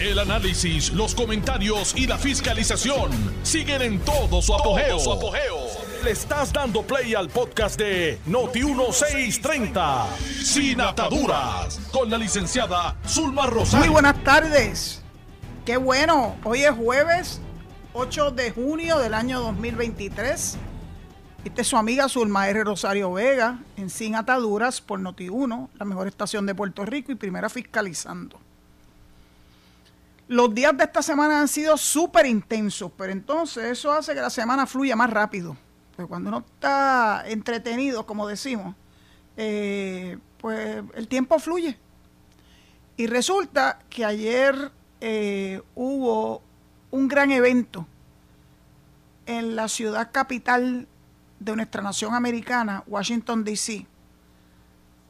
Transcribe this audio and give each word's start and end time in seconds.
El 0.00 0.20
análisis, 0.20 0.92
los 0.92 1.12
comentarios 1.12 1.92
y 1.96 2.06
la 2.06 2.16
fiscalización 2.18 3.10
siguen 3.42 3.82
en 3.82 3.98
todo 3.98 4.40
su 4.40 4.54
apogeo. 4.54 4.96
Le 6.04 6.12
estás 6.12 6.52
dando 6.52 6.82
play 6.82 7.16
al 7.16 7.28
podcast 7.28 7.76
de 7.76 8.20
Noti1630, 8.28 10.06
Sin 10.44 10.80
Ataduras, 10.80 11.80
con 11.90 12.08
la 12.08 12.16
licenciada 12.16 12.96
Zulma 13.08 13.46
Rosario. 13.46 13.86
Muy 13.86 13.88
buenas 13.92 14.22
tardes. 14.22 15.02
Qué 15.66 15.76
bueno, 15.76 16.36
hoy 16.44 16.62
es 16.62 16.70
jueves 16.70 17.40
8 17.92 18.30
de 18.30 18.52
junio 18.52 19.00
del 19.00 19.14
año 19.14 19.40
2023. 19.40 20.58
Esta 21.44 21.60
es 21.60 21.66
su 21.66 21.76
amiga 21.76 22.08
Zulma 22.08 22.48
R. 22.48 22.62
Rosario 22.62 23.12
Vega 23.14 23.58
en 23.76 23.90
Sin 23.90 24.14
Ataduras 24.14 24.80
por 24.80 25.00
Noti1, 25.00 25.70
la 25.76 25.84
mejor 25.84 26.06
estación 26.06 26.46
de 26.46 26.54
Puerto 26.54 26.84
Rico 26.84 27.10
y 27.10 27.16
primera 27.16 27.48
fiscalizando. 27.48 28.38
Los 30.28 30.54
días 30.54 30.76
de 30.76 30.84
esta 30.84 31.02
semana 31.02 31.40
han 31.40 31.48
sido 31.48 31.78
súper 31.78 32.26
intensos, 32.26 32.92
pero 32.98 33.12
entonces 33.12 33.64
eso 33.64 33.90
hace 33.90 34.14
que 34.14 34.20
la 34.20 34.28
semana 34.28 34.66
fluya 34.66 34.94
más 34.94 35.08
rápido. 35.08 35.56
Porque 35.96 36.06
cuando 36.06 36.28
uno 36.28 36.44
está 36.54 37.24
entretenido, 37.26 38.04
como 38.04 38.28
decimos, 38.28 38.76
eh, 39.38 40.18
pues 40.38 40.84
el 40.94 41.08
tiempo 41.08 41.38
fluye. 41.38 41.78
Y 42.98 43.06
resulta 43.06 43.78
que 43.88 44.04
ayer 44.04 44.70
eh, 45.00 45.62
hubo 45.74 46.42
un 46.90 47.08
gran 47.08 47.30
evento 47.30 47.86
en 49.24 49.56
la 49.56 49.66
ciudad 49.68 50.10
capital 50.12 50.86
de 51.40 51.56
nuestra 51.56 51.80
nación 51.80 52.14
americana, 52.14 52.84
Washington, 52.86 53.44
D.C., 53.44 53.86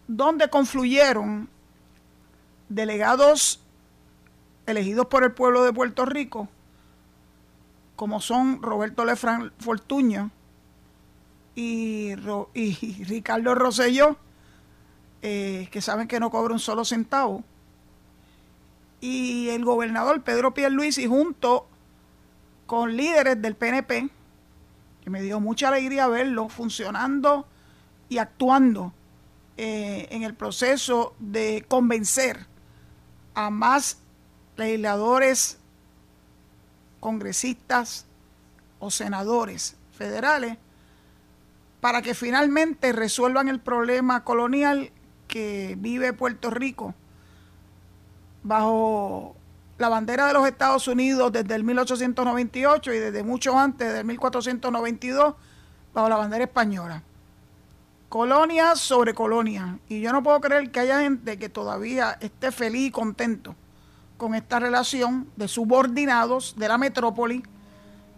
donde 0.07 0.49
confluyeron 0.49 1.49
delegados 2.69 3.61
elegidos 4.69 5.07
por 5.07 5.25
el 5.25 5.33
pueblo 5.33 5.65
de 5.65 5.73
Puerto 5.73 6.05
Rico, 6.05 6.49
como 7.97 8.21
son 8.21 8.63
Roberto 8.63 9.05
Lefran 9.05 9.53
Fortuño 9.59 10.31
y, 11.55 12.15
Ricardo 13.05 13.55
Rosselló, 13.55 14.17
eh, 15.23 15.69
que 15.73 15.81
saben 15.81 16.07
que 16.07 16.21
no 16.21 16.31
cobra 16.31 16.53
un 16.53 16.61
solo 16.61 16.85
centavo, 16.85 17.43
y 19.01 19.49
el 19.49 19.65
gobernador 19.65 20.23
Pedro 20.23 20.55
Pierluisi 20.55 21.07
junto 21.07 21.67
con 22.67 22.97
líderes 22.97 23.41
del 23.41 23.57
PNP, 23.57 24.11
que 25.03 25.11
me 25.11 25.23
dio 25.23 25.41
mucha 25.41 25.69
alegría 25.69 26.09
verlo 26.09 26.49
funcionando 26.49 27.47
y 28.09 28.19
actuando 28.19 28.93
eh, 29.57 30.09
en 30.11 30.25
el 30.25 30.35
proceso 30.35 31.15
de 31.19 31.65
convencer 31.69 32.47
a 33.35 33.51
más 33.51 33.99
legisladores, 34.59 35.57
congresistas 37.01 38.07
o 38.81 38.91
senadores 38.91 39.77
federales 39.97 40.59
para 41.81 42.03
que 42.03 42.15
finalmente 42.15 42.93
resuelvan 42.93 43.49
el 43.49 43.61
problema 43.61 44.25
colonial 44.25 44.91
que 45.29 45.77
vive 45.79 46.13
Puerto 46.13 46.51
Rico 46.51 46.95
bajo 48.43 49.37
la 49.79 49.89
bandera 49.89 50.27
de 50.27 50.33
los 50.33 50.47
Estados 50.47 50.89
Unidos 50.89 51.31
desde 51.33 51.55
el 51.55 51.63
1898 51.63 52.93
y 52.93 52.99
desde 52.99 53.23
mucho 53.23 53.57
antes, 53.57 53.87
desde 53.87 54.01
el 54.01 54.07
1492, 54.07 55.35
bajo 55.95 56.09
la 56.09 56.17
bandera 56.17 56.45
española. 56.45 57.05
Colonia 58.09 58.75
sobre 58.75 59.15
colonia. 59.15 59.79
Y 59.89 60.01
yo 60.01 60.13
no 60.13 60.23
puedo 60.23 60.41
creer 60.41 60.73
que 60.73 60.81
haya 60.81 61.01
gente 61.01 61.39
que 61.39 61.49
todavía 61.49 62.17
esté 62.21 62.51
feliz 62.51 62.89
y 62.89 62.91
contento 62.91 63.55
con 64.19 64.35
esta 64.35 64.59
relación 64.59 65.31
de 65.37 65.49
subordinados 65.49 66.55
de 66.59 66.69
la 66.69 66.77
metrópoli, 66.77 67.43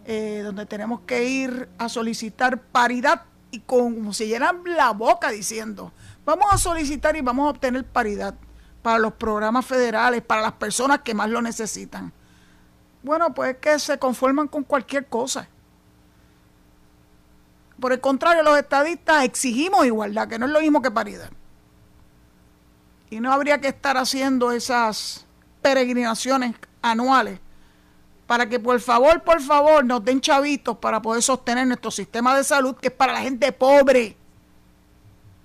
eh, 0.05 0.41
donde 0.43 0.65
tenemos 0.65 1.01
que 1.01 1.23
ir 1.29 1.69
a 1.77 1.87
solicitar 1.87 2.59
paridad 2.59 3.21
y 3.51 3.59
como 3.59 4.11
se 4.11 4.27
llenan 4.27 4.61
la 4.65 4.91
boca 4.91 5.29
diciendo, 5.29 5.93
vamos 6.25 6.47
a 6.51 6.57
solicitar 6.57 7.15
y 7.15 7.21
vamos 7.21 7.47
a 7.47 7.49
obtener 7.51 7.85
paridad 7.85 8.33
para 8.81 8.97
los 8.97 9.13
programas 9.13 9.65
federales, 9.65 10.23
para 10.23 10.41
las 10.41 10.53
personas 10.53 11.01
que 11.01 11.13
más 11.13 11.29
lo 11.29 11.41
necesitan. 11.41 12.11
Bueno, 13.03 13.33
pues 13.33 13.57
que 13.57 13.77
se 13.77 13.99
conforman 13.99 14.47
con 14.47 14.63
cualquier 14.63 15.05
cosa. 15.05 15.47
Por 17.79 17.93
el 17.93 18.01
contrario, 18.01 18.41
los 18.41 18.57
estadistas 18.57 19.23
exigimos 19.23 19.85
igualdad, 19.85 20.27
que 20.27 20.39
no 20.39 20.47
es 20.47 20.51
lo 20.51 20.61
mismo 20.61 20.81
que 20.81 20.89
paridad. 20.89 21.29
Y 23.11 23.19
no 23.19 23.31
habría 23.31 23.59
que 23.59 23.67
estar 23.67 23.97
haciendo 23.97 24.51
esas 24.51 25.27
peregrinaciones 25.61 26.55
anuales 26.81 27.39
para 28.31 28.47
que 28.47 28.61
por 28.61 28.79
favor, 28.79 29.23
por 29.23 29.41
favor 29.41 29.83
nos 29.83 30.05
den 30.05 30.21
chavitos 30.21 30.77
para 30.77 31.01
poder 31.01 31.21
sostener 31.21 31.67
nuestro 31.67 31.91
sistema 31.91 32.33
de 32.35 32.45
salud 32.45 32.77
que 32.77 32.87
es 32.87 32.93
para 32.93 33.11
la 33.11 33.19
gente 33.19 33.51
pobre, 33.51 34.15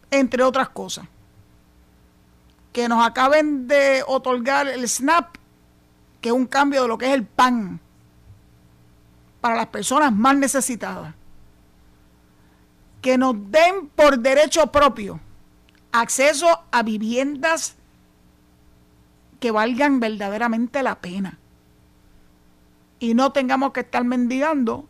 entre 0.08 0.42
otras 0.44 0.68
cosas. 0.68 1.04
Que 2.72 2.88
nos 2.88 3.04
acaben 3.04 3.66
de 3.66 4.04
otorgar 4.06 4.68
el 4.68 4.88
SNAP, 4.88 5.34
que 6.20 6.28
es 6.28 6.32
un 6.32 6.46
cambio 6.46 6.82
de 6.82 6.88
lo 6.88 6.96
que 6.96 7.06
es 7.06 7.12
el 7.14 7.24
PAN 7.24 7.80
para 9.40 9.56
las 9.56 9.66
personas 9.66 10.12
más 10.12 10.36
necesitadas. 10.36 11.14
Que 13.00 13.18
nos 13.18 13.34
den 13.50 13.88
por 13.96 14.18
derecho 14.18 14.70
propio 14.70 15.18
acceso 15.92 16.62
a 16.70 16.82
viviendas 16.82 17.75
que 19.40 19.50
valgan 19.50 20.00
verdaderamente 20.00 20.82
la 20.82 21.00
pena. 21.00 21.38
Y 22.98 23.14
no 23.14 23.32
tengamos 23.32 23.72
que 23.72 23.80
estar 23.80 24.04
mendigando 24.04 24.88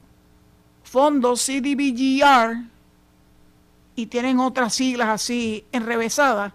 fondos 0.85 1.45
CDBGR 1.45 2.65
y 3.97 4.07
tienen 4.07 4.39
otras 4.39 4.75
siglas 4.75 5.09
así 5.09 5.65
enrevesadas 5.73 6.53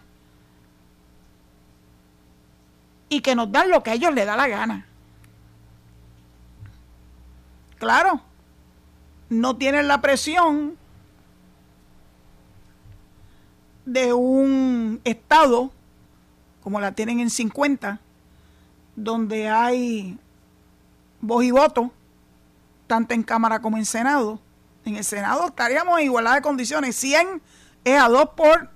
y 3.10 3.20
que 3.20 3.36
nos 3.36 3.52
dan 3.52 3.70
lo 3.70 3.84
que 3.84 3.92
a 3.92 3.94
ellos 3.96 4.14
les 4.14 4.26
da 4.26 4.38
la 4.38 4.48
gana. 4.48 4.86
Claro, 7.78 8.22
no 9.30 9.58
tienen 9.58 9.90
la 9.90 10.00
presión 10.00 10.78
de 13.86 14.14
un 14.14 15.02
Estado 15.04 15.72
como 16.64 16.80
la 16.80 16.94
tienen 16.94 17.20
en 17.20 17.30
50, 17.30 18.00
donde 18.96 19.50
hay 19.50 20.18
voz 21.20 21.44
y 21.44 21.52
voto, 21.52 21.92
tanto 22.88 23.14
en 23.14 23.24
Cámara 23.24 23.62
como 23.62 23.78
en 23.78 23.86
Senado. 23.86 24.40
En 24.86 24.96
el 24.96 25.04
Senado 25.04 25.48
estaríamos 25.48 26.00
en 26.00 26.06
igualdad 26.06 26.36
de 26.36 26.42
condiciones. 26.42 26.96
100 26.96 27.42
es 27.84 28.00
a 28.00 28.08
2 28.08 28.30
por 28.36 28.70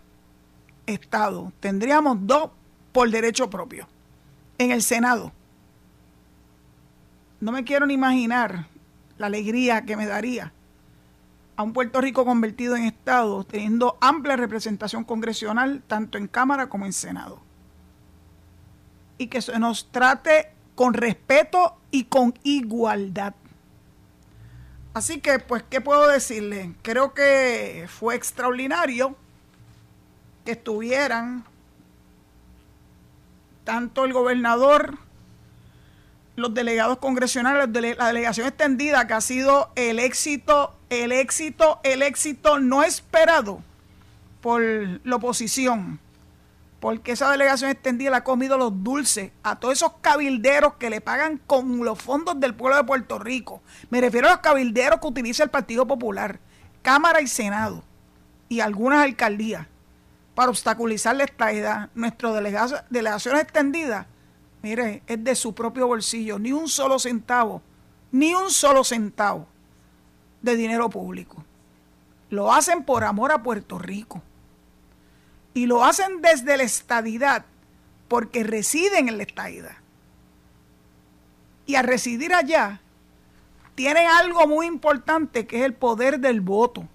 Estado. 0.85 1.51
Tendríamos 1.59 2.17
2 2.21 2.49
por 2.91 3.09
derecho 3.09 3.49
propio. 3.49 3.87
En 4.57 4.71
el 4.71 4.81
Senado. 4.81 5.31
No 7.39 7.51
me 7.51 7.63
quiero 7.63 7.85
ni 7.85 7.95
imaginar 7.95 8.67
la 9.17 9.27
alegría 9.27 9.85
que 9.85 9.97
me 9.97 10.05
daría 10.05 10.53
a 11.57 11.63
un 11.63 11.73
Puerto 11.73 12.01
Rico 12.01 12.25
convertido 12.25 12.75
en 12.75 12.83
Estado, 12.83 13.43
teniendo 13.43 13.97
amplia 14.01 14.35
representación 14.35 15.03
congresional, 15.03 15.83
tanto 15.87 16.17
en 16.17 16.27
Cámara 16.27 16.67
como 16.67 16.85
en 16.85 16.93
Senado 16.93 17.44
y 19.17 19.27
que 19.27 19.41
se 19.41 19.57
nos 19.59 19.91
trate 19.91 20.51
con 20.75 20.93
respeto 20.93 21.77
y 21.91 22.05
con 22.05 22.33
igualdad. 22.43 23.33
Así 24.93 25.19
que, 25.19 25.39
pues, 25.39 25.63
¿qué 25.69 25.81
puedo 25.81 26.07
decirle? 26.07 26.73
Creo 26.81 27.13
que 27.13 27.85
fue 27.89 28.15
extraordinario 28.15 29.15
que 30.45 30.51
estuvieran 30.51 31.43
tanto 33.63 34.05
el 34.05 34.13
gobernador, 34.13 34.97
los 36.35 36.53
delegados 36.53 36.99
congresionales, 36.99 37.69
la 37.97 38.07
delegación 38.07 38.47
extendida, 38.47 39.07
que 39.07 39.13
ha 39.13 39.21
sido 39.21 39.71
el 39.75 39.99
éxito, 39.99 40.75
el 40.89 41.11
éxito, 41.11 41.79
el 41.83 42.01
éxito 42.01 42.59
no 42.59 42.83
esperado 42.83 43.61
por 44.41 44.61
la 44.61 45.15
oposición 45.15 45.99
porque 46.85 47.13
esa 47.13 47.31
delegación 47.31 47.71
extendida 47.71 48.11
le 48.11 48.17
ha 48.17 48.23
comido 48.23 48.59
los 48.59 48.83
dulces 48.83 49.31
a 49.41 49.55
todos 49.55 49.73
esos 49.73 49.93
cabilderos 50.01 50.75
que 50.75 50.91
le 50.91 51.01
pagan 51.01 51.41
con 51.47 51.83
los 51.83 51.99
fondos 51.99 52.39
del 52.39 52.53
pueblo 52.53 52.77
de 52.77 52.83
Puerto 52.83 53.17
Rico. 53.17 53.63
Me 53.89 54.01
refiero 54.01 54.27
a 54.27 54.33
los 54.33 54.39
cabilderos 54.41 54.99
que 54.99 55.07
utiliza 55.07 55.43
el 55.43 55.49
Partido 55.49 55.87
Popular, 55.87 56.39
Cámara 56.83 57.21
y 57.21 57.27
Senado 57.27 57.83
y 58.49 58.59
algunas 58.59 59.03
alcaldías 59.03 59.65
para 60.35 60.51
obstaculizar 60.51 61.19
esta 61.19 61.51
edad. 61.53 61.89
Nuestra 61.95 62.31
delegación 62.91 63.37
extendida, 63.37 64.05
mire, 64.61 65.01
es 65.07 65.23
de 65.23 65.33
su 65.33 65.55
propio 65.55 65.87
bolsillo, 65.87 66.37
ni 66.37 66.51
un 66.51 66.67
solo 66.67 66.99
centavo, 66.99 67.63
ni 68.11 68.35
un 68.35 68.51
solo 68.51 68.83
centavo 68.83 69.47
de 70.43 70.55
dinero 70.55 70.91
público. 70.91 71.43
Lo 72.29 72.53
hacen 72.53 72.83
por 72.83 73.03
amor 73.03 73.31
a 73.31 73.41
Puerto 73.41 73.79
Rico 73.79 74.21
y 75.55 75.65
lo 75.67 75.85
hacen 75.85 76.21
desde 76.21 76.57
la 76.57 76.63
estadidad 76.63 77.45
porque 78.09 78.43
residen 78.43 79.09
en 79.09 79.17
la 79.17 79.23
estadidad. 79.23 79.77
y 81.67 81.73
a 81.73 81.81
residir 81.81 82.31
allá, 82.31 82.79
tienen 83.73 84.07
algo 84.07 84.45
muy 84.45 84.67
importante 84.67 85.47
que 85.47 85.57
es 85.57 85.65
el 85.65 85.73
poder 85.73 86.19
del 86.19 86.39
voto. 86.39 86.87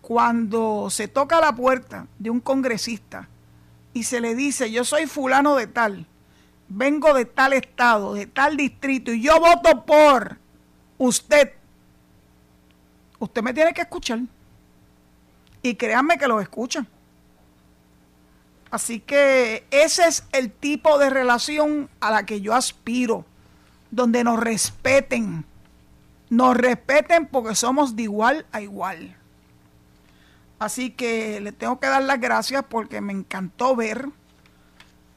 Cuando 0.00 0.88
se 0.90 1.08
toca 1.08 1.40
la 1.40 1.52
puerta 1.56 2.06
de 2.20 2.30
un 2.30 2.38
congresista 2.38 3.28
y 3.92 4.04
se 4.04 4.20
le 4.20 4.36
dice, 4.36 4.70
yo 4.70 4.84
soy 4.84 5.06
fulano 5.06 5.56
de 5.56 5.66
tal, 5.66 6.06
vengo 6.68 7.14
de 7.14 7.24
tal 7.24 7.52
estado, 7.52 8.14
de 8.14 8.26
tal 8.26 8.56
distrito, 8.56 9.12
y 9.12 9.22
yo 9.22 9.40
voto 9.40 9.84
por 9.84 10.38
usted, 10.98 11.52
usted 13.18 13.42
me 13.42 13.52
tiene 13.52 13.74
que 13.74 13.80
escuchar. 13.80 14.20
Y 15.62 15.76
créanme 15.76 16.18
que 16.18 16.28
lo 16.28 16.40
escuchan. 16.40 16.86
Así 18.70 19.00
que 19.00 19.66
ese 19.70 20.08
es 20.08 20.24
el 20.32 20.50
tipo 20.50 20.98
de 20.98 21.10
relación 21.10 21.90
a 22.00 22.10
la 22.10 22.24
que 22.24 22.40
yo 22.40 22.54
aspiro, 22.54 23.26
donde 23.90 24.24
nos 24.24 24.40
respeten, 24.40 25.44
nos 26.30 26.56
respeten 26.56 27.26
porque 27.26 27.54
somos 27.54 27.94
de 27.96 28.04
igual 28.04 28.46
a 28.50 28.62
igual. 28.62 29.14
Así 30.58 30.90
que 30.90 31.40
le 31.40 31.52
tengo 31.52 31.78
que 31.78 31.88
dar 31.88 32.02
las 32.02 32.18
gracias 32.18 32.64
porque 32.66 33.02
me 33.02 33.12
encantó 33.12 33.76
ver 33.76 34.08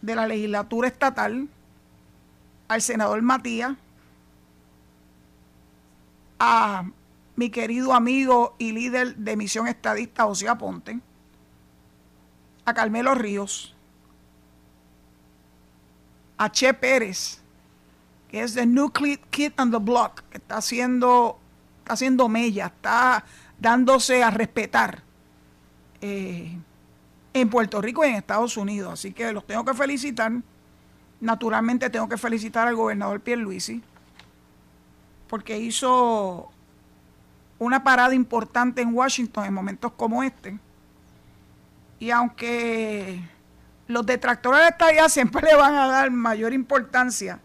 de 0.01 0.15
la 0.15 0.27
legislatura 0.27 0.89
estatal 0.89 1.47
al 2.67 2.81
senador 2.81 3.21
Matías, 3.21 3.73
a 6.39 6.83
mi 7.35 7.49
querido 7.49 7.93
amigo 7.93 8.55
y 8.57 8.71
líder 8.71 9.15
de 9.15 9.35
misión 9.35 9.67
estadista 9.67 10.23
José 10.23 10.47
Aponte, 10.47 10.99
a 12.65 12.73
Carmelo 12.73 13.13
Ríos, 13.13 13.75
a 16.37 16.51
Che 16.51 16.73
Pérez, 16.73 17.41
que 18.29 18.41
es 18.41 18.53
de 18.53 18.65
Nuclear 18.65 19.19
Kid 19.29 19.53
on 19.57 19.71
the 19.71 19.77
Block, 19.77 20.21
que 20.29 20.37
está 20.37 20.57
haciendo, 20.57 21.37
está 21.79 21.93
haciendo 21.93 22.27
mella, 22.27 22.67
está 22.67 23.23
dándose 23.59 24.23
a 24.23 24.31
respetar 24.31 25.03
eh, 26.01 26.57
en 27.33 27.49
Puerto 27.49 27.81
Rico 27.81 28.05
y 28.05 28.09
en 28.09 28.15
Estados 28.15 28.57
Unidos. 28.57 28.93
Así 28.93 29.13
que 29.13 29.31
los 29.31 29.45
tengo 29.45 29.63
que 29.63 29.73
felicitar. 29.73 30.31
Naturalmente 31.21 31.89
tengo 31.89 32.09
que 32.09 32.17
felicitar 32.17 32.67
al 32.67 32.75
gobernador 32.75 33.21
Pierluisi 33.21 33.81
porque 35.27 35.57
hizo 35.59 36.51
una 37.59 37.83
parada 37.83 38.13
importante 38.13 38.81
en 38.81 38.93
Washington 38.93 39.45
en 39.45 39.53
momentos 39.53 39.91
como 39.93 40.23
este. 40.23 40.59
Y 41.99 42.11
aunque 42.11 43.21
los 43.87 44.05
detractores 44.05 44.61
de 44.61 44.67
esta 44.67 44.91
idea 44.91 45.09
siempre 45.09 45.41
le 45.49 45.55
van 45.55 45.75
a 45.75 45.87
dar 45.87 46.11
mayor 46.11 46.53
importancia 46.53 47.39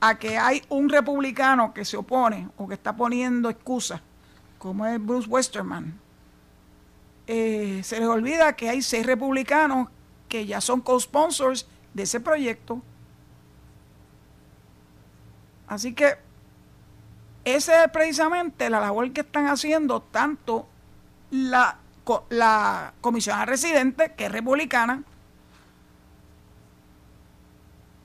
a 0.00 0.16
que 0.16 0.38
hay 0.38 0.62
un 0.68 0.88
republicano 0.88 1.74
que 1.74 1.84
se 1.84 1.96
opone 1.96 2.48
o 2.56 2.68
que 2.68 2.74
está 2.74 2.94
poniendo 2.94 3.50
excusas, 3.50 4.00
como 4.58 4.86
es 4.86 5.04
Bruce 5.04 5.28
Westerman, 5.28 5.98
eh, 7.26 7.80
se 7.82 7.98
les 7.98 8.08
olvida 8.08 8.54
que 8.54 8.68
hay 8.68 8.80
seis 8.80 9.04
republicanos 9.04 9.88
que 10.28 10.46
ya 10.46 10.60
son 10.60 10.80
co-sponsors 10.80 11.66
de 11.94 12.04
ese 12.04 12.20
proyecto. 12.20 12.80
Así 15.66 15.92
que 15.92 16.16
esa 17.54 17.84
es 17.84 17.90
precisamente 17.90 18.70
la 18.70 18.80
labor 18.80 19.12
que 19.12 19.20
están 19.20 19.46
haciendo 19.46 20.02
tanto 20.02 20.66
la, 21.30 21.78
la 22.30 22.94
comisionada 23.00 23.46
residente, 23.46 24.12
que 24.16 24.26
es 24.26 24.32
republicana, 24.32 25.02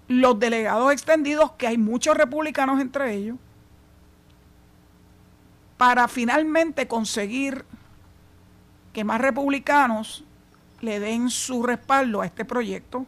los 0.07 0.37
delegados 0.39 0.91
extendidos, 0.91 1.53
que 1.53 1.67
hay 1.67 1.77
muchos 1.77 2.15
republicanos 2.15 2.79
entre 2.79 3.13
ellos, 3.13 3.37
para 5.77 6.07
finalmente 6.07 6.87
conseguir 6.87 7.65
que 8.93 9.03
más 9.03 9.19
republicanos 9.19 10.23
le 10.81 10.99
den 10.99 11.29
su 11.29 11.63
respaldo 11.63 12.21
a 12.21 12.25
este 12.25 12.45
proyecto, 12.45 13.05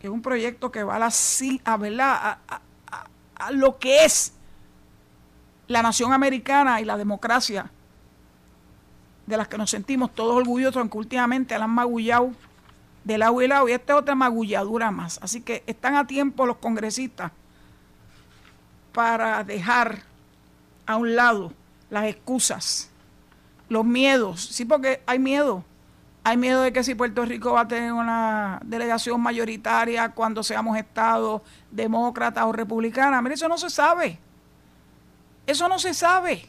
que 0.00 0.08
es 0.08 0.12
un 0.12 0.22
proyecto 0.22 0.70
que 0.70 0.84
va 0.84 0.96
a, 0.96 0.98
la, 0.98 1.10
a, 2.14 2.38
a, 2.48 2.60
a 3.36 3.50
lo 3.52 3.78
que 3.78 4.04
es 4.04 4.35
la 5.68 5.82
nación 5.82 6.12
americana 6.12 6.80
y 6.80 6.84
la 6.84 6.96
democracia 6.96 7.70
de 9.26 9.36
las 9.36 9.48
que 9.48 9.58
nos 9.58 9.70
sentimos 9.70 10.14
todos 10.14 10.36
orgullosos, 10.36 10.76
aunque 10.76 10.98
últimamente 10.98 11.58
la 11.58 11.64
han 11.64 11.70
magullado 11.70 12.32
de 13.04 13.18
lado 13.18 13.40
y 13.40 13.48
lado, 13.48 13.68
y 13.68 13.72
esta 13.72 13.92
es 13.92 13.98
otra 14.00 14.14
magulladura 14.14 14.90
más. 14.90 15.18
Así 15.22 15.40
que 15.40 15.62
están 15.66 15.94
a 15.96 16.06
tiempo 16.06 16.46
los 16.46 16.56
congresistas 16.56 17.32
para 18.92 19.44
dejar 19.44 20.02
a 20.86 20.96
un 20.96 21.14
lado 21.14 21.52
las 21.90 22.06
excusas, 22.06 22.90
los 23.68 23.84
miedos. 23.84 24.40
Sí, 24.40 24.64
porque 24.64 25.02
hay 25.06 25.18
miedo. 25.18 25.64
Hay 26.24 26.36
miedo 26.36 26.62
de 26.62 26.72
que 26.72 26.82
si 26.82 26.96
Puerto 26.96 27.24
Rico 27.24 27.52
va 27.52 27.60
a 27.60 27.68
tener 27.68 27.92
una 27.92 28.58
delegación 28.64 29.20
mayoritaria 29.20 30.08
cuando 30.10 30.42
seamos 30.42 30.76
Estado 30.76 31.44
demócrata 31.70 32.44
o 32.46 32.52
republicana. 32.52 33.22
Mire, 33.22 33.36
eso 33.36 33.48
no 33.48 33.58
se 33.58 33.70
sabe. 33.70 34.18
Eso 35.46 35.68
no 35.68 35.78
se 35.78 35.94
sabe. 35.94 36.48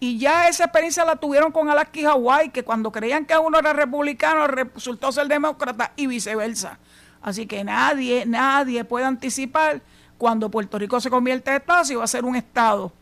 Y 0.00 0.18
ya 0.18 0.48
esa 0.48 0.64
experiencia 0.64 1.04
la 1.04 1.16
tuvieron 1.16 1.52
con 1.52 1.68
Alaska 1.70 2.00
y 2.00 2.04
Hawái, 2.04 2.48
que 2.50 2.64
cuando 2.64 2.90
creían 2.90 3.24
que 3.24 3.38
uno 3.38 3.58
era 3.58 3.72
republicano 3.72 4.48
resultó 4.48 5.12
ser 5.12 5.28
demócrata 5.28 5.92
y 5.94 6.08
viceversa. 6.08 6.78
Así 7.22 7.46
que 7.46 7.62
nadie, 7.62 8.26
nadie 8.26 8.84
puede 8.84 9.04
anticipar 9.04 9.80
cuando 10.18 10.50
Puerto 10.50 10.78
Rico 10.78 11.00
se 11.00 11.08
convierte 11.08 11.50
en 11.50 11.58
Estado 11.58 11.84
si 11.84 11.94
va 11.94 12.04
a 12.04 12.08
ser 12.08 12.24
un 12.24 12.34
Estado 12.34 12.92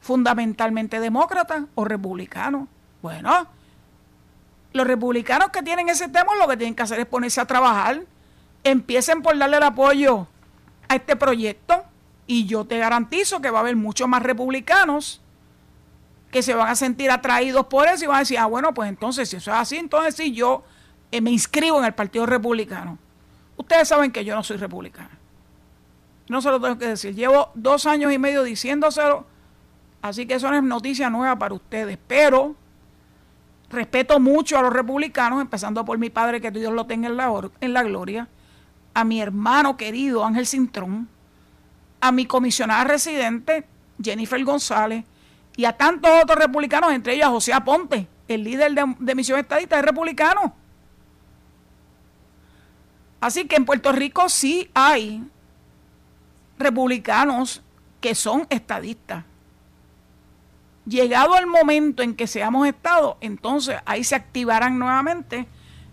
fundamentalmente 0.00 1.00
demócrata 1.00 1.66
o 1.74 1.84
republicano. 1.84 2.68
Bueno, 3.02 3.48
los 4.72 4.86
republicanos 4.86 5.48
que 5.48 5.62
tienen 5.62 5.88
ese 5.88 6.08
tema 6.08 6.36
lo 6.36 6.46
que 6.46 6.56
tienen 6.56 6.74
que 6.74 6.82
hacer 6.82 7.00
es 7.00 7.06
ponerse 7.06 7.40
a 7.40 7.46
trabajar. 7.46 8.02
Empiecen 8.62 9.22
por 9.22 9.36
darle 9.36 9.56
el 9.56 9.62
apoyo 9.62 10.28
a 10.88 10.94
este 10.94 11.16
proyecto 11.16 11.84
y 12.26 12.46
yo 12.46 12.64
te 12.64 12.78
garantizo 12.78 13.40
que 13.40 13.50
va 13.50 13.58
a 13.58 13.62
haber 13.62 13.76
muchos 13.76 14.08
más 14.08 14.22
republicanos 14.22 15.20
que 16.30 16.42
se 16.42 16.54
van 16.54 16.68
a 16.68 16.74
sentir 16.74 17.10
atraídos 17.10 17.66
por 17.66 17.86
eso 17.86 18.04
y 18.04 18.08
van 18.08 18.16
a 18.16 18.20
decir, 18.20 18.38
ah, 18.38 18.46
bueno, 18.46 18.74
pues 18.74 18.88
entonces 18.88 19.28
si 19.28 19.36
eso 19.36 19.52
es 19.52 19.56
así, 19.56 19.76
entonces 19.76 20.16
sí, 20.16 20.32
yo 20.32 20.64
eh, 21.12 21.20
me 21.20 21.30
inscribo 21.30 21.78
en 21.78 21.84
el 21.84 21.94
Partido 21.94 22.26
Republicano. 22.26 22.98
Ustedes 23.56 23.86
saben 23.86 24.10
que 24.10 24.24
yo 24.24 24.34
no 24.34 24.42
soy 24.42 24.56
republicano. 24.56 25.10
No 26.28 26.40
se 26.42 26.50
lo 26.50 26.60
tengo 26.60 26.76
que 26.76 26.88
decir. 26.88 27.14
Llevo 27.14 27.52
dos 27.54 27.86
años 27.86 28.12
y 28.12 28.18
medio 28.18 28.42
diciéndoselo, 28.42 29.26
así 30.02 30.26
que 30.26 30.34
eso 30.34 30.50
no 30.50 30.56
es 30.56 30.62
noticia 30.62 31.08
nueva 31.08 31.38
para 31.38 31.54
ustedes. 31.54 31.98
Pero 32.08 32.56
respeto 33.70 34.18
mucho 34.18 34.58
a 34.58 34.62
los 34.62 34.72
republicanos, 34.72 35.40
empezando 35.40 35.84
por 35.84 35.98
mi 35.98 36.10
padre, 36.10 36.40
que 36.40 36.50
Dios 36.50 36.72
lo 36.72 36.86
tenga 36.86 37.08
en 37.08 37.16
la, 37.16 37.48
en 37.60 37.72
la 37.72 37.82
gloria, 37.82 38.28
a 38.94 39.04
mi 39.04 39.20
hermano 39.20 39.76
querido 39.76 40.24
Ángel 40.24 40.46
Cintrón, 40.46 41.08
a 42.04 42.12
mi 42.12 42.26
comisionada 42.26 42.84
residente, 42.84 43.64
Jennifer 43.98 44.44
González, 44.44 45.06
y 45.56 45.64
a 45.64 45.72
tantos 45.72 46.10
otros 46.22 46.38
republicanos, 46.38 46.92
entre 46.92 47.14
ellos 47.14 47.28
José 47.28 47.54
Aponte, 47.54 48.06
el 48.28 48.44
líder 48.44 48.72
de, 48.74 49.14
Misión 49.14 49.38
Estadista, 49.38 49.78
es 49.78 49.84
republicano. 49.86 50.54
Así 53.22 53.46
que 53.46 53.56
en 53.56 53.64
Puerto 53.64 53.90
Rico 53.90 54.28
sí 54.28 54.70
hay 54.74 55.26
republicanos 56.58 57.62
que 58.02 58.14
son 58.14 58.46
estadistas. 58.50 59.24
Llegado 60.84 61.38
el 61.38 61.46
momento 61.46 62.02
en 62.02 62.14
que 62.14 62.26
seamos 62.26 62.68
Estado, 62.68 63.16
entonces 63.22 63.78
ahí 63.86 64.04
se 64.04 64.14
activarán 64.14 64.78
nuevamente 64.78 65.46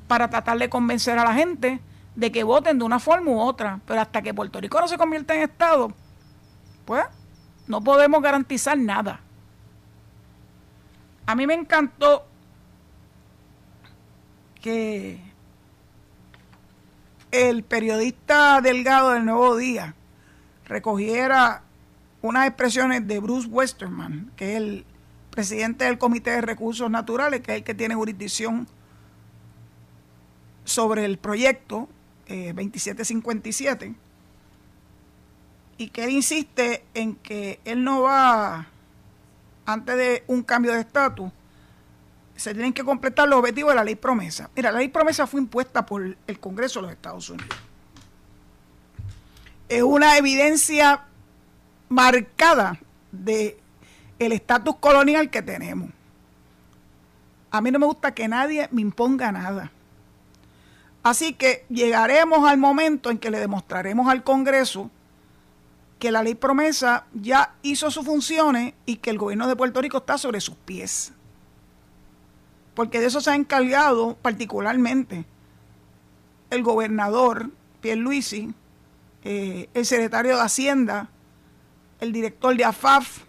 para 0.10 0.30
tratar 0.30 0.58
de 0.58 0.70
convencer 0.70 1.18
a 1.18 1.24
la 1.24 1.34
gente 1.34 1.80
de 2.16 2.32
que 2.34 2.44
voten 2.44 2.80
de 2.80 2.84
una 2.84 3.00
forma 3.00 3.32
u 3.32 3.40
otra. 3.40 3.80
Pero 3.86 4.02
hasta 4.02 4.22
que 4.22 4.34
Puerto 4.34 4.60
Rico 4.60 4.82
no 4.82 4.90
se 4.90 4.98
convierta 4.98 5.34
en 5.34 5.44
Estado, 5.44 5.94
pues 6.86 7.04
no 7.68 7.82
podemos 7.82 8.22
garantizar 8.22 8.78
nada. 8.78 9.22
A 11.26 11.36
mí 11.36 11.48
me 11.48 11.54
encantó 11.54 12.26
que 14.60 15.22
el 17.32 17.64
periodista 17.64 18.62
Delgado 18.62 19.12
del 19.12 19.26
Nuevo 19.26 19.56
Día 19.56 19.96
recogiera 20.66 21.64
unas 22.22 22.48
expresiones 22.48 23.08
de 23.08 23.20
Bruce 23.20 23.48
Westerman, 23.48 24.32
que 24.36 24.52
es 24.52 24.58
el 24.58 24.86
presidente 25.32 25.86
del 25.86 25.98
Comité 25.98 26.32
de 26.32 26.42
Recursos 26.42 26.90
Naturales, 26.92 27.42
que 27.42 27.54
es 27.54 27.58
el 27.60 27.64
que 27.64 27.74
tiene 27.74 27.96
jurisdicción 27.96 28.68
sobre 30.66 31.06
el 31.06 31.18
proyecto 31.18 31.90
2757 32.28 33.86
eh, 33.86 33.96
y 35.82 35.90
que 35.90 36.04
él 36.04 36.12
insiste 36.12 36.86
en 36.94 37.16
que 37.16 37.60
él 37.66 37.84
no 37.84 38.04
va, 38.04 38.68
antes 39.66 39.98
de 39.98 40.24
un 40.28 40.44
cambio 40.44 40.74
de 40.74 40.82
estatus, 40.82 41.32
se 42.36 42.54
tienen 42.54 42.72
que 42.72 42.84
completar 42.84 43.28
los 43.28 43.40
objetivos 43.40 43.72
de 43.72 43.78
la 43.78 43.84
ley 43.84 43.96
promesa. 43.96 44.52
Mira, 44.56 44.72
la 44.72 44.78
ley 44.78 44.90
promesa 44.90 45.26
fue 45.26 45.42
impuesta 45.42 45.84
por 45.84 46.16
el 46.28 46.40
Congreso 46.40 46.80
de 46.80 46.84
los 46.84 46.92
Estados 46.92 47.28
Unidos. 47.32 47.50
es 49.70 49.82
una 49.82 50.18
evidencia 50.18 51.06
marcada 51.90 52.80
de 53.12 53.58
el 54.20 54.34
estatus 54.34 54.76
colonial 54.76 55.32
que 55.32 55.42
tenemos. 55.42 55.90
A 57.50 57.60
mí 57.60 57.72
no 57.72 57.80
me 57.80 57.88
gusta 57.88 58.14
que 58.14 58.28
nadie 58.28 58.70
me 58.72 58.82
imponga 58.82 59.32
nada. 59.32 59.72
Así 61.02 61.34
que 61.34 61.66
llegaremos 61.70 62.48
al 62.48 62.60
momento 62.60 63.10
en 63.10 63.18
que 63.18 63.32
le 63.32 63.40
demostraremos 63.40 64.08
al 64.08 64.24
Congreso 64.24 64.92
que 66.02 66.12
la 66.12 66.24
ley 66.24 66.34
promesa 66.34 67.06
ya 67.14 67.54
hizo 67.62 67.92
sus 67.92 68.04
funciones 68.04 68.74
y 68.88 68.96
que 68.96 69.12
el 69.12 69.20
gobierno 69.20 69.48
de 69.48 69.56
Puerto 69.56 69.80
Rico 69.82 70.00
está 70.00 70.18
sobre 70.18 70.42
sus 70.42 70.56
pies. 70.56 71.14
Porque 72.74 73.00
de 73.00 73.06
eso 73.06 73.22
se 73.22 73.30
ha 73.30 73.36
encargado 73.36 74.18
particularmente 74.20 75.26
el 76.50 76.64
gobernador 76.64 77.52
Pierluisi, 77.82 78.52
eh, 79.24 79.70
el 79.76 79.86
secretario 79.86 80.36
de 80.36 80.42
Hacienda, 80.42 81.08
el 82.00 82.12
director 82.12 82.58
de 82.58 82.66
AFAF, 82.66 83.20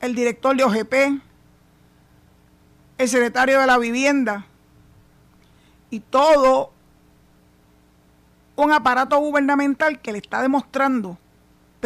el 0.00 0.14
director 0.14 0.56
de 0.56 0.62
OGP, 0.62 1.20
el 2.98 3.08
secretario 3.08 3.58
de 3.58 3.66
la 3.66 3.78
Vivienda 3.78 4.46
y 5.90 5.98
todo 5.98 6.72
un 8.54 8.70
aparato 8.70 9.18
gubernamental 9.18 10.00
que 10.00 10.12
le 10.12 10.18
está 10.18 10.40
demostrando, 10.40 11.18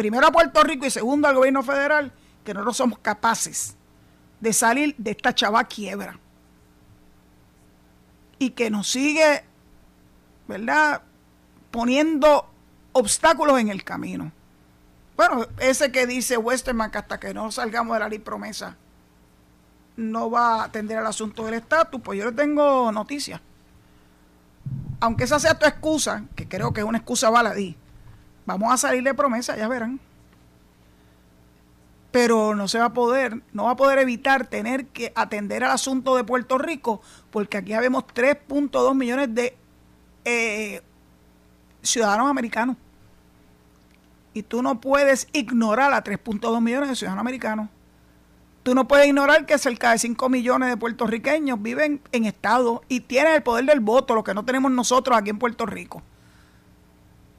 primero 0.01 0.25
a 0.25 0.31
Puerto 0.31 0.63
Rico 0.63 0.87
y 0.87 0.89
segundo 0.89 1.27
al 1.27 1.35
gobierno 1.35 1.61
federal, 1.61 2.11
que 2.43 2.55
nosotros 2.55 2.75
somos 2.75 2.97
capaces 2.97 3.75
de 4.39 4.51
salir 4.51 4.95
de 4.97 5.11
esta 5.11 5.35
chava 5.35 5.63
quiebra. 5.65 6.17
Y 8.39 8.49
que 8.49 8.71
nos 8.71 8.89
sigue, 8.89 9.43
¿verdad?, 10.47 11.03
poniendo 11.69 12.49
obstáculos 12.93 13.59
en 13.59 13.69
el 13.69 13.83
camino. 13.83 14.31
Bueno, 15.15 15.45
ese 15.59 15.91
que 15.91 16.07
dice 16.07 16.35
Westerman 16.35 16.89
que 16.89 16.97
hasta 16.97 17.19
que 17.19 17.31
no 17.35 17.51
salgamos 17.51 17.93
de 17.93 17.99
la 17.99 18.09
ley 18.09 18.17
promesa 18.17 18.75
no 19.97 20.31
va 20.31 20.61
a 20.61 20.63
atender 20.63 20.97
al 20.97 21.05
asunto 21.05 21.45
del 21.45 21.53
estatus, 21.53 22.01
pues 22.01 22.17
yo 22.17 22.25
le 22.25 22.31
tengo 22.31 22.91
noticias. 22.91 23.39
Aunque 24.99 25.25
esa 25.25 25.39
sea 25.39 25.59
tu 25.59 25.67
excusa, 25.67 26.23
que 26.35 26.47
creo 26.47 26.73
que 26.73 26.81
es 26.81 26.87
una 26.87 26.97
excusa 26.97 27.29
baladí, 27.29 27.77
vamos 28.45 28.73
a 28.73 28.77
salir 28.77 29.03
de 29.03 29.13
promesa, 29.13 29.55
ya 29.55 29.67
verán. 29.67 29.99
Pero 32.11 32.55
no 32.55 32.67
se 32.67 32.79
va 32.79 32.85
a 32.85 32.93
poder, 32.93 33.41
no 33.53 33.65
va 33.65 33.71
a 33.71 33.75
poder 33.75 33.99
evitar 33.99 34.47
tener 34.47 34.87
que 34.87 35.13
atender 35.15 35.63
al 35.63 35.71
asunto 35.71 36.15
de 36.15 36.23
Puerto 36.23 36.57
Rico, 36.57 37.01
porque 37.29 37.57
aquí 37.57 37.73
habemos 37.73 38.03
3.2 38.05 38.95
millones 38.95 39.33
de 39.33 39.55
eh, 40.25 40.81
ciudadanos 41.81 42.29
americanos. 42.29 42.75
Y 44.33 44.43
tú 44.43 44.61
no 44.61 44.79
puedes 44.79 45.27
ignorar 45.33 45.93
a 45.93 46.03
3.2 46.03 46.61
millones 46.61 46.89
de 46.89 46.95
ciudadanos 46.95 47.21
americanos. 47.21 47.69
Tú 48.63 48.75
no 48.75 48.87
puedes 48.87 49.07
ignorar 49.07 49.45
que 49.45 49.57
cerca 49.57 49.91
de 49.91 49.97
5 49.97 50.29
millones 50.29 50.69
de 50.69 50.77
puertorriqueños 50.77 51.61
viven 51.61 52.01
en 52.11 52.25
estados 52.25 52.81
y 52.87 52.99
tienen 52.99 53.33
el 53.33 53.43
poder 53.43 53.65
del 53.65 53.79
voto, 53.79 54.13
lo 54.13 54.23
que 54.23 54.33
no 54.33 54.45
tenemos 54.45 54.71
nosotros 54.71 55.17
aquí 55.17 55.31
en 55.31 55.39
Puerto 55.39 55.65
Rico. 55.65 56.03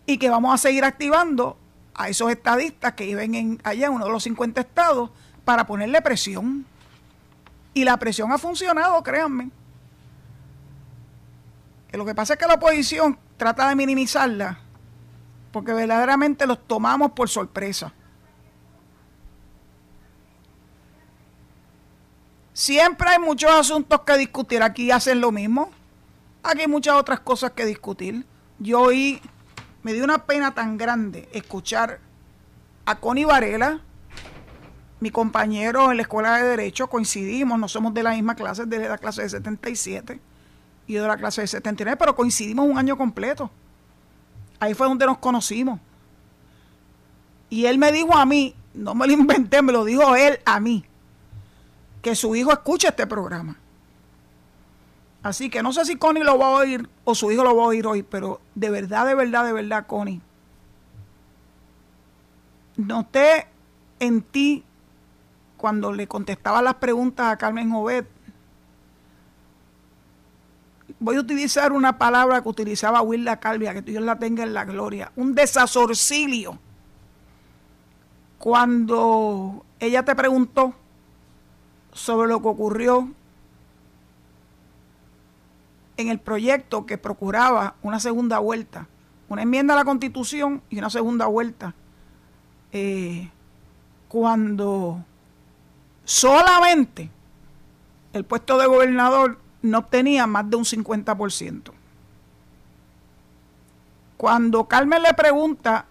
Y 0.06 0.18
que 0.18 0.30
vamos 0.30 0.54
a 0.54 0.58
seguir 0.58 0.84
activando 0.84 1.56
a 1.94 2.08
esos 2.08 2.30
estadistas 2.30 2.94
que 2.94 3.04
viven 3.04 3.34
en, 3.34 3.60
allá 3.64 3.86
en 3.86 3.92
uno 3.92 4.06
de 4.06 4.10
los 4.10 4.22
50 4.22 4.60
estados 4.60 5.10
para 5.44 5.66
ponerle 5.66 6.02
presión. 6.02 6.66
Y 7.74 7.84
la 7.84 7.96
presión 7.96 8.32
ha 8.32 8.38
funcionado, 8.38 9.02
créanme. 9.02 9.50
Lo 11.92 12.04
que 12.04 12.14
pasa 12.14 12.34
es 12.34 12.38
que 12.38 12.46
la 12.46 12.54
oposición 12.54 13.18
trata 13.36 13.68
de 13.68 13.74
minimizarla 13.74 14.58
porque 15.52 15.74
verdaderamente 15.74 16.46
los 16.46 16.66
tomamos 16.66 17.12
por 17.12 17.28
sorpresa. 17.28 17.92
Siempre 22.54 23.10
hay 23.10 23.18
muchos 23.18 23.50
asuntos 23.50 24.00
que 24.00 24.16
discutir. 24.16 24.62
Aquí 24.62 24.90
hacen 24.90 25.20
lo 25.20 25.30
mismo. 25.30 25.70
Aquí 26.42 26.62
hay 26.62 26.68
muchas 26.68 26.94
otras 26.94 27.20
cosas 27.20 27.52
que 27.52 27.64
discutir. 27.64 28.26
Yo 28.58 28.80
oí, 28.80 29.20
me 29.82 29.92
dio 29.92 30.04
una 30.04 30.26
pena 30.26 30.54
tan 30.54 30.78
grande 30.78 31.28
escuchar 31.32 32.00
a 32.84 32.98
Connie 32.98 33.24
Varela, 33.24 33.80
mi 35.00 35.10
compañero 35.10 35.90
en 35.90 35.96
la 35.96 36.02
escuela 36.02 36.36
de 36.36 36.44
Derecho, 36.44 36.88
coincidimos, 36.88 37.58
no 37.58 37.68
somos 37.68 37.92
de 37.92 38.02
la 38.02 38.12
misma 38.12 38.34
clase, 38.36 38.66
de 38.66 38.88
la 38.88 38.98
clase 38.98 39.22
de 39.22 39.28
77 39.28 40.20
y 40.86 40.94
de 40.94 41.06
la 41.06 41.16
clase 41.16 41.40
de 41.40 41.48
79, 41.48 41.96
pero 41.98 42.14
coincidimos 42.14 42.68
un 42.68 42.78
año 42.78 42.96
completo. 42.96 43.50
Ahí 44.60 44.74
fue 44.74 44.86
donde 44.86 45.06
nos 45.06 45.18
conocimos. 45.18 45.80
Y 47.50 47.66
él 47.66 47.78
me 47.78 47.90
dijo 47.90 48.16
a 48.16 48.24
mí, 48.24 48.54
no 48.74 48.94
me 48.94 49.06
lo 49.06 49.12
inventé, 49.12 49.60
me 49.60 49.72
lo 49.72 49.84
dijo 49.84 50.14
él 50.14 50.38
a 50.44 50.60
mí, 50.60 50.84
que 52.00 52.14
su 52.14 52.34
hijo 52.36 52.52
escucha 52.52 52.90
este 52.90 53.06
programa. 53.06 53.56
Así 55.22 55.50
que 55.50 55.62
no 55.62 55.72
sé 55.72 55.84
si 55.84 55.96
Connie 55.96 56.24
lo 56.24 56.38
va 56.38 56.46
a 56.46 56.58
oír 56.58 56.88
o 57.04 57.14
su 57.14 57.30
hijo 57.30 57.44
lo 57.44 57.56
va 57.56 57.64
a 57.64 57.66
oír 57.68 57.86
hoy, 57.86 58.02
pero 58.02 58.40
de 58.54 58.70
verdad, 58.70 59.06
de 59.06 59.14
verdad, 59.14 59.44
de 59.44 59.52
verdad, 59.52 59.86
Connie, 59.86 60.20
noté 62.76 63.46
en 64.00 64.22
ti 64.22 64.64
cuando 65.56 65.92
le 65.92 66.08
contestaba 66.08 66.60
las 66.60 66.74
preguntas 66.74 67.32
a 67.32 67.36
Carmen 67.36 67.70
Jovet 67.70 68.06
voy 71.02 71.16
a 71.16 71.20
utilizar 71.20 71.72
una 71.72 71.98
palabra 71.98 72.42
que 72.42 72.48
utilizaba 72.48 73.02
Wilda 73.02 73.40
Calvia, 73.40 73.74
que 73.74 73.82
Dios 73.82 74.04
la 74.04 74.18
tenga 74.18 74.44
en 74.44 74.54
la 74.54 74.64
gloria, 74.64 75.10
un 75.16 75.34
desasorcilio. 75.34 76.58
Cuando 78.38 79.64
ella 79.80 80.04
te 80.04 80.14
preguntó 80.14 80.74
sobre 81.92 82.28
lo 82.28 82.40
que 82.40 82.48
ocurrió 82.48 83.10
en 85.96 86.08
el 86.08 86.18
proyecto 86.18 86.86
que 86.86 86.98
procuraba 86.98 87.74
una 87.82 88.00
segunda 88.00 88.38
vuelta, 88.38 88.88
una 89.28 89.42
enmienda 89.42 89.74
a 89.74 89.78
la 89.78 89.84
constitución 89.84 90.62
y 90.70 90.78
una 90.78 90.90
segunda 90.90 91.26
vuelta, 91.26 91.74
eh, 92.72 93.30
cuando 94.08 95.04
solamente 96.04 97.10
el 98.12 98.24
puesto 98.24 98.58
de 98.58 98.66
gobernador 98.66 99.38
no 99.62 99.78
obtenía 99.78 100.26
más 100.26 100.48
de 100.50 100.56
un 100.56 100.64
50%. 100.64 101.72
Cuando 104.16 104.68
Carmen 104.68 105.02
le 105.02 105.14
pregunta, 105.14 105.86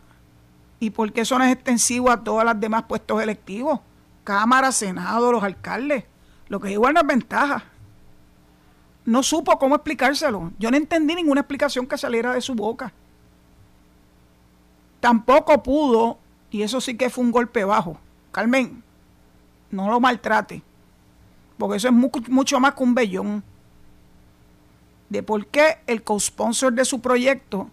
¿y 0.80 0.92
por 0.92 1.12
qué 1.12 1.22
eso 1.22 1.38
no 1.38 1.44
es 1.44 1.52
extensivo 1.52 2.12
a 2.12 2.24
todas 2.24 2.46
las 2.46 2.60
demás 2.60 2.84
puestos 2.84 3.22
electivos? 3.22 3.80
Cámara, 4.24 4.72
Senado, 4.72 5.32
los 5.32 5.44
alcaldes. 5.44 6.06
Lo 6.48 6.60
que 6.60 6.72
igual 6.72 6.94
no 6.94 7.02
es 7.02 7.08
ventaja. 7.08 7.64
No 9.06 9.24
supo 9.24 9.58
cómo 9.58 9.76
explicárselo. 9.76 10.52
Yo 10.60 10.72
no 10.72 10.78
entendí 10.78 11.16
ninguna 11.16 11.42
explicación 11.42 11.88
que 11.88 11.98
saliera 11.98 12.34
de 12.34 12.42
su 12.42 12.54
boca. 12.54 12.94
Tampoco 15.00 15.64
pudo, 15.64 16.20
y 16.52 16.62
eso 16.62 16.80
sí 16.80 16.96
que 16.96 17.10
fue 17.10 17.24
un 17.24 17.32
golpe 17.32 17.64
bajo. 17.64 17.98
Carmen, 18.32 18.84
no 19.72 19.90
lo 19.90 20.00
maltrate, 20.00 20.62
porque 21.58 21.78
eso 21.78 21.88
es 21.88 21.94
mucho 21.94 22.60
más 22.60 22.76
que 22.76 22.84
un 22.84 22.94
bellón 22.94 23.44
de 25.10 25.24
por 25.24 25.48
qué 25.48 25.80
el 25.88 26.04
co-sponsor 26.04 26.72
de 26.72 26.86
su 26.86 27.02
proyecto 27.02 27.70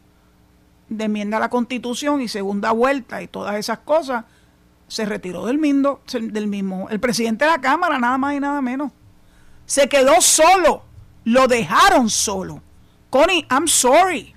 de 0.89 1.05
enmienda 1.05 1.37
a 1.37 1.41
la 1.41 1.51
constitución 1.51 2.21
y 2.21 2.29
segunda 2.29 2.73
vuelta 2.73 3.23
y 3.23 3.29
todas 3.29 3.55
esas 3.57 3.79
cosas 3.79 4.25
se 4.89 5.05
retiró 5.05 5.47
del, 5.47 5.59
mismo, 5.59 6.01
del 6.11 6.47
mismo. 6.49 6.89
El 6.89 6.99
presidente 6.99 7.45
de 7.45 7.51
la 7.51 7.61
Cámara, 7.61 7.99
nada 7.99 8.19
más 8.19 8.35
y 8.35 8.41
nada 8.41 8.61
menos. 8.61 8.91
Se 9.67 9.89
quedó 9.89 10.21
solo. 10.21 10.83
Lo 11.29 11.47
dejaron 11.47 12.09
solo. 12.09 12.63
Connie, 13.11 13.47
I'm 13.51 13.69
sorry. 13.69 14.35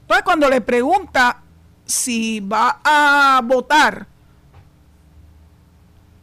Entonces, 0.00 0.24
cuando 0.24 0.48
le 0.50 0.60
pregunta 0.60 1.40
si 1.84 2.40
va 2.40 2.80
a 2.82 3.40
votar 3.44 4.08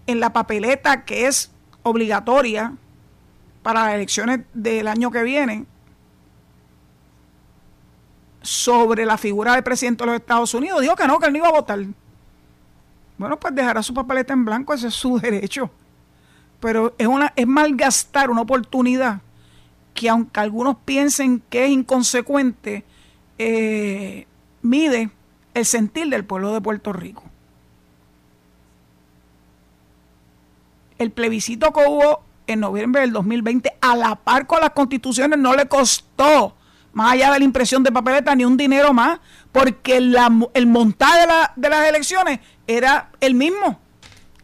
en 0.07 0.19
la 0.19 0.33
papeleta 0.33 1.05
que 1.05 1.27
es 1.27 1.51
obligatoria 1.83 2.73
para 3.61 3.85
las 3.85 3.93
elecciones 3.93 4.41
del 4.53 4.89
año 4.89 5.09
que 5.09 5.23
viene 5.23 5.65
sobre 8.41 9.05
la 9.05 9.17
figura 9.17 9.53
del 9.53 9.63
presidente 9.63 10.03
de 10.03 10.11
los 10.11 10.19
Estados 10.19 10.53
Unidos. 10.53 10.81
Dijo 10.81 10.97
que 10.97 11.07
no, 11.07 11.17
que 11.17 11.27
él 11.27 11.31
no 11.31 11.37
iba 11.39 11.47
a 11.47 11.53
votar. 11.53 11.79
Bueno, 13.17 13.39
pues 13.39 13.55
dejará 13.55 13.81
su 13.81 13.93
papeleta 13.93 14.33
en 14.33 14.43
blanco, 14.43 14.73
ese 14.73 14.87
es 14.87 14.93
su 14.93 15.17
derecho. 15.21 15.71
Pero 16.63 16.95
es, 16.97 17.07
una, 17.07 17.33
es 17.35 17.45
malgastar 17.45 18.29
una 18.29 18.43
oportunidad 18.43 19.19
que 19.93 20.07
aunque 20.07 20.39
algunos 20.39 20.77
piensen 20.85 21.43
que 21.49 21.65
es 21.65 21.71
inconsecuente, 21.71 22.85
eh, 23.37 24.25
mide 24.61 25.09
el 25.53 25.65
sentir 25.65 26.07
del 26.07 26.23
pueblo 26.23 26.53
de 26.53 26.61
Puerto 26.61 26.93
Rico. 26.93 27.25
El 30.97 31.11
plebiscito 31.11 31.73
que 31.73 31.81
hubo 31.85 32.23
en 32.47 32.61
noviembre 32.61 33.01
del 33.01 33.11
2020, 33.11 33.73
a 33.81 33.97
la 33.97 34.15
par 34.15 34.47
con 34.47 34.61
las 34.61 34.69
constituciones, 34.69 35.37
no 35.37 35.57
le 35.57 35.67
costó 35.67 36.55
más 36.93 37.11
allá 37.11 37.33
de 37.33 37.39
la 37.39 37.45
impresión 37.45 37.83
de 37.83 37.91
papeleta, 37.91 38.33
ni 38.35 38.45
un 38.45 38.55
dinero 38.55 38.93
más, 38.93 39.19
porque 39.51 39.97
el 39.97 40.67
montaje 40.67 41.27
de, 41.27 41.33
de 41.57 41.69
las 41.69 41.89
elecciones 41.89 42.39
era 42.67 43.11
el 43.19 43.35
mismo, 43.35 43.81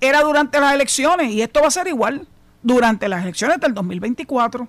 era 0.02 0.22
durante 0.22 0.60
las 0.60 0.74
elecciones, 0.74 1.32
y 1.32 1.42
esto 1.42 1.62
va 1.62 1.68
a 1.68 1.72
ser 1.72 1.88
igual 1.88 2.28
durante 2.62 3.08
las 3.10 3.24
elecciones 3.24 3.60
del 3.60 3.74
2024. 3.74 4.68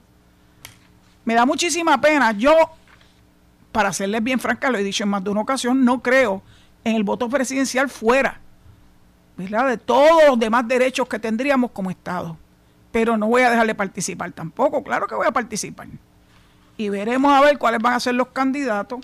Me 1.25 1.35
da 1.35 1.47
muchísima 1.47 2.01
pena. 2.01 2.33
Yo, 2.33 2.53
para 3.73 3.93
serles 3.93 4.23
bien 4.23 4.41
franca, 4.41 4.71
lo 4.71 4.79
he 4.79 4.83
dicho 4.83 5.05
en 5.05 5.11
más 5.11 5.23
de 5.23 5.31
una 5.31 5.41
ocasión, 5.43 5.85
no 5.85 6.01
creo 6.03 6.43
en 6.85 6.97
el 6.97 7.05
voto 7.05 7.29
presidencial 7.29 7.89
fuera 7.89 8.41
de 9.49 9.79
todos 9.79 10.29
los 10.29 10.39
demás 10.39 10.69
derechos 10.69 11.09
que 11.09 11.19
tendríamos 11.19 11.71
como 11.71 11.91
Estado. 11.91 12.37
Pero 12.93 13.17
no 13.17 13.29
voy 13.29 13.43
a 13.43 13.51
dejarle 13.51 13.75
participar 13.75 14.33
tampoco. 14.33 14.83
Claro 14.83 15.07
que 15.07 15.15
voy 15.15 15.27
a 15.27 15.33
participar. 15.33 15.87
Y 16.77 16.89
veremos 16.89 17.33
a 17.33 17.41
ver 17.41 17.59
cuáles 17.59 17.81
van 17.81 17.95
a 17.95 18.01
ser 18.01 18.15
los 18.15 18.29
candidatos. 18.29 19.01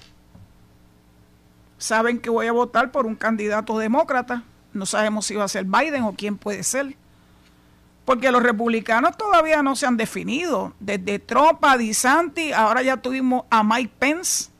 Saben 1.79 2.19
que 2.19 2.31
voy 2.31 2.47
a 2.47 2.53
votar 2.53 2.91
por 2.91 3.07
un 3.07 3.15
candidato 3.15 3.79
demócrata. 3.79 4.43
No 4.77 4.87
sabemos 4.87 5.27
si 5.27 5.35
va 5.35 5.45
a 5.45 5.49
ser 5.49 5.65
Biden 5.65 6.03
o 6.03 6.15
quién 6.15 6.37
puede 6.37 6.63
ser. 6.63 6.97
Porque 8.05 8.31
los 8.31 8.43
republicanos 8.43 9.17
todavía 9.17 9.63
no 9.63 9.75
se 9.75 9.87
han 9.87 9.97
definido. 9.97 10.75
Desde 10.79 11.19
Trump 11.19 11.65
a 11.65 11.77
DeSantis, 11.77 12.53
ahora 12.53 12.83
ya 12.83 12.97
tuvimos 12.99 13.45
a 13.51 13.65
Mike 13.65 13.93
Pence, 13.99 14.51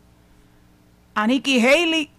a 1.15 1.27
Nikki 1.27 1.65
Haley 1.65 2.11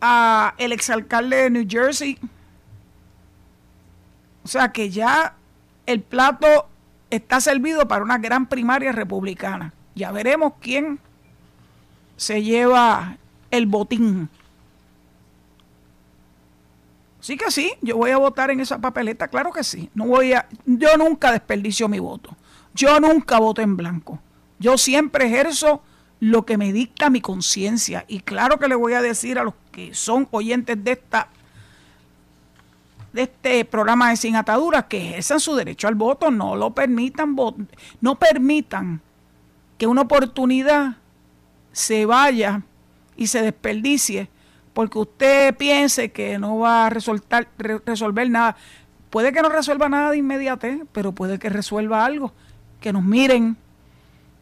a 0.00 0.54
el 0.58 0.72
exalcalde 0.72 1.36
de 1.36 1.50
New 1.50 1.66
Jersey. 1.68 2.18
O 4.44 4.48
sea 4.48 4.72
que 4.72 4.90
ya 4.90 5.34
el 5.86 6.02
plato 6.02 6.68
está 7.08 7.40
servido 7.40 7.88
para 7.88 8.04
una 8.04 8.18
gran 8.18 8.46
primaria 8.46 8.92
republicana. 8.92 9.72
Ya 9.94 10.12
veremos 10.12 10.54
quién 10.60 10.98
se 12.16 12.42
lleva 12.42 13.16
el 13.50 13.66
botín. 13.66 14.28
Sí 17.24 17.38
que 17.38 17.50
sí, 17.50 17.72
yo 17.80 17.96
voy 17.96 18.10
a 18.10 18.18
votar 18.18 18.50
en 18.50 18.60
esa 18.60 18.78
papeleta, 18.78 19.28
claro 19.28 19.50
que 19.50 19.64
sí. 19.64 19.88
No 19.94 20.04
voy 20.04 20.34
a, 20.34 20.46
yo 20.66 20.98
nunca 20.98 21.32
desperdicio 21.32 21.88
mi 21.88 21.98
voto. 21.98 22.36
Yo 22.74 23.00
nunca 23.00 23.38
voto 23.38 23.62
en 23.62 23.78
blanco. 23.78 24.18
Yo 24.58 24.76
siempre 24.76 25.24
ejerzo 25.24 25.82
lo 26.20 26.44
que 26.44 26.58
me 26.58 26.70
dicta 26.70 27.08
mi 27.08 27.22
conciencia. 27.22 28.04
Y 28.08 28.20
claro 28.20 28.58
que 28.58 28.68
le 28.68 28.74
voy 28.74 28.92
a 28.92 29.00
decir 29.00 29.38
a 29.38 29.44
los 29.44 29.54
que 29.72 29.94
son 29.94 30.28
oyentes 30.32 30.84
de 30.84 30.92
esta 30.92 31.28
de 33.14 33.22
este 33.22 33.64
programa 33.64 34.10
de 34.10 34.18
Sin 34.18 34.36
Ataduras 34.36 34.84
que 34.84 35.08
ejerzan 35.08 35.40
su 35.40 35.54
derecho 35.54 35.88
al 35.88 35.94
voto, 35.94 36.30
no 36.30 36.56
lo 36.56 36.74
permitan, 36.74 37.34
no 38.02 38.14
permitan 38.16 39.00
que 39.78 39.86
una 39.86 40.02
oportunidad 40.02 40.98
se 41.72 42.04
vaya 42.04 42.60
y 43.16 43.28
se 43.28 43.40
desperdicie 43.40 44.28
porque 44.74 44.98
usted 44.98 45.56
piense 45.56 46.10
que 46.10 46.36
no 46.38 46.58
va 46.58 46.86
a 46.86 46.90
resolver, 46.90 48.28
nada. 48.28 48.56
Puede 49.08 49.32
que 49.32 49.40
no 49.40 49.48
resuelva 49.48 49.88
nada 49.88 50.10
de 50.10 50.18
inmediato, 50.18 50.66
pero 50.92 51.12
puede 51.12 51.38
que 51.38 51.48
resuelva 51.48 52.04
algo. 52.04 52.32
Que 52.80 52.92
nos 52.92 53.04
miren, 53.04 53.56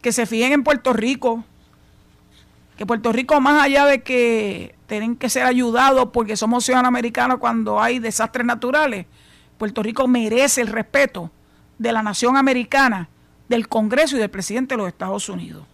que 0.00 0.10
se 0.10 0.24
fijen 0.24 0.52
en 0.52 0.64
Puerto 0.64 0.94
Rico, 0.94 1.44
que 2.78 2.86
Puerto 2.86 3.12
Rico, 3.12 3.38
más 3.42 3.62
allá 3.62 3.84
de 3.84 4.02
que 4.02 4.74
tienen 4.86 5.16
que 5.16 5.28
ser 5.28 5.44
ayudados 5.44 6.08
porque 6.12 6.36
somos 6.36 6.64
ciudadanos 6.64 6.88
americanos 6.88 7.38
cuando 7.38 7.80
hay 7.80 7.98
desastres 7.98 8.46
naturales, 8.46 9.06
Puerto 9.58 9.82
Rico 9.82 10.08
merece 10.08 10.62
el 10.62 10.68
respeto 10.68 11.30
de 11.78 11.92
la 11.92 12.02
nación 12.02 12.38
americana, 12.38 13.10
del 13.50 13.68
Congreso 13.68 14.16
y 14.16 14.18
del 14.18 14.30
presidente 14.30 14.74
de 14.74 14.78
los 14.78 14.88
Estados 14.88 15.28
Unidos, 15.28 15.64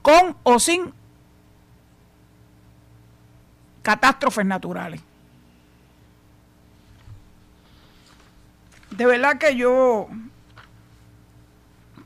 con 0.00 0.36
o 0.42 0.58
sin 0.58 0.94
catástrofes 3.82 4.46
naturales. 4.46 5.00
De 8.90 9.06
verdad 9.06 9.38
que 9.38 9.56
yo 9.56 10.08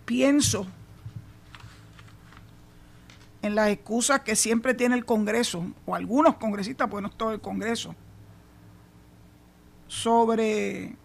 pienso 0.05 0.67
en 3.43 3.55
las 3.55 3.69
excusas 3.69 4.21
que 4.21 4.37
siempre 4.37 4.75
tiene 4.75 4.95
el 4.95 5.05
Congreso, 5.05 5.67
o 5.87 5.95
algunos 5.95 6.37
congresistas, 6.37 6.89
pues 6.89 7.03
no 7.03 7.11
todo 7.11 7.33
el 7.33 7.41
Congreso, 7.41 7.95
sobre 9.87 10.97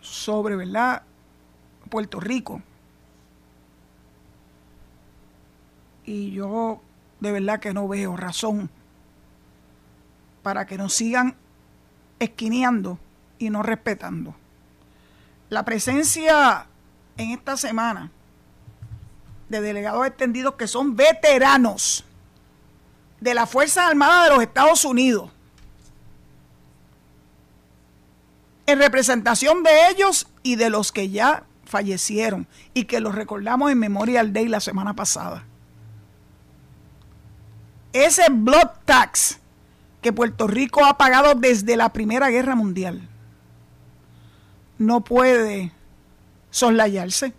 sobre, 0.00 0.56
¿verdad? 0.56 1.02
Puerto 1.90 2.20
Rico. 2.20 2.62
Y 6.08 6.30
yo 6.30 6.80
de 7.20 7.32
verdad 7.32 7.60
que 7.60 7.74
no 7.74 7.86
veo 7.86 8.16
razón 8.16 8.70
para 10.42 10.64
que 10.64 10.78
nos 10.78 10.94
sigan 10.94 11.36
esquineando 12.18 12.98
y 13.38 13.50
no 13.50 13.62
respetando. 13.62 14.34
La 15.50 15.66
presencia 15.66 16.64
en 17.18 17.32
esta 17.32 17.58
semana 17.58 18.10
de 19.50 19.60
delegados 19.60 20.06
extendidos 20.06 20.54
que 20.54 20.66
son 20.66 20.96
veteranos 20.96 22.06
de 23.20 23.34
las 23.34 23.50
Fuerzas 23.50 23.90
Armadas 23.90 24.30
de 24.30 24.34
los 24.34 24.42
Estados 24.42 24.86
Unidos, 24.86 25.30
en 28.64 28.78
representación 28.78 29.62
de 29.62 29.90
ellos 29.90 30.26
y 30.42 30.56
de 30.56 30.70
los 30.70 30.90
que 30.90 31.10
ya 31.10 31.44
fallecieron 31.66 32.46
y 32.72 32.84
que 32.84 33.00
los 33.00 33.14
recordamos 33.14 33.70
en 33.70 33.78
Memorial 33.78 34.32
Day 34.32 34.48
la 34.48 34.60
semana 34.60 34.94
pasada. 34.94 35.44
Ese 37.92 38.26
blood 38.30 38.70
tax 38.84 39.40
que 40.02 40.12
Puerto 40.12 40.46
Rico 40.46 40.84
ha 40.84 40.96
pagado 40.98 41.34
desde 41.34 41.76
la 41.76 41.92
Primera 41.92 42.28
Guerra 42.30 42.54
Mundial 42.54 43.08
no 44.78 45.00
puede 45.02 45.72
soslayarse. 46.50 47.34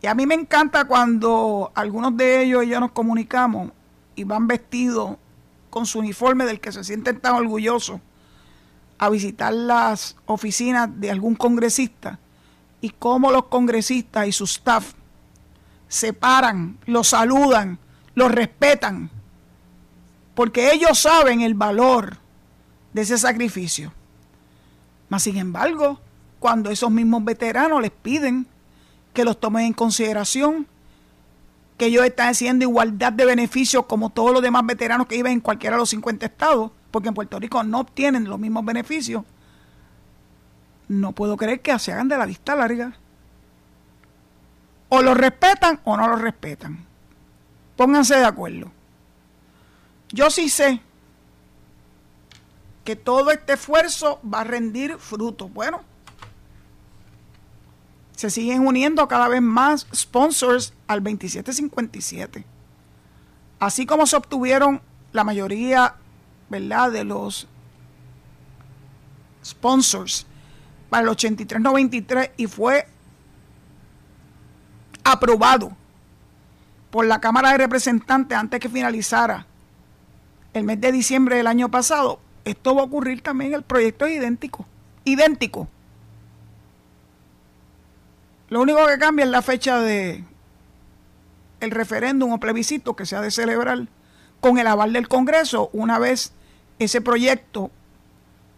Y 0.00 0.06
a 0.06 0.14
mí 0.14 0.26
me 0.26 0.34
encanta 0.34 0.84
cuando 0.86 1.70
algunos 1.74 2.16
de 2.16 2.42
ellos 2.42 2.64
y 2.64 2.68
yo 2.68 2.80
nos 2.80 2.92
comunicamos 2.92 3.72
y 4.14 4.24
van 4.24 4.46
vestidos 4.46 5.16
con 5.70 5.86
su 5.86 5.98
uniforme 5.98 6.44
del 6.44 6.60
que 6.60 6.72
se 6.72 6.84
sienten 6.84 7.20
tan 7.20 7.34
orgullosos 7.34 8.00
a 8.98 9.10
visitar 9.10 9.52
las 9.52 10.16
oficinas 10.26 10.88
de 11.00 11.10
algún 11.10 11.34
congresista 11.34 12.18
y 12.80 12.90
cómo 12.90 13.30
los 13.30 13.46
congresistas 13.46 14.26
y 14.26 14.32
su 14.32 14.44
staff 14.44 14.94
se 15.88 16.12
paran, 16.12 16.78
los 16.86 17.08
saludan, 17.08 17.78
los 18.18 18.32
respetan, 18.32 19.10
porque 20.34 20.72
ellos 20.72 20.98
saben 20.98 21.40
el 21.40 21.54
valor 21.54 22.16
de 22.92 23.02
ese 23.02 23.16
sacrificio. 23.16 23.92
Mas 25.08 25.22
sin 25.22 25.36
embargo, 25.36 26.00
cuando 26.40 26.70
esos 26.70 26.90
mismos 26.90 27.24
veteranos 27.24 27.80
les 27.80 27.92
piden 27.92 28.46
que 29.14 29.24
los 29.24 29.38
tomen 29.38 29.66
en 29.66 29.72
consideración, 29.72 30.66
que 31.76 31.86
ellos 31.86 32.04
están 32.04 32.30
haciendo 32.30 32.64
igualdad 32.64 33.12
de 33.12 33.24
beneficios 33.24 33.86
como 33.86 34.10
todos 34.10 34.32
los 34.32 34.42
demás 34.42 34.66
veteranos 34.66 35.06
que 35.06 35.14
viven 35.14 35.34
en 35.34 35.40
cualquiera 35.40 35.76
de 35.76 35.82
los 35.82 35.90
50 35.90 36.26
estados, 36.26 36.72
porque 36.90 37.08
en 37.08 37.14
Puerto 37.14 37.38
Rico 37.38 37.62
no 37.62 37.78
obtienen 37.78 38.24
los 38.24 38.40
mismos 38.40 38.64
beneficios, 38.64 39.22
no 40.88 41.12
puedo 41.12 41.36
creer 41.36 41.60
que 41.60 41.78
se 41.78 41.92
hagan 41.92 42.08
de 42.08 42.18
la 42.18 42.26
vista 42.26 42.56
larga. 42.56 42.94
O 44.88 45.02
lo 45.02 45.14
respetan 45.14 45.78
o 45.84 45.96
no 45.96 46.08
lo 46.08 46.16
respetan. 46.16 46.87
Pónganse 47.78 48.16
de 48.16 48.24
acuerdo. 48.24 48.72
Yo 50.08 50.30
sí 50.30 50.48
sé 50.48 50.80
que 52.84 52.96
todo 52.96 53.30
este 53.30 53.52
esfuerzo 53.52 54.20
va 54.22 54.40
a 54.40 54.44
rendir 54.44 54.98
fruto. 54.98 55.48
Bueno, 55.48 55.84
se 58.16 58.30
siguen 58.30 58.66
uniendo 58.66 59.06
cada 59.06 59.28
vez 59.28 59.40
más 59.42 59.86
sponsors 59.94 60.74
al 60.88 61.04
2757. 61.04 62.44
Así 63.60 63.86
como 63.86 64.08
se 64.08 64.16
obtuvieron 64.16 64.82
la 65.12 65.22
mayoría, 65.22 65.94
¿verdad?, 66.48 66.90
de 66.90 67.04
los 67.04 67.46
sponsors 69.44 70.26
para 70.90 71.04
el 71.04 71.10
8393 71.10 72.32
y 72.38 72.48
fue 72.48 72.88
aprobado 75.04 75.76
por 76.90 77.06
la 77.06 77.20
Cámara 77.20 77.52
de 77.52 77.58
Representantes 77.58 78.36
antes 78.36 78.60
que 78.60 78.68
finalizara 78.68 79.46
el 80.54 80.64
mes 80.64 80.80
de 80.80 80.92
diciembre 80.92 81.36
del 81.36 81.46
año 81.46 81.70
pasado, 81.70 82.20
esto 82.44 82.74
va 82.74 82.82
a 82.82 82.84
ocurrir 82.84 83.22
también, 83.22 83.54
el 83.54 83.62
proyecto 83.62 84.06
es 84.06 84.16
idéntico, 84.16 84.66
idéntico. 85.04 85.68
Lo 88.48 88.62
único 88.62 88.86
que 88.86 88.98
cambia 88.98 89.24
es 89.24 89.30
la 89.30 89.42
fecha 89.42 89.78
de 89.78 90.24
el 91.60 91.70
referéndum 91.70 92.32
o 92.32 92.40
plebiscito 92.40 92.96
que 92.96 93.04
se 93.04 93.16
ha 93.16 93.20
de 93.20 93.30
celebrar 93.30 93.88
con 94.40 94.58
el 94.58 94.66
aval 94.66 94.92
del 94.92 95.08
Congreso 95.08 95.70
una 95.72 95.98
vez 95.98 96.32
ese 96.78 97.00
proyecto 97.00 97.70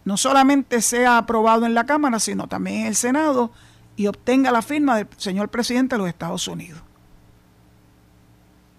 no 0.05 0.17
solamente 0.17 0.81
sea 0.81 1.17
aprobado 1.17 1.65
en 1.65 1.73
la 1.73 1.85
Cámara, 1.85 2.19
sino 2.19 2.47
también 2.47 2.81
en 2.81 2.87
el 2.87 2.95
Senado 2.95 3.51
y 3.95 4.07
obtenga 4.07 4.51
la 4.51 4.61
firma 4.61 4.95
del 4.97 5.07
señor 5.17 5.49
presidente 5.49 5.95
de 5.95 5.99
los 5.99 6.07
Estados 6.07 6.47
Unidos. 6.47 6.81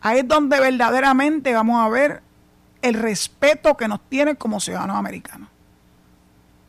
Ahí 0.03 0.19
es 0.19 0.29
donde 0.29 0.59
verdaderamente 0.59 1.55
vamos 1.55 1.81
a 1.81 1.89
ver 1.89 2.23
el 2.83 2.95
respeto 2.95 3.77
que 3.77 3.87
nos 3.87 4.01
tienen 4.09 4.35
como 4.35 4.59
ciudadanos 4.59 4.97
americanos. 4.97 5.49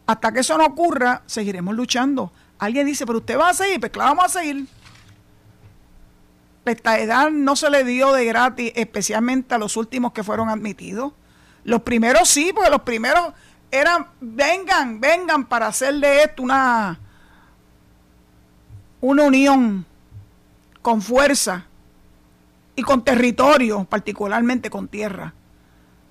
Hasta 0.06 0.32
que 0.32 0.42
eso 0.42 0.56
no 0.58 0.66
ocurra, 0.66 1.24
seguiremos 1.26 1.76
luchando. 1.76 2.32
Alguien 2.60 2.86
dice, 2.86 3.08
pero 3.08 3.18
usted 3.18 3.38
va 3.38 3.50
a 3.50 3.54
seguir, 3.56 3.80
pues 3.80 3.92
claro, 3.92 4.12
vamos 4.12 4.26
a 4.26 4.40
seguir. 4.40 4.68
La 6.64 7.30
no 7.32 7.56
se 7.56 7.70
le 7.72 7.84
dio 7.84 8.14
de 8.14 8.24
gratis, 8.26 8.72
especialmente 8.76 9.56
a 9.56 9.58
los 9.58 9.76
últimos 9.78 10.14
que 10.14 10.24
fueron 10.24 10.50
admitidos. 10.50 11.14
Los 11.64 11.82
primeros 11.82 12.30
sí, 12.30 12.52
porque 12.54 12.70
los 12.70 12.84
primeros 12.84 13.34
eran, 13.72 14.08
vengan, 14.22 15.02
vengan 15.02 15.46
para 15.46 15.68
hacer 15.68 15.96
de 15.96 16.24
esto 16.24 16.44
una, 16.44 17.00
una 19.02 19.24
unión 19.24 19.86
con 20.84 21.02
fuerza 21.02 21.66
y 22.76 22.82
con 22.82 23.04
territorio, 23.04 23.86
particularmente 23.86 24.70
con 24.70 24.88
tierra. 24.88 25.34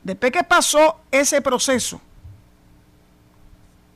Después 0.03 0.33
que 0.33 0.45
pasó 0.45 1.01
ese 1.11 1.41
proceso, 1.41 2.01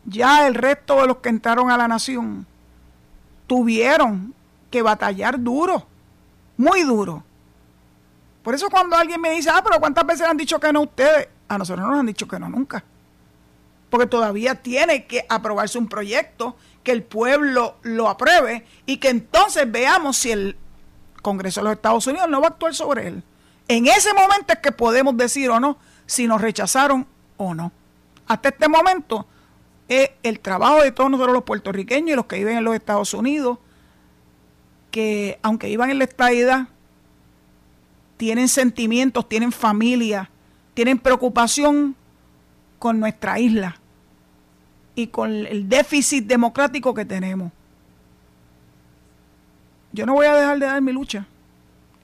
ya 0.04 0.46
el 0.46 0.54
resto 0.54 1.00
de 1.00 1.08
los 1.08 1.18
que 1.18 1.28
entraron 1.28 1.70
a 1.70 1.76
la 1.76 1.88
nación 1.88 2.46
tuvieron 3.46 4.34
que 4.70 4.82
batallar 4.82 5.40
duro, 5.40 5.86
muy 6.56 6.82
duro. 6.82 7.24
Por 8.42 8.54
eso 8.54 8.68
cuando 8.70 8.96
alguien 8.96 9.20
me 9.20 9.30
dice, 9.30 9.50
ah, 9.52 9.60
pero 9.64 9.80
¿cuántas 9.80 10.06
veces 10.06 10.26
han 10.26 10.36
dicho 10.36 10.60
que 10.60 10.72
no 10.72 10.82
ustedes? 10.82 11.28
A 11.48 11.58
nosotros 11.58 11.84
no 11.84 11.90
nos 11.90 12.00
han 12.00 12.06
dicho 12.06 12.28
que 12.28 12.38
no 12.38 12.48
nunca. 12.48 12.84
Porque 13.90 14.06
todavía 14.06 14.56
tiene 14.56 15.06
que 15.06 15.26
aprobarse 15.28 15.78
un 15.78 15.88
proyecto, 15.88 16.56
que 16.84 16.92
el 16.92 17.02
pueblo 17.02 17.76
lo 17.82 18.08
apruebe 18.08 18.64
y 18.86 18.98
que 18.98 19.08
entonces 19.08 19.70
veamos 19.70 20.16
si 20.16 20.30
el 20.30 20.56
Congreso 21.26 21.58
de 21.58 21.64
los 21.64 21.72
Estados 21.72 22.06
Unidos 22.06 22.28
no 22.28 22.40
va 22.40 22.46
a 22.46 22.50
actuar 22.50 22.72
sobre 22.72 23.08
él. 23.08 23.22
En 23.66 23.88
ese 23.88 24.14
momento 24.14 24.52
es 24.52 24.60
que 24.60 24.70
podemos 24.70 25.16
decir 25.16 25.50
o 25.50 25.58
no 25.58 25.76
si 26.06 26.28
nos 26.28 26.40
rechazaron 26.40 27.04
o 27.36 27.52
no. 27.52 27.72
Hasta 28.28 28.50
este 28.50 28.68
momento 28.68 29.26
es 29.88 30.10
el 30.22 30.38
trabajo 30.38 30.82
de 30.82 30.92
todos 30.92 31.10
nosotros 31.10 31.34
los 31.34 31.42
puertorriqueños 31.42 32.10
y 32.10 32.14
los 32.14 32.26
que 32.26 32.36
viven 32.36 32.58
en 32.58 32.62
los 32.62 32.76
Estados 32.76 33.12
Unidos, 33.12 33.58
que 34.92 35.40
aunque 35.42 35.68
iban 35.68 35.90
en 35.90 35.98
la 35.98 36.04
estadidad, 36.04 36.68
tienen 38.18 38.46
sentimientos, 38.46 39.28
tienen 39.28 39.50
familia, 39.50 40.30
tienen 40.74 40.96
preocupación 40.96 41.96
con 42.78 43.00
nuestra 43.00 43.40
isla 43.40 43.80
y 44.94 45.08
con 45.08 45.32
el 45.32 45.68
déficit 45.68 46.24
democrático 46.24 46.94
que 46.94 47.04
tenemos. 47.04 47.50
Yo 49.96 50.04
no 50.04 50.12
voy 50.12 50.26
a 50.26 50.34
dejar 50.34 50.58
de 50.58 50.66
dar 50.66 50.82
mi 50.82 50.92
lucha. 50.92 51.24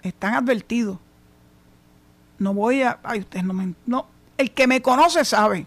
Están 0.02 0.32
advertidos. 0.32 0.96
No 2.38 2.54
voy 2.54 2.82
a. 2.82 2.98
Ay, 3.02 3.20
ustedes 3.20 3.44
no 3.44 3.52
me. 3.52 3.74
No. 3.84 4.06
El 4.38 4.50
que 4.50 4.66
me 4.66 4.80
conoce 4.80 5.26
sabe 5.26 5.66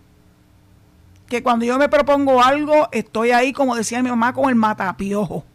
que 1.28 1.44
cuando 1.44 1.66
yo 1.66 1.78
me 1.78 1.88
propongo 1.88 2.42
algo, 2.42 2.90
estoy 2.92 3.30
ahí, 3.30 3.54
como 3.54 3.76
decía 3.76 4.02
mi 4.02 4.10
mamá, 4.10 4.34
con 4.34 4.50
el 4.50 4.56
matapiojo. 4.56 5.46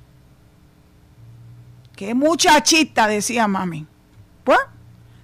Qué 1.96 2.14
muchachita, 2.14 3.08
decía 3.08 3.48
mami. 3.48 3.84
Pues, 4.44 4.60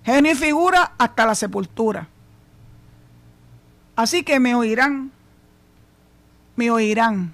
genio 0.04 0.32
y 0.32 0.34
figura 0.34 0.94
hasta 0.98 1.26
la 1.26 1.36
sepultura. 1.36 2.08
Así 3.94 4.24
que 4.24 4.40
me 4.40 4.56
oirán, 4.56 5.12
me 6.56 6.72
oirán 6.72 7.32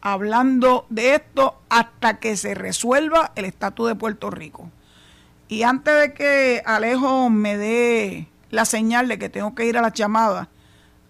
hablando 0.00 0.86
de 0.90 1.16
esto 1.16 1.60
hasta 1.68 2.18
que 2.18 2.36
se 2.36 2.54
resuelva 2.54 3.32
el 3.34 3.44
estatus 3.44 3.88
de 3.88 3.94
Puerto 3.94 4.30
Rico. 4.30 4.70
Y 5.48 5.62
antes 5.62 6.00
de 6.00 6.14
que 6.14 6.62
Alejo 6.64 7.30
me 7.30 7.56
dé 7.56 8.28
la 8.50 8.64
señal 8.64 9.08
de 9.08 9.18
que 9.18 9.28
tengo 9.28 9.54
que 9.54 9.66
ir 9.66 9.76
a 9.78 9.82
las 9.82 9.92
llamadas 9.94 10.48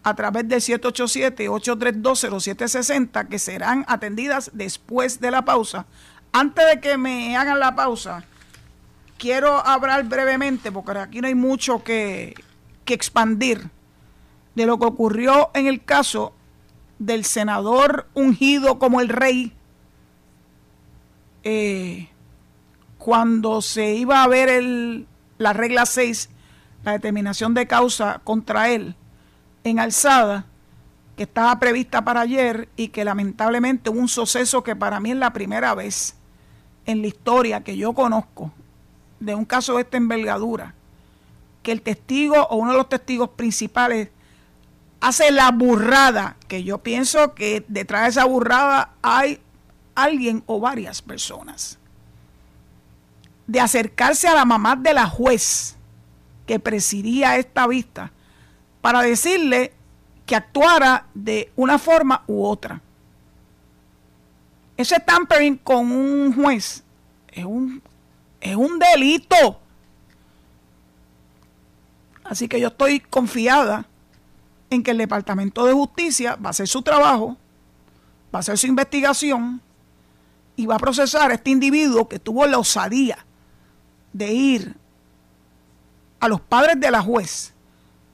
a 0.03 0.15
través 0.15 0.49
del 0.49 0.61
787-832-0760, 0.61 3.29
que 3.29 3.39
serán 3.39 3.85
atendidas 3.89 4.51
después 4.55 5.21
de 5.21 5.31
la 5.31 5.45
pausa, 5.45 5.85
antes 6.33 6.67
de 6.67 6.81
que 6.81 6.97
me 6.97 7.37
hagan 7.37 7.59
la 7.59 7.75
pausa, 7.75 8.25
quiero 9.19 9.67
hablar 9.67 10.05
brevemente, 10.05 10.73
porque 10.73 10.99
aquí 10.99 11.21
no 11.21 11.27
hay 11.27 11.35
mucho 11.35 11.85
que, 11.85 12.35
que 12.85 12.95
expandir, 12.95 13.69
de 14.55 14.67
lo 14.67 14.79
que 14.79 14.87
ocurrió 14.87 15.51
en 15.55 15.67
el 15.67 15.85
caso 15.85 16.33
del 16.99 17.25
senador 17.25 18.09
ungido 18.15 18.79
como 18.79 19.01
el 19.01 19.09
rey. 19.09 19.53
Eh, 21.45 22.09
cuando 22.99 23.63
se 23.63 23.95
iba 23.95 24.23
a 24.23 24.29
ver 24.29 24.49
el, 24.49 25.07
la 25.39 25.53
regla 25.53 25.87
6, 25.87 26.31
la 26.85 26.93
determinación 26.93 27.55
de 27.55 27.67
causa 27.67 28.21
contra 28.25 28.71
él 28.71 28.97
en 29.65 29.79
alzada, 29.79 30.47
que 31.17 31.25
estaba 31.25 31.59
prevista 31.59 32.05
para 32.05 32.21
ayer 32.21 32.69
y 32.77 32.89
que 32.89 33.05
lamentablemente 33.05 33.91
hubo 33.91 33.99
un 33.99 34.09
suceso 34.09 34.63
que 34.63 34.77
para 34.77 35.01
mí 35.01 35.11
es 35.11 35.17
la 35.17 35.33
primera 35.33 35.75
vez 35.75 36.15
en 36.87 37.03
la 37.03 37.09
historia 37.09 37.65
que 37.65 37.77
yo 37.77 37.93
conozco 37.93 38.53
de 39.21 39.35
un 39.35 39.45
caso 39.45 39.75
de 39.75 39.83
esta 39.83 39.97
envergadura, 39.97 40.75
que 41.63 41.73
el 41.73 41.83
testigo 41.83 42.37
o 42.51 42.57
uno 42.57 42.71
de 42.71 42.79
los 42.79 42.89
testigos 42.89 43.31
principales 43.31 44.11
hace 45.01 45.31
la 45.31 45.51
burrada, 45.51 46.37
que 46.49 46.65
yo 46.65 46.79
pienso 46.79 47.35
que 47.35 47.65
detrás 47.69 48.03
de 48.03 48.09
esa 48.09 48.25
burrada 48.25 48.95
hay 49.03 49.41
alguien 49.95 50.43
o 50.47 50.61
varias 50.61 51.03
personas 51.03 51.79
de 53.47 53.61
acercarse 53.61 54.29
a 54.29 54.35
la 54.35 54.45
mamá 54.45 54.77
de 54.77 54.93
la 54.95 55.07
juez 55.07 55.77
que 56.47 56.59
presidía 56.61 57.37
esta 57.37 57.67
vista 57.67 58.13
para 58.81 59.03
decirle 59.03 59.73
que 60.27 60.37
actuara 60.37 61.07
de 61.15 61.51
una 61.57 61.79
forma 61.79 62.23
u 62.27 62.45
otra. 62.45 62.81
Ese 64.77 65.01
tampering 65.01 65.57
con 65.57 65.91
un 65.91 66.35
juez 66.35 66.85
es 67.33 67.45
un, 67.45 67.83
es 68.41 68.55
un 68.55 68.79
delito. 68.79 69.59
Así 72.25 72.47
que 72.47 72.61
yo 72.61 72.69
estoy 72.69 73.01
confiada 73.01 73.87
en 74.71 74.83
que 74.83 74.91
el 74.91 74.99
Departamento 74.99 75.65
de 75.65 75.73
Justicia 75.73 76.37
va 76.37 76.49
a 76.49 76.51
hacer 76.51 76.69
su 76.69 76.83
trabajo, 76.83 77.37
va 78.35 78.39
a 78.39 78.41
hacer 78.41 78.59
su 78.59 78.67
investigación 78.67 79.61
y 80.57 80.67
va 80.67 80.77
a 80.77 80.79
procesar 80.79 81.31
a 81.31 81.35
este 81.35 81.51
individuo 81.51 82.09
que 82.09 82.19
tuvo 82.19 82.47
la 82.47 82.59
osadía 82.59 83.25
de 84.13 84.33
ir 84.33 84.77
a 86.21 86.29
los 86.29 86.41
padres 86.41 86.79
de 86.81 86.91
la 86.91 87.03
juez 87.03 87.55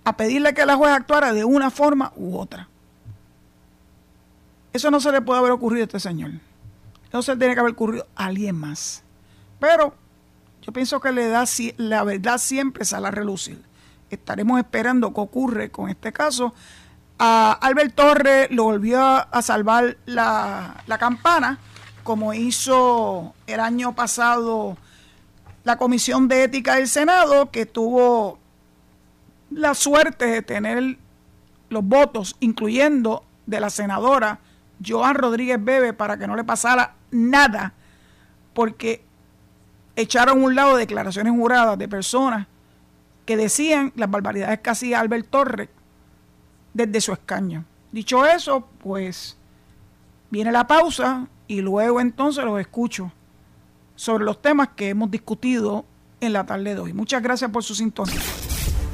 a 0.05 0.17
pedirle 0.17 0.53
que 0.53 0.67
la 0.67 0.77
juez 0.77 0.93
actuara 0.93 1.33
de 1.33 1.45
una 1.45 1.71
forma 1.71 2.13
u 2.17 2.37
otra. 2.37 2.69
Eso 4.73 4.91
no 4.91 5.01
se 5.01 5.11
le 5.11 5.23
puede 5.23 5.39
haber 5.39 5.53
ocurrido 5.53 5.85
a 5.85 5.87
este 5.87 6.01
señor. 6.01 6.33
Eso 7.09 7.23
se 7.23 7.37
tiene 7.37 7.55
que 7.55 7.61
haber 7.61 7.73
ocurrido 7.73 8.07
a 8.17 8.27
alguien 8.27 8.57
más. 8.57 9.03
Pero 9.59 9.95
yo 10.63 10.73
pienso 10.73 11.01
que 11.01 11.13
le 11.13 11.29
da, 11.29 11.45
la 11.77 12.05
verdad 12.05 12.39
siempre 12.39 12.85
sale 12.85 13.09
a 13.09 13.11
relucir. 13.11 13.63
Estaremos 14.15 14.59
esperando 14.59 15.13
qué 15.13 15.21
ocurre 15.21 15.71
con 15.71 15.89
este 15.89 16.13
caso. 16.13 16.55
A 17.19 17.53
Albert 17.53 17.95
Torres 17.95 18.49
lo 18.51 18.65
volvió 18.65 19.01
a 19.01 19.43
salvar 19.43 19.97
la, 20.07 20.83
la 20.87 20.99
campana, 20.99 21.59
como 22.03 22.35
hizo 22.35 23.35
el 23.47 23.61
año 23.61 23.95
pasado 23.95 24.77
la 25.65 25.79
Comisión 25.79 26.29
de 26.29 26.45
Ética 26.45 26.77
del 26.77 26.89
Senado, 26.89 27.51
que 27.51 27.67
tuvo 27.67 28.39
la 29.51 29.75
suerte 29.75 30.27
de 30.27 30.43
tener 30.43 30.99
los 31.71 31.85
votos, 31.85 32.37
incluyendo 32.41 33.25
de 33.47 33.61
la 33.61 33.71
senadora 33.71 34.41
Joan 34.85 35.15
Rodríguez 35.15 35.63
Bebe, 35.63 35.93
para 35.93 36.19
que 36.19 36.27
no 36.27 36.37
le 36.37 36.45
pasara 36.45 36.95
nada, 37.11 37.73
porque 38.53 39.05
echaron 39.97 40.43
a 40.43 40.45
un 40.45 40.55
lado 40.55 40.77
declaraciones 40.77 41.33
juradas 41.33 41.79
de 41.79 41.89
personas 41.89 42.47
que 43.25 43.37
decían 43.37 43.93
las 43.97 44.11
barbaridades 44.11 44.61
que 44.61 44.71
hacía 44.71 45.01
Albert 45.01 45.29
Torres 45.31 45.69
desde 46.73 47.01
su 47.01 47.13
escaño. 47.13 47.65
Dicho 47.93 48.27
eso, 48.27 48.69
pues 48.79 49.37
viene 50.31 50.53
la 50.53 50.67
pausa 50.67 51.29
y 51.47 51.61
luego 51.61 52.01
entonces 52.01 52.45
los 52.45 52.61
escucho 52.61 53.13
sobre 53.95 54.25
los 54.25 54.43
temas 54.43 54.71
que 54.77 54.89
hemos 54.89 55.11
discutido 55.11 55.85
en 56.21 56.33
la 56.33 56.45
tarde 56.45 56.75
de 56.75 56.81
hoy. 56.81 56.93
Muchas 56.93 57.23
gracias 57.23 57.51
por 57.51 57.63
su 57.63 57.75
sintonía. 57.75 58.21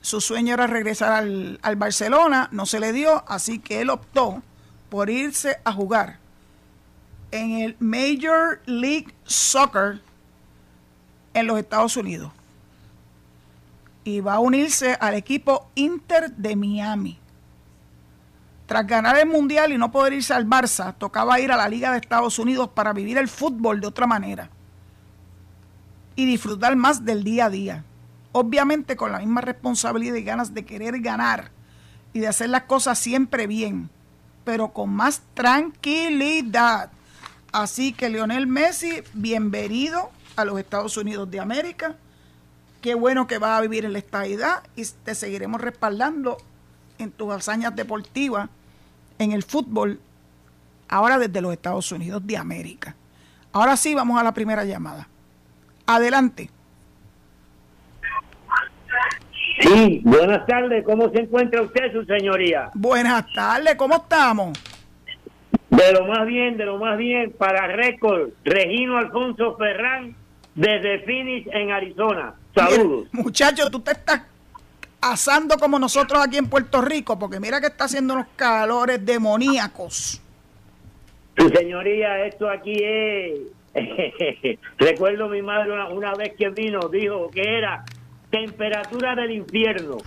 Su 0.00 0.22
sueño 0.22 0.54
era 0.54 0.66
regresar 0.66 1.12
al, 1.12 1.58
al 1.60 1.76
Barcelona, 1.76 2.48
no 2.52 2.64
se 2.64 2.80
le 2.80 2.94
dio, 2.94 3.22
así 3.28 3.58
que 3.58 3.82
él 3.82 3.90
optó 3.90 4.42
por 4.88 5.10
irse 5.10 5.58
a 5.64 5.72
jugar 5.72 6.18
en 7.30 7.52
el 7.60 7.76
Major 7.78 8.60
League 8.66 9.14
Soccer 9.24 10.00
en 11.34 11.46
los 11.46 11.58
Estados 11.58 11.96
Unidos. 11.96 12.32
Y 14.04 14.20
va 14.20 14.34
a 14.34 14.40
unirse 14.40 14.96
al 15.00 15.14
equipo 15.14 15.68
Inter 15.74 16.30
de 16.32 16.56
Miami. 16.56 17.18
Tras 18.66 18.86
ganar 18.86 19.16
el 19.18 19.26
Mundial 19.26 19.72
y 19.72 19.78
no 19.78 19.90
poder 19.90 20.14
irse 20.14 20.34
al 20.34 20.46
Barça, 20.46 20.94
tocaba 20.96 21.40
ir 21.40 21.52
a 21.52 21.56
la 21.56 21.68
Liga 21.68 21.90
de 21.90 21.98
Estados 21.98 22.38
Unidos 22.38 22.68
para 22.68 22.92
vivir 22.92 23.18
el 23.18 23.28
fútbol 23.28 23.80
de 23.80 23.86
otra 23.86 24.06
manera 24.06 24.50
y 26.16 26.26
disfrutar 26.26 26.74
más 26.76 27.04
del 27.04 27.24
día 27.24 27.46
a 27.46 27.50
día. 27.50 27.84
Obviamente 28.32 28.96
con 28.96 29.12
la 29.12 29.20
misma 29.20 29.40
responsabilidad 29.40 30.16
y 30.16 30.22
ganas 30.22 30.52
de 30.52 30.64
querer 30.64 31.00
ganar 31.00 31.50
y 32.12 32.20
de 32.20 32.28
hacer 32.28 32.50
las 32.50 32.64
cosas 32.64 32.98
siempre 32.98 33.46
bien, 33.46 33.88
pero 34.48 34.72
con 34.72 34.88
más 34.88 35.20
tranquilidad. 35.34 36.90
Así 37.52 37.92
que 37.92 38.08
Lionel 38.08 38.46
Messi, 38.46 39.02
bienvenido 39.12 40.10
a 40.36 40.46
los 40.46 40.58
Estados 40.58 40.96
Unidos 40.96 41.30
de 41.30 41.38
América. 41.38 41.96
Qué 42.80 42.94
bueno 42.94 43.26
que 43.26 43.36
vas 43.36 43.58
a 43.58 43.60
vivir 43.60 43.84
en 43.84 43.92
la 43.92 43.98
estadidad 43.98 44.62
y 44.74 44.86
te 45.04 45.14
seguiremos 45.14 45.60
respaldando 45.60 46.38
en 46.96 47.10
tus 47.10 47.30
hazañas 47.30 47.76
deportivas 47.76 48.48
en 49.18 49.32
el 49.32 49.42
fútbol, 49.42 50.00
ahora 50.88 51.18
desde 51.18 51.42
los 51.42 51.52
Estados 51.52 51.92
Unidos 51.92 52.26
de 52.26 52.38
América. 52.38 52.96
Ahora 53.52 53.76
sí, 53.76 53.94
vamos 53.94 54.18
a 54.18 54.24
la 54.24 54.32
primera 54.32 54.64
llamada. 54.64 55.08
Adelante. 55.84 56.50
Sí, 59.60 60.00
buenas 60.04 60.46
tardes. 60.46 60.84
¿Cómo 60.84 61.10
se 61.10 61.20
encuentra 61.20 61.62
usted, 61.62 61.92
su 61.92 62.04
señoría? 62.04 62.70
Buenas 62.74 63.32
tardes, 63.32 63.74
¿cómo 63.76 63.96
estamos? 63.96 64.58
De 65.70 65.92
lo 65.92 66.06
más 66.06 66.26
bien, 66.26 66.56
de 66.56 66.64
lo 66.64 66.78
más 66.78 66.96
bien, 66.96 67.32
para 67.32 67.66
récord, 67.66 68.30
Regino 68.44 68.98
Alfonso 68.98 69.56
Ferrán, 69.56 70.14
desde 70.54 71.00
Phoenix, 71.00 71.48
en 71.52 71.70
Arizona. 71.70 72.34
Saludos. 72.54 73.08
Muchachos, 73.12 73.70
tú 73.70 73.80
te 73.80 73.92
estás 73.92 74.22
asando 75.00 75.56
como 75.58 75.78
nosotros 75.78 76.22
aquí 76.24 76.38
en 76.38 76.48
Puerto 76.48 76.80
Rico, 76.80 77.18
porque 77.18 77.38
mira 77.38 77.60
que 77.60 77.66
está 77.66 77.84
haciendo 77.84 78.14
unos 78.14 78.26
calores 78.34 79.04
demoníacos. 79.04 80.20
Su 81.36 81.48
señoría, 81.50 82.26
esto 82.26 82.48
aquí 82.48 82.74
es... 82.82 83.38
Recuerdo 84.78 85.28
mi 85.28 85.42
madre 85.42 85.70
una, 85.92 86.14
vez 86.14 86.34
que 86.36 86.48
vino, 86.48 86.88
dijo 86.88 87.30
que 87.30 87.42
era 87.42 87.84
temperatura 88.30 89.14
del 89.14 89.30
infierno. 89.32 89.98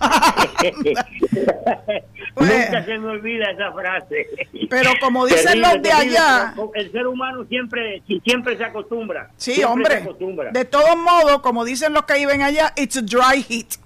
Nunca 2.36 2.84
se 2.84 2.98
me 2.98 3.08
olvida 3.08 3.50
esa 3.50 3.72
frase. 3.72 4.26
Pero 4.70 4.90
como 5.00 5.26
dicen 5.26 5.60
los 5.60 5.82
de 5.82 5.92
allá, 5.92 6.54
el 6.74 6.92
ser 6.92 7.06
humano 7.06 7.44
siempre 7.48 8.02
siempre 8.24 8.56
se 8.56 8.64
acostumbra. 8.64 9.30
Sí, 9.36 9.62
hombre. 9.62 10.06
De 10.52 10.64
todos 10.64 10.96
modos, 10.96 11.40
como 11.40 11.64
dicen 11.64 11.92
los 11.92 12.04
que 12.04 12.14
viven 12.14 12.42
allá, 12.42 12.72
it's 12.76 12.96
a 12.96 13.02
dry 13.02 13.42
heat. 13.42 13.76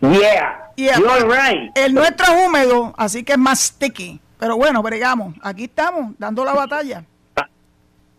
Yeah, 0.00 0.70
you're 0.76 1.24
right. 1.24 1.76
El 1.76 1.94
nuestro 1.94 2.26
es 2.26 2.46
húmedo, 2.46 2.94
así 2.98 3.24
que 3.24 3.32
es 3.32 3.38
más 3.38 3.60
sticky. 3.60 4.20
Pero 4.38 4.56
bueno, 4.56 4.82
bregamos. 4.82 5.34
Aquí 5.42 5.64
estamos, 5.64 6.14
dando 6.18 6.44
la 6.44 6.52
batalla. 6.52 7.04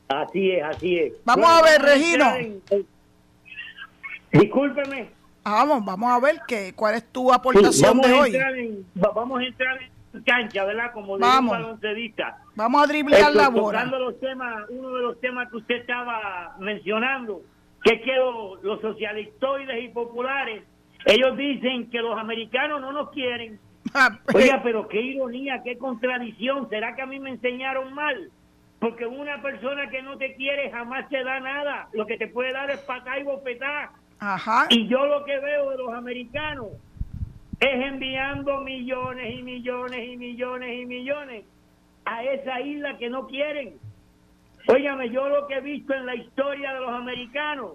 Así 0.07 0.51
es, 0.51 0.63
así 0.63 0.97
es. 0.97 1.13
Vamos 1.25 1.49
a 1.49 1.61
ver, 1.61 1.81
Regino. 1.81 2.33
Discúlpeme. 4.31 5.09
Ah, 5.43 5.63
vamos, 5.65 5.85
vamos 5.85 6.11
a 6.11 6.19
ver 6.19 6.41
que, 6.47 6.73
cuál 6.73 6.95
es 6.95 7.11
tu 7.11 7.31
aportación 7.31 8.01
de 8.01 8.13
hoy. 8.13 8.85
vamos 8.95 9.39
a 9.39 9.43
entrar 9.43 9.77
en 10.13 10.21
cancha, 10.23 10.65
¿verdad? 10.65 10.91
Como 10.93 11.17
vamos. 11.17 11.57
Vamos 12.55 12.83
a 12.83 12.87
driblar 12.87 13.33
la 13.33 13.49
bola. 13.49 13.85
Los 13.85 14.19
temas, 14.19 14.65
uno 14.69 14.89
de 14.89 15.01
los 15.01 15.21
temas 15.21 15.49
que 15.49 15.57
usted 15.57 15.75
estaba 15.75 16.55
mencionando, 16.59 17.41
que 17.83 18.01
que 18.01 18.15
los 18.61 18.81
socialistoides 18.81 19.83
y 19.83 19.89
populares 19.89 20.63
ellos 21.05 21.37
dicen 21.37 21.89
que 21.89 21.99
los 21.99 22.17
americanos 22.17 22.81
no 22.81 22.91
nos 22.91 23.09
quieren. 23.11 23.59
Ah, 23.93 24.19
pues. 24.25 24.43
Oiga, 24.43 24.61
pero 24.61 24.89
qué 24.89 25.01
ironía, 25.01 25.61
qué 25.63 25.77
contradicción. 25.77 26.69
¿Será 26.69 26.93
que 26.93 27.01
a 27.01 27.05
mí 27.05 27.21
me 27.21 27.29
enseñaron 27.29 27.93
mal? 27.93 28.29
Porque 28.79 29.05
una 29.05 29.41
persona 29.41 29.89
que 29.89 30.01
no 30.01 30.17
te 30.17 30.35
quiere 30.35 30.69
jamás 30.69 31.07
te 31.07 31.23
da 31.23 31.39
nada. 31.39 31.87
Lo 31.93 32.05
que 32.05 32.17
te 32.17 32.27
puede 32.27 32.51
dar 32.51 32.69
es 32.69 32.79
patá 32.81 33.17
y 33.17 33.23
bofetá. 33.23 33.93
Y 34.69 34.87
yo 34.87 35.05
lo 35.05 35.23
que 35.25 35.39
veo 35.39 35.69
de 35.71 35.77
los 35.77 35.93
americanos 35.93 36.67
es 37.59 37.85
enviando 37.85 38.61
millones 38.61 39.35
y 39.35 39.43
millones 39.43 40.09
y 40.09 40.17
millones 40.17 40.79
y 40.79 40.85
millones 40.85 41.45
a 42.05 42.23
esa 42.23 42.61
isla 42.61 42.97
que 42.97 43.09
no 43.09 43.27
quieren. 43.27 43.75
Óigame, 44.67 45.09
yo 45.09 45.27
lo 45.29 45.47
que 45.47 45.55
he 45.55 45.61
visto 45.61 45.93
en 45.93 46.05
la 46.05 46.15
historia 46.15 46.73
de 46.73 46.79
los 46.79 46.91
americanos 46.91 47.73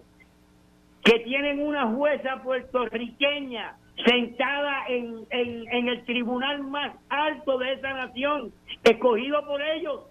que 1.05 1.19
tienen 1.21 1.61
una 1.61 1.87
jueza 1.89 2.43
puertorriqueña 2.43 3.77
sentada 4.07 4.87
en, 4.89 5.27
en, 5.31 5.89
el 5.89 6.05
tribunal 6.05 6.63
más 6.63 6.95
alto 7.09 7.59
de 7.59 7.75
esa 7.75 7.93
nación, 7.93 8.53
escogido 8.85 9.45
por 9.47 9.61
ellos. 9.61 10.03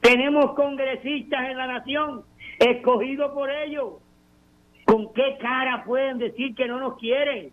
Tenemos 0.00 0.54
congresistas 0.54 1.50
en 1.50 1.56
la 1.56 1.66
nación, 1.66 2.24
escogidos 2.58 3.32
por 3.32 3.50
ellos. 3.50 3.94
¿Con 4.86 5.12
qué 5.12 5.36
cara 5.40 5.84
pueden 5.84 6.18
decir 6.18 6.54
que 6.54 6.66
no 6.66 6.80
nos 6.80 6.96
quieren? 6.98 7.52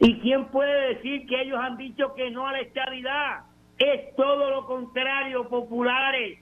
¿Y 0.00 0.18
quién 0.20 0.46
puede 0.46 0.94
decir 0.94 1.26
que 1.26 1.42
ellos 1.42 1.58
han 1.58 1.76
dicho 1.76 2.14
que 2.14 2.30
no 2.30 2.48
a 2.48 2.52
la 2.52 2.60
estabilidad? 2.60 3.44
Es 3.78 4.14
todo 4.16 4.50
lo 4.50 4.66
contrario, 4.66 5.48
populares. 5.48 6.40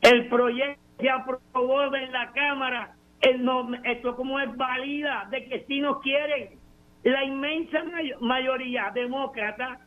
El 0.00 0.28
proyecto 0.28 0.82
se 0.98 1.08
aprobó 1.08 1.94
en 1.94 2.12
la 2.12 2.32
Cámara 2.32 2.94
esto 3.84 4.16
como 4.16 4.40
es 4.40 4.56
válida 4.56 5.28
de 5.30 5.44
que 5.44 5.64
si 5.66 5.80
nos 5.80 6.00
quieren. 6.02 6.58
La 7.04 7.24
inmensa 7.24 7.84
mayoría 8.20 8.90
demócrata, 8.92 9.80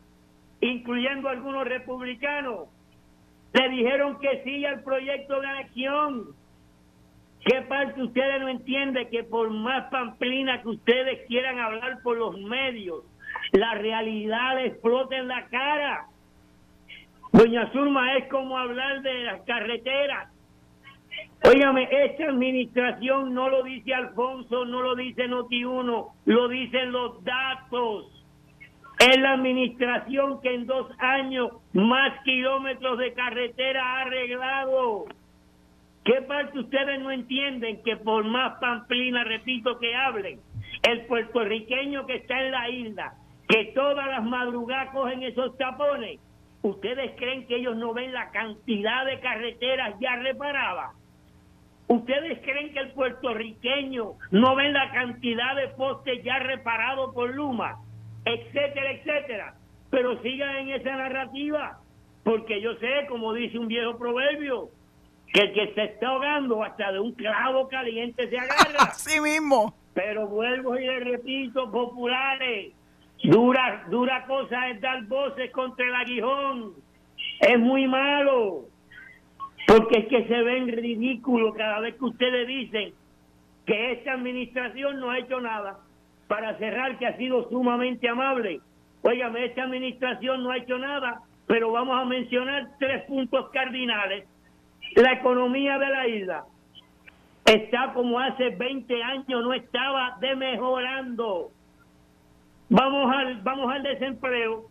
incluyendo 0.62 1.30
algunos 1.30 1.68
republicanos, 1.68 2.70
le 3.54 3.70
dijeron 3.70 4.20
que 4.20 4.42
sí 4.44 4.66
al 4.66 4.84
proyecto 4.84 5.40
de 5.40 5.48
anexión. 5.48 6.28
¿Qué 7.46 7.62
parte 7.62 8.02
ustedes 8.02 8.42
no 8.42 8.50
entienden 8.50 9.10
que 9.10 9.24
por 9.24 9.50
más 9.52 9.90
pamplina 9.92 10.62
que 10.62 10.70
ustedes 10.70 11.26
quieran 11.28 11.60
hablar 11.60 12.02
por 12.04 12.18
los 12.18 12.38
medios, 12.42 13.04
la 13.52 13.76
realidad 13.76 14.56
les 14.56 14.74
explota 14.74 15.16
en 15.16 15.28
la 15.28 15.46
cara? 15.48 16.08
Doña 17.32 17.72
Zulma 17.72 18.18
es 18.18 18.28
como 18.30 18.58
hablar 18.58 19.02
de 19.02 19.24
las 19.24 19.42
carreteras 19.44 20.30
Óigame, 21.44 21.88
esta 21.92 22.26
administración 22.26 23.34
no 23.34 23.50
lo 23.50 23.62
dice 23.64 23.94
Alfonso, 23.94 24.66
no 24.66 24.82
lo 24.82 24.96
dice 24.96 25.28
Noti1, 25.28 26.08
lo 26.26 26.48
dicen 26.48 26.92
los 26.92 27.24
datos. 27.24 28.12
Es 29.00 29.20
la 29.20 29.34
administración 29.34 30.42
que 30.42 30.56
en 30.56 30.66
dos 30.66 30.90
años 30.98 31.52
más 31.74 32.20
kilómetros 32.24 32.98
de 32.98 33.14
carretera 33.14 33.84
ha 33.84 34.02
arreglado. 34.02 35.06
¿Qué 36.06 36.22
parte 36.22 36.60
ustedes 36.60 37.00
no 37.02 37.10
entienden 37.10 37.82
que 37.82 37.98
por 37.98 38.24
más 38.26 38.60
pamplina, 38.60 39.24
repito, 39.24 39.80
que 39.80 39.96
hablen, 39.96 40.40
el 40.88 41.08
puertorriqueño 41.08 42.06
que 42.06 42.18
está 42.18 42.40
en 42.46 42.52
la 42.52 42.70
isla, 42.70 43.14
que 43.48 43.72
todas 43.74 44.06
las 44.06 44.24
madrugadas 44.24 44.94
cogen 44.94 45.24
esos 45.24 45.58
tapones, 45.58 46.20
¿ustedes 46.62 47.12
creen 47.18 47.48
que 47.48 47.56
ellos 47.56 47.76
no 47.76 47.96
ven 47.96 48.14
la 48.14 48.30
cantidad 48.30 49.04
de 49.04 49.20
carreteras 49.20 49.96
ya 50.00 50.16
reparadas? 50.18 50.92
¿Ustedes 51.88 52.40
creen 52.44 52.72
que 52.72 52.80
el 52.82 52.92
puertorriqueño 52.92 54.14
no 54.30 54.56
ve 54.56 54.72
la 54.72 54.92
cantidad 54.92 55.56
de 55.56 55.70
postes 55.70 56.24
ya 56.24 56.38
reparados 56.38 57.16
por 57.16 57.34
Luma? 57.34 57.78
Etcétera, 58.26 58.92
etcétera. 58.92 59.56
Pero 59.90 60.22
sigan 60.22 60.56
en 60.58 60.70
esa 60.70 60.96
narrativa, 60.96 61.80
porque 62.24 62.62
yo 62.62 62.76
sé, 62.76 63.08
como 63.08 63.34
dice 63.34 63.58
un 63.58 63.68
viejo 63.68 63.98
proverbio, 63.98 64.70
que 65.36 65.42
el 65.42 65.52
que 65.52 65.74
se 65.74 65.84
está 65.84 66.08
ahogando 66.08 66.64
hasta 66.64 66.94
de 66.94 67.00
un 67.00 67.12
clavo 67.12 67.68
caliente 67.68 68.30
se 68.30 68.40
agarra. 68.40 68.80
Así 68.90 69.20
mismo. 69.20 69.76
Pero 69.94 70.28
vuelvo 70.28 70.78
y 70.78 70.86
le 70.86 71.02
repito, 71.02 71.70
populares, 71.70 72.72
dura, 73.22 73.84
dura 73.90 74.26
cosa 74.28 74.70
es 74.70 74.80
dar 74.80 75.04
voces 75.04 75.52
contra 75.52 75.86
el 75.86 75.96
aguijón. 75.96 76.74
Es 77.42 77.60
muy 77.60 77.86
malo. 77.86 78.68
Porque 79.68 80.00
es 80.00 80.08
que 80.08 80.26
se 80.26 80.42
ven 80.42 80.70
ridículos 80.70 81.54
cada 81.56 81.82
vez 81.82 81.96
que 81.96 82.06
ustedes 82.06 82.48
dicen 82.48 82.94
que 83.66 83.92
esta 83.92 84.14
administración 84.14 85.02
no 85.02 85.10
ha 85.10 85.20
hecho 85.20 85.42
nada 85.42 85.80
para 86.30 86.58
cerrar, 86.60 86.98
que 86.98 87.08
ha 87.08 87.18
sido 87.18 87.50
sumamente 87.50 88.08
amable. 88.08 88.62
Óigame, 89.02 89.46
esta 89.46 89.64
administración 89.64 90.44
no 90.44 90.52
ha 90.52 90.58
hecho 90.58 90.78
nada, 90.78 91.24
pero 91.46 91.74
vamos 91.74 92.00
a 92.00 92.06
mencionar 92.06 92.70
tres 92.80 93.04
puntos 93.04 93.50
cardinales. 93.52 94.26
La 94.96 95.12
economía 95.14 95.78
de 95.78 95.90
la 95.90 96.08
isla. 96.08 96.46
está 97.46 97.94
como 97.94 98.20
hace 98.20 98.50
20 98.50 99.04
años, 99.04 99.44
no 99.44 99.54
estaba 99.54 100.18
de 100.22 100.36
mejorando. 100.36 101.52
Vamos 102.70 103.14
al, 103.14 103.42
vamos 103.42 103.72
al 103.72 103.84
desempleo. 103.84 104.66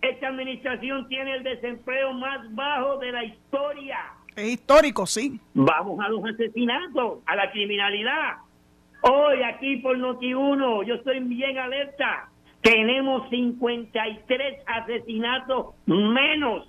Esta 0.00 0.28
administración 0.28 1.06
tiene 1.08 1.34
el 1.34 1.42
desempleo 1.42 2.12
más 2.14 2.54
bajo 2.54 2.98
de 2.98 3.12
la 3.12 3.24
historia. 3.24 3.98
Es 4.36 4.52
histórico, 4.52 5.04
sí. 5.04 5.40
Vamos 5.52 6.00
a 6.00 6.08
los 6.08 6.24
asesinatos, 6.24 7.18
a 7.26 7.36
la 7.36 7.50
criminalidad. 7.50 8.36
Hoy 9.02 9.42
aquí 9.42 9.76
por 9.78 9.98
Noti1, 9.98 10.86
yo 10.86 10.94
estoy 10.94 11.20
bien 11.20 11.58
alerta. 11.58 12.28
Tenemos 12.62 13.28
53 13.30 14.62
asesinatos 14.66 15.74
menos 15.86 16.68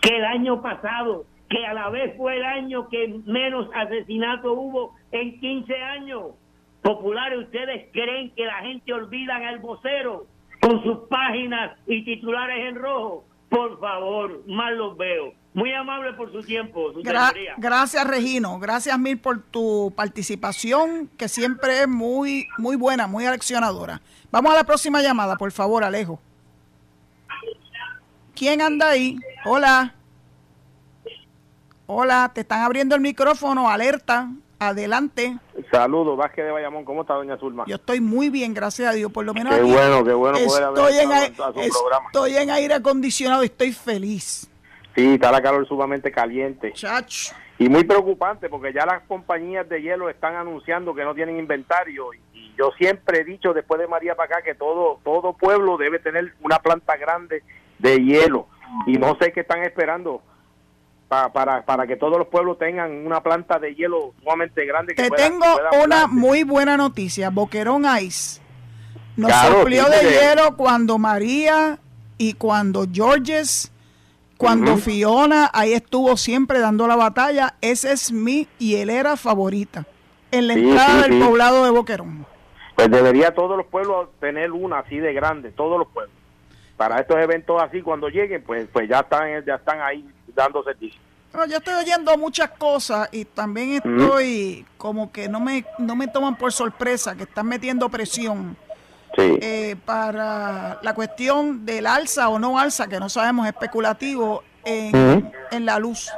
que 0.00 0.16
el 0.16 0.24
año 0.24 0.62
pasado, 0.62 1.26
que 1.48 1.66
a 1.66 1.74
la 1.74 1.88
vez 1.90 2.14
fue 2.16 2.36
el 2.36 2.44
año 2.44 2.88
que 2.88 3.20
menos 3.26 3.68
asesinatos 3.74 4.52
hubo 4.56 4.94
en 5.12 5.38
15 5.40 5.74
años. 5.74 6.22
Populares, 6.82 7.38
¿ustedes 7.40 7.88
creen 7.92 8.30
que 8.34 8.44
la 8.44 8.60
gente 8.60 8.92
olvida 8.92 9.36
al 9.36 9.58
vocero 9.58 10.26
con 10.60 10.82
sus 10.82 11.08
páginas 11.08 11.76
y 11.86 12.04
titulares 12.04 12.68
en 12.68 12.76
rojo? 12.76 13.24
Por 13.48 13.80
favor, 13.80 14.42
mal 14.46 14.76
los 14.76 14.96
veo. 14.96 15.32
Muy 15.54 15.72
amable 15.72 16.12
por 16.12 16.30
su 16.30 16.42
tiempo. 16.42 16.92
gracias, 17.56 18.06
Regino. 18.06 18.58
Gracias 18.60 18.96
mil 18.98 19.18
por 19.18 19.42
tu 19.42 19.92
participación, 19.96 21.10
que 21.16 21.28
siempre 21.28 21.80
es 21.80 21.88
muy, 21.88 22.46
muy 22.58 22.76
buena, 22.76 23.06
muy 23.06 23.26
aleccionadora. 23.26 24.00
Vamos 24.30 24.52
a 24.52 24.56
la 24.56 24.64
próxima 24.64 25.02
llamada, 25.02 25.36
por 25.36 25.50
favor, 25.50 25.82
Alejo. 25.82 26.20
¿Quién 28.36 28.60
anda 28.60 28.90
ahí? 28.90 29.18
Hola. 29.46 29.97
Hola, 31.90 32.30
te 32.34 32.42
están 32.42 32.60
abriendo 32.60 32.94
el 32.94 33.00
micrófono, 33.00 33.70
alerta. 33.70 34.28
Adelante. 34.58 35.38
Saludos, 35.70 36.18
Vázquez 36.18 36.44
de 36.44 36.50
Bayamón. 36.50 36.84
¿Cómo 36.84 37.00
está, 37.00 37.14
doña 37.14 37.38
Zulma? 37.38 37.64
Yo 37.66 37.76
estoy 37.76 38.02
muy 38.02 38.28
bien, 38.28 38.52
gracias 38.52 38.90
a 38.90 38.92
Dios. 38.92 39.10
Por 39.10 39.24
lo 39.24 39.32
menos 39.32 39.54
qué 39.54 39.62
bueno, 39.62 40.04
qué 40.04 40.12
bueno 40.12 40.36
poder 40.36 40.64
estoy 40.64 40.98
en, 40.98 41.12
a, 41.12 41.24
su 41.24 41.84
Estoy 42.08 42.36
en 42.36 42.50
aire 42.50 42.74
acondicionado 42.74 43.42
y 43.42 43.46
estoy 43.46 43.72
feliz. 43.72 44.50
Sí, 44.94 45.14
está 45.14 45.32
la 45.32 45.40
calor 45.40 45.66
sumamente 45.66 46.12
caliente. 46.12 46.74
Chach. 46.74 47.32
Y 47.58 47.70
muy 47.70 47.84
preocupante 47.84 48.50
porque 48.50 48.74
ya 48.74 48.84
las 48.84 49.02
compañías 49.04 49.66
de 49.66 49.80
hielo 49.80 50.10
están 50.10 50.36
anunciando 50.36 50.94
que 50.94 51.04
no 51.04 51.14
tienen 51.14 51.38
inventario. 51.38 52.12
Y 52.34 52.54
yo 52.58 52.70
siempre 52.76 53.20
he 53.20 53.24
dicho 53.24 53.54
después 53.54 53.80
de 53.80 53.86
María 53.86 54.14
para 54.14 54.34
acá 54.34 54.44
que 54.44 54.54
todo, 54.54 55.00
todo 55.02 55.32
pueblo 55.32 55.78
debe 55.78 56.00
tener 56.00 56.34
una 56.42 56.58
planta 56.58 56.98
grande 56.98 57.42
de 57.78 57.96
hielo. 57.96 58.46
Y 58.86 58.98
no 58.98 59.16
sé 59.18 59.32
qué 59.32 59.40
están 59.40 59.62
esperando 59.62 60.20
para, 61.08 61.64
para, 61.64 61.86
que 61.86 61.96
todos 61.96 62.18
los 62.18 62.28
pueblos 62.28 62.58
tengan 62.58 63.06
una 63.06 63.22
planta 63.22 63.58
de 63.58 63.74
hielo 63.74 64.12
sumamente 64.20 64.64
grande. 64.66 64.94
Que 64.94 65.08
Te 65.08 65.16
tengo 65.16 65.46
una 65.82 66.06
muy 66.06 66.42
buena 66.42 66.76
noticia. 66.76 67.30
Boquerón 67.30 67.86
Ice 68.02 68.42
nos 69.16 69.32
suplió 69.32 69.86
de 69.86 70.02
hielo 70.02 70.56
cuando 70.56 70.98
María 70.98 71.78
y 72.18 72.34
cuando 72.34 72.84
Georges, 72.92 73.72
cuando 74.36 74.76
Fiona, 74.76 75.50
ahí 75.54 75.72
estuvo 75.72 76.16
siempre 76.18 76.60
dando 76.60 76.86
la 76.86 76.96
batalla. 76.96 77.54
Esa 77.62 77.90
es 77.92 78.12
mi 78.12 78.46
hielera 78.58 79.16
favorita 79.16 79.86
en 80.30 80.46
la 80.46 80.52
entrada 80.54 81.08
del 81.08 81.20
poblado 81.20 81.64
de 81.64 81.70
Boquerón. 81.70 82.26
Pues 82.76 82.90
debería 82.90 83.34
todos 83.34 83.56
los 83.56 83.66
pueblos 83.66 84.10
tener 84.20 84.52
una 84.52 84.80
así 84.80 84.98
de 84.98 85.14
grande, 85.14 85.50
todos 85.52 85.78
los 85.78 85.88
pueblos. 85.88 86.14
Para 86.76 87.00
estos 87.00 87.16
eventos 87.16 87.60
así, 87.60 87.82
cuando 87.82 88.08
lleguen, 88.08 88.44
pues, 88.44 88.68
pues 88.72 88.88
ya 88.88 89.00
están, 89.00 89.44
ya 89.44 89.56
están 89.56 89.80
ahí 89.80 90.08
dando 90.38 90.62
servicio. 90.62 91.00
yo 91.48 91.56
estoy 91.56 91.74
oyendo 91.74 92.16
muchas 92.16 92.50
cosas 92.52 93.08
y 93.12 93.24
también 93.24 93.74
estoy 93.74 94.64
como 94.76 95.12
que 95.12 95.28
no 95.28 95.40
me, 95.40 95.64
no 95.78 95.96
me 95.96 96.08
toman 96.08 96.36
por 96.36 96.52
sorpresa 96.52 97.14
que 97.16 97.24
están 97.24 97.46
metiendo 97.46 97.88
presión 97.88 98.56
eh, 99.16 99.76
para 99.84 100.78
la 100.80 100.94
cuestión 100.94 101.66
del 101.66 101.86
alza 101.86 102.28
o 102.28 102.38
no 102.38 102.58
alza, 102.58 102.86
que 102.86 103.00
no 103.00 103.08
sabemos, 103.08 103.46
especulativo, 103.46 104.44
en, 104.64 105.32
en 105.50 105.66
la 105.66 105.78
luz. 105.78 106.10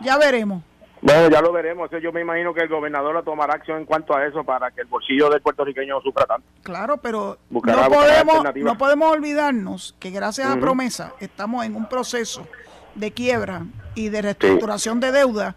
Ya 0.00 0.16
veremos. 0.16 0.62
Bueno, 1.00 1.28
ya 1.30 1.40
lo 1.40 1.52
veremos. 1.52 1.90
Yo 2.02 2.12
me 2.12 2.20
imagino 2.20 2.52
que 2.52 2.62
el 2.62 2.68
gobernador 2.68 3.22
tomará 3.24 3.54
acción 3.54 3.78
en 3.78 3.84
cuanto 3.84 4.16
a 4.16 4.26
eso 4.26 4.44
para 4.44 4.70
que 4.70 4.80
el 4.80 4.86
bolsillo 4.86 5.30
del 5.30 5.40
puertorriqueño 5.40 5.94
no 5.94 6.00
sufra 6.00 6.26
tanto. 6.26 6.46
Claro, 6.62 6.96
pero 6.98 7.38
no, 7.50 7.60
podemos, 7.60 8.54
no 8.56 8.78
podemos 8.78 9.12
olvidarnos 9.12 9.94
que 9.98 10.10
gracias 10.10 10.48
a 10.48 10.56
Promesa 10.56 11.14
estamos 11.20 11.64
en 11.64 11.76
un 11.76 11.88
proceso 11.88 12.46
de 12.98 13.12
quiebra 13.12 13.66
y 13.94 14.08
de 14.08 14.22
reestructuración 14.22 15.00
de 15.00 15.12
deuda 15.12 15.56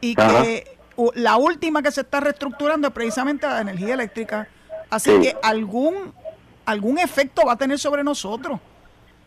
y 0.00 0.14
que 0.14 0.76
la 1.14 1.36
última 1.36 1.82
que 1.82 1.90
se 1.90 2.02
está 2.02 2.20
reestructurando 2.20 2.88
es 2.88 2.94
precisamente 2.94 3.46
la 3.46 3.60
energía 3.60 3.94
eléctrica. 3.94 4.48
Así 4.90 5.10
que 5.20 5.36
algún 5.42 6.12
algún 6.64 6.98
efecto 6.98 7.42
va 7.46 7.52
a 7.52 7.56
tener 7.56 7.78
sobre 7.78 8.04
nosotros. 8.04 8.60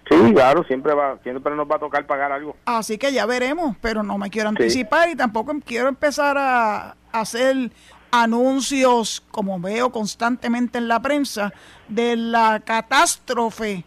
Sí, 0.10 0.34
claro, 0.34 0.64
siempre 0.66 0.94
va, 0.94 1.18
siempre 1.24 1.56
nos 1.56 1.70
va 1.70 1.78
a 1.78 1.80
tocar 1.80 2.06
pagar 2.06 2.32
algo. 2.32 2.56
Así 2.66 2.98
que 2.98 3.12
ya 3.12 3.26
veremos, 3.26 3.76
pero 3.82 4.04
no 4.04 4.18
me 4.18 4.30
quiero 4.30 4.50
anticipar 4.50 5.10
y 5.10 5.16
tampoco 5.16 5.54
quiero 5.66 5.88
empezar 5.88 6.38
a, 6.38 6.96
hacer 7.12 7.72
anuncios, 8.12 9.24
como 9.32 9.60
veo 9.60 9.92
constantemente 9.92 10.78
en 10.78 10.88
la 10.88 11.02
prensa, 11.02 11.54
de 11.88 12.16
la 12.16 12.62
catástrofe 12.64 13.84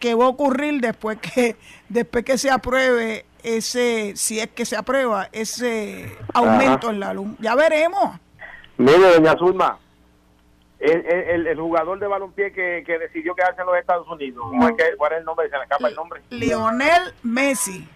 que 0.00 0.14
va 0.14 0.24
a 0.24 0.28
ocurrir 0.28 0.80
después 0.80 1.18
que 1.18 1.54
después 1.88 2.24
que 2.24 2.38
se 2.38 2.50
apruebe 2.50 3.26
ese, 3.44 4.16
si 4.16 4.40
es 4.40 4.48
que 4.48 4.64
se 4.64 4.76
aprueba 4.76 5.28
ese 5.32 6.16
aumento 6.34 6.90
en 6.90 7.00
la 7.00 7.14
luz. 7.14 7.28
Ya 7.38 7.54
veremos. 7.54 8.18
Mire, 8.76 8.98
doña 8.98 9.36
Zulma, 9.38 9.78
el, 10.78 11.46
el, 11.46 11.58
jugador 11.58 11.98
de 11.98 12.06
balompié 12.06 12.52
que, 12.52 12.82
que, 12.86 12.98
decidió 12.98 13.34
quedarse 13.34 13.60
en 13.60 13.66
los 13.66 13.76
Estados 13.76 14.08
Unidos. 14.08 14.44
¿Cuál 14.96 15.12
es 15.12 15.18
el 15.18 15.24
nombre? 15.24 15.48
Se 15.50 15.56
le 15.56 15.62
escapa 15.62 15.88
el 15.88 15.94
nombre. 15.94 16.22
Lionel 16.30 17.12
Messi. 17.22 17.86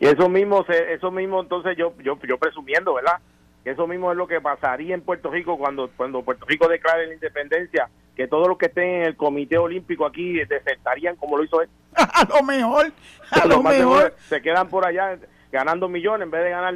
Y 0.00 0.06
eso 0.06 0.28
mismo, 0.28 0.64
eso 0.68 1.10
mismo 1.10 1.40
entonces 1.40 1.76
yo, 1.76 1.92
yo, 2.02 2.18
yo 2.26 2.38
presumiendo, 2.38 2.94
¿verdad? 2.94 3.18
Eso 3.64 3.86
mismo 3.86 4.10
es 4.10 4.16
lo 4.16 4.26
que 4.26 4.40
pasaría 4.40 4.94
en 4.94 5.02
Puerto 5.02 5.30
Rico 5.30 5.58
cuando, 5.58 5.90
cuando 5.96 6.22
Puerto 6.22 6.46
Rico 6.46 6.68
declare 6.68 7.06
la 7.06 7.14
independencia, 7.14 7.88
que 8.16 8.26
todos 8.26 8.48
los 8.48 8.56
que 8.56 8.66
estén 8.66 8.88
en 8.88 9.02
el 9.02 9.16
Comité 9.16 9.58
Olímpico 9.58 10.06
aquí 10.06 10.32
desertarían 10.32 11.16
como 11.16 11.36
lo 11.36 11.44
hizo 11.44 11.60
él. 11.60 11.68
a 11.94 12.24
lo 12.24 12.42
mejor, 12.42 12.92
a 13.30 13.46
lo 13.46 13.62
mejor. 13.62 14.14
Se 14.28 14.40
quedan 14.40 14.68
por 14.68 14.86
allá 14.86 15.18
ganando 15.52 15.88
millones 15.88 16.24
en 16.24 16.30
vez 16.30 16.44
de 16.44 16.50
ganar 16.50 16.74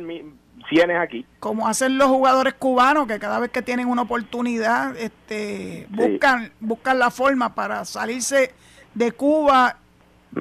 tienes 0.69 0.99
aquí. 0.99 1.27
Como 1.41 1.67
hacen 1.67 1.97
los 1.97 2.09
jugadores 2.09 2.55
cubanos 2.55 3.07
que 3.07 3.19
cada 3.19 3.41
vez 3.41 3.51
que 3.51 3.63
tienen 3.63 3.89
una 3.89 4.03
oportunidad 4.03 4.97
este, 4.97 5.87
buscan, 5.89 6.53
buscan 6.61 6.99
la 6.99 7.11
forma 7.11 7.55
para 7.55 7.85
salirse 7.87 8.53
de 8.95 9.13
Cuba 9.13 9.77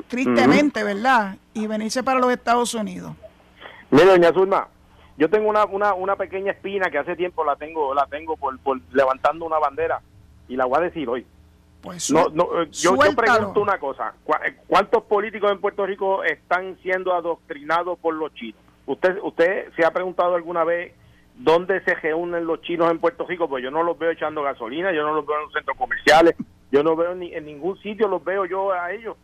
tristemente, 0.07 0.83
¿verdad? 0.83 1.37
Y 1.53 1.67
venirse 1.67 2.03
para 2.03 2.19
los 2.19 2.31
Estados 2.31 2.73
Unidos. 2.73 3.13
Mire, 3.89 4.05
doña 4.05 4.31
Zulma, 4.33 4.67
yo 5.17 5.29
tengo 5.29 5.49
una, 5.49 5.65
una, 5.65 5.93
una 5.93 6.15
pequeña 6.15 6.51
espina 6.51 6.91
que 6.91 6.97
hace 6.97 7.15
tiempo 7.15 7.43
la 7.43 7.55
tengo 7.55 7.93
la 7.93 8.05
tengo 8.05 8.37
por, 8.37 8.59
por 8.59 8.79
levantando 8.91 9.45
una 9.45 9.57
bandera 9.57 10.01
y 10.49 10.57
la 10.57 10.65
voy 10.65 10.79
a 10.79 10.81
decir 10.81 11.07
hoy. 11.07 11.25
Pues 11.81 12.11
no, 12.11 12.27
no, 12.33 12.61
eh, 12.61 12.67
yo, 12.71 12.97
yo, 13.01 13.15
pregunto 13.15 13.61
una 13.61 13.77
cosa, 13.77 14.13
¿cuántos 14.67 15.03
políticos 15.03 15.49
en 15.49 15.61
Puerto 15.61 15.85
Rico 15.85 16.25
están 16.25 16.77
siendo 16.81 17.13
adoctrinados 17.13 17.97
por 17.99 18.13
los 18.15 18.33
chinos? 18.33 18.59
¿Usted, 18.85 19.17
usted 19.23 19.71
se 19.77 19.85
ha 19.85 19.91
preguntado 19.91 20.35
alguna 20.35 20.65
vez 20.65 20.93
dónde 21.35 21.81
se 21.85 21.95
reúnen 21.95 22.45
los 22.45 22.61
chinos 22.63 22.91
en 22.91 22.99
Puerto 22.99 23.25
Rico? 23.25 23.47
Pues 23.47 23.63
yo 23.63 23.71
no 23.71 23.83
los 23.83 23.97
veo 23.97 24.11
echando 24.11 24.43
gasolina, 24.43 24.91
yo 24.91 25.03
no 25.03 25.13
los 25.13 25.25
veo 25.25 25.37
en 25.37 25.43
los 25.43 25.53
centros 25.53 25.77
comerciales, 25.77 26.35
yo 26.69 26.83
no 26.83 26.97
veo 26.97 27.15
ni 27.15 27.33
en 27.33 27.45
ningún 27.45 27.79
sitio 27.79 28.09
los 28.09 28.23
veo 28.25 28.45
yo 28.45 28.73
a 28.73 28.91
ellos. 28.91 29.15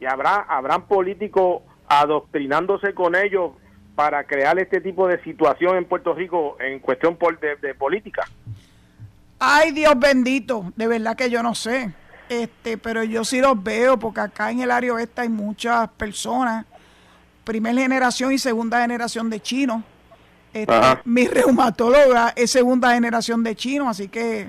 Y 0.00 0.06
habrá 0.06 0.46
habrán 0.48 0.86
políticos 0.86 1.62
adoctrinándose 1.86 2.92
con 2.92 3.14
ellos 3.14 3.52
para 3.94 4.24
crear 4.24 4.58
este 4.58 4.80
tipo 4.80 5.06
de 5.06 5.22
situación 5.22 5.76
en 5.76 5.84
Puerto 5.84 6.14
Rico 6.14 6.56
en 6.60 6.80
cuestión 6.80 7.16
de, 7.40 7.56
de 7.56 7.74
política. 7.74 8.24
Ay, 9.38 9.72
Dios 9.72 9.98
bendito, 9.98 10.72
de 10.76 10.86
verdad 10.86 11.16
que 11.16 11.30
yo 11.30 11.42
no 11.42 11.54
sé. 11.54 11.92
Este, 12.28 12.76
pero 12.76 13.04
yo 13.04 13.24
sí 13.24 13.40
los 13.40 13.62
veo 13.62 13.98
porque 13.98 14.20
acá 14.20 14.50
en 14.50 14.60
el 14.60 14.70
área 14.70 14.92
oeste 14.92 15.22
hay 15.22 15.28
muchas 15.28 15.88
personas 15.90 16.66
primera 17.48 17.80
generación 17.80 18.30
y 18.30 18.38
segunda 18.38 18.82
generación 18.82 19.30
de 19.30 19.40
chinos. 19.40 19.82
Este, 20.52 20.74
mi 21.04 21.26
reumatóloga 21.26 22.34
es 22.36 22.50
segunda 22.50 22.92
generación 22.92 23.42
de 23.42 23.56
chinos, 23.56 23.88
así 23.88 24.08
que 24.08 24.48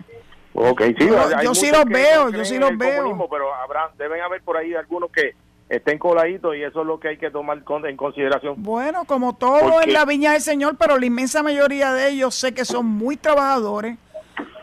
okay, 0.54 0.94
sí, 0.98 1.08
yo, 1.42 1.56
sí 1.56 1.72
los 1.72 1.86
veo, 1.86 2.30
yo 2.30 2.44
sí 2.44 2.58
los 2.58 2.78
veo. 2.78 3.28
Pero 3.30 3.56
habrá, 3.56 3.90
deben 3.98 4.22
haber 4.22 4.42
por 4.42 4.58
ahí 4.58 4.76
algunos 4.76 5.12
que 5.12 5.34
estén 5.70 5.98
coladitos 5.98 6.58
y 6.58 6.64
eso 6.64 6.82
es 6.82 6.88
lo 6.88 7.00
que 7.00 7.10
hay 7.10 7.18
que 7.18 7.32
tomar 7.32 7.64
en 7.86 7.96
consideración. 7.96 8.56
Bueno, 8.58 9.06
como 9.06 9.34
todo 9.34 9.82
en 9.82 9.94
la 9.94 10.04
viña 10.04 10.34
del 10.34 10.42
Señor, 10.42 10.76
pero 10.78 10.98
la 10.98 11.06
inmensa 11.06 11.42
mayoría 11.42 11.94
de 11.94 12.10
ellos 12.10 12.36
sé 12.36 12.54
que 12.54 12.66
son 12.66 12.86
muy 12.86 13.16
trabajadores, 13.16 13.98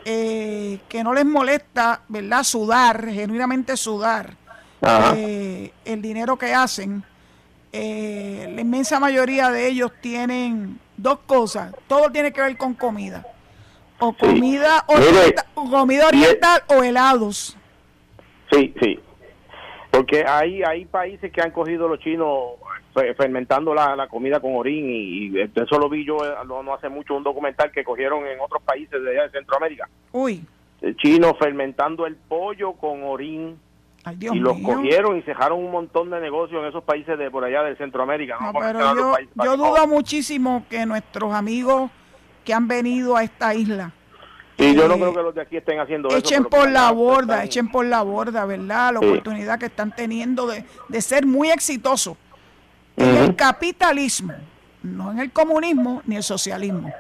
eh, 0.09 0.79
que 0.89 1.03
no 1.03 1.13
les 1.13 1.25
molesta, 1.25 2.03
¿verdad? 2.07 2.45
Sudar, 2.45 3.09
genuinamente 3.09 3.77
sudar 3.77 4.35
eh, 5.17 5.73
el 5.85 6.01
dinero 6.01 6.37
que 6.37 6.55
hacen 6.55 7.03
eh, 7.73 8.53
la 8.55 8.61
inmensa 8.61 9.01
mayoría 9.01 9.51
de 9.51 9.67
ellos 9.67 9.91
tienen 10.01 10.79
dos 10.97 11.19
cosas. 11.27 11.75
Todo 11.89 12.11
tiene 12.13 12.33
que 12.33 12.41
ver 12.41 12.57
con 12.57 12.75
comida. 12.75 13.27
O 13.99 14.13
comida, 14.13 14.85
oriental, 14.87 15.45
o 15.55 15.71
comida 15.71 16.07
oriental 16.07 16.63
o 16.69 16.85
helados. 16.85 17.57
Sí, 18.53 18.73
sí. 18.81 19.01
Porque 19.91 20.25
hay, 20.25 20.63
hay 20.63 20.85
países 20.85 21.33
que 21.33 21.43
han 21.43 21.51
cogido 21.51 21.89
los 21.89 21.99
chinos 21.99 22.53
fermentando 23.17 23.75
la, 23.75 24.09
comida 24.09 24.41
con 24.41 24.57
orín 24.57 24.87
y, 24.89 25.41
eso 25.41 25.79
lo 25.79 25.89
vi 25.89 26.05
yo 26.05 26.17
eh, 26.25 26.35
no, 26.47 26.75
hace 26.75 26.89
mucho 26.89 27.15
un 27.15 27.23
documental 27.23 27.71
que 27.71 27.85
cogieron 27.85 28.27
en 28.27 28.41
otros 28.41 28.63
países 28.63 29.03
de, 29.03 29.11
allá 29.11 29.23
de 29.25 29.31
Centroamérica. 29.31 29.89
Uy. 30.13 30.45
Chinos 30.99 31.35
fermentando 31.39 32.07
el 32.07 32.17
pollo 32.17 32.73
con 32.73 33.03
orín. 33.03 33.59
y 34.21 34.39
los 34.39 34.59
cogieron 34.61 35.19
y 35.19 35.23
cejaron 35.23 35.59
un 35.59 35.71
montón 35.71 36.11
de 36.11 36.21
negocios 36.21 36.63
en 36.63 36.69
esos 36.69 36.85
países 36.85 37.19
de 37.19 37.31
por 37.31 37.45
allá 37.45 37.63
de 37.63 37.77
Centroamérica. 37.77 38.39
pero 38.59 38.95
yo, 38.95 39.15
yo 39.45 39.57
dudo 39.57 39.87
muchísimo 39.87 40.65
que 40.69 40.87
nuestros 40.87 41.35
amigos 41.35 41.91
que 42.45 42.55
han 42.55 42.69
venido 42.69 43.17
a 43.17 43.25
esta 43.25 43.55
isla 43.55 43.93
y 44.59 44.75
yo 44.75 44.89
no 44.89 44.95
eh, 44.95 44.99
creo 44.99 45.15
que 45.15 45.23
los 45.23 45.35
de 45.35 45.43
aquí 45.43 45.57
estén 45.57 45.81
haciendo 45.81 46.09
eso. 46.09 46.19
Echen 46.19 46.45
por 46.45 46.71
la 46.71 46.91
borda, 46.91 47.45
echen 47.45 47.69
por 47.69 47.85
la 47.85 48.03
borda, 48.03 48.47
¿verdad? 48.47 48.95
La 48.95 49.01
oportunidad 49.01 49.59
que 49.59 49.67
están 49.67 49.95
teniendo 49.95 50.47
de, 50.47 50.65
de 50.89 51.01
ser 51.03 51.27
muy 51.27 51.51
exitosos 51.51 52.17
en 52.97 53.17
el 53.17 53.37
capitalismo, 53.37 54.35
no 54.83 55.13
en 55.13 55.19
el 55.19 55.33
comunismo 55.33 56.03
ni 56.07 56.17
el 56.17 56.23
socialismo. 56.23 56.93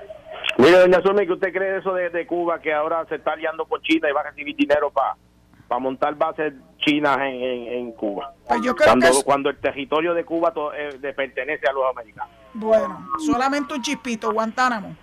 Mire, 0.58 0.78
doña 0.78 1.02
Zulma, 1.02 1.24
¿qué 1.24 1.32
usted 1.32 1.52
cree 1.52 1.78
eso 1.78 1.92
de, 1.92 2.26
Cuba 2.26 2.60
que 2.60 2.72
ahora 2.72 3.04
se 3.08 3.16
está 3.16 3.32
aliando 3.32 3.66
con 3.66 3.80
China 3.82 4.08
y 4.08 4.12
va 4.12 4.20
a 4.20 4.30
recibir 4.30 4.56
dinero 4.56 4.90
para 4.90 5.80
montar 5.80 6.14
bases 6.14 6.54
chinas 6.78 7.18
en, 7.18 7.42
en, 7.42 7.92
Cuba? 7.92 8.32
Pues 8.46 8.60
cuando, 8.82 9.22
cuando 9.24 9.50
el 9.50 9.58
territorio 9.58 10.14
de 10.14 10.24
Cuba 10.24 10.52
eh, 10.76 11.12
pertenece 11.14 11.66
a 11.68 11.72
los 11.72 11.84
americanos. 11.90 12.30
Bueno, 12.54 13.06
solamente 13.18 13.74
un 13.74 13.82
chispito, 13.82 14.32
Guantánamo. 14.32 14.96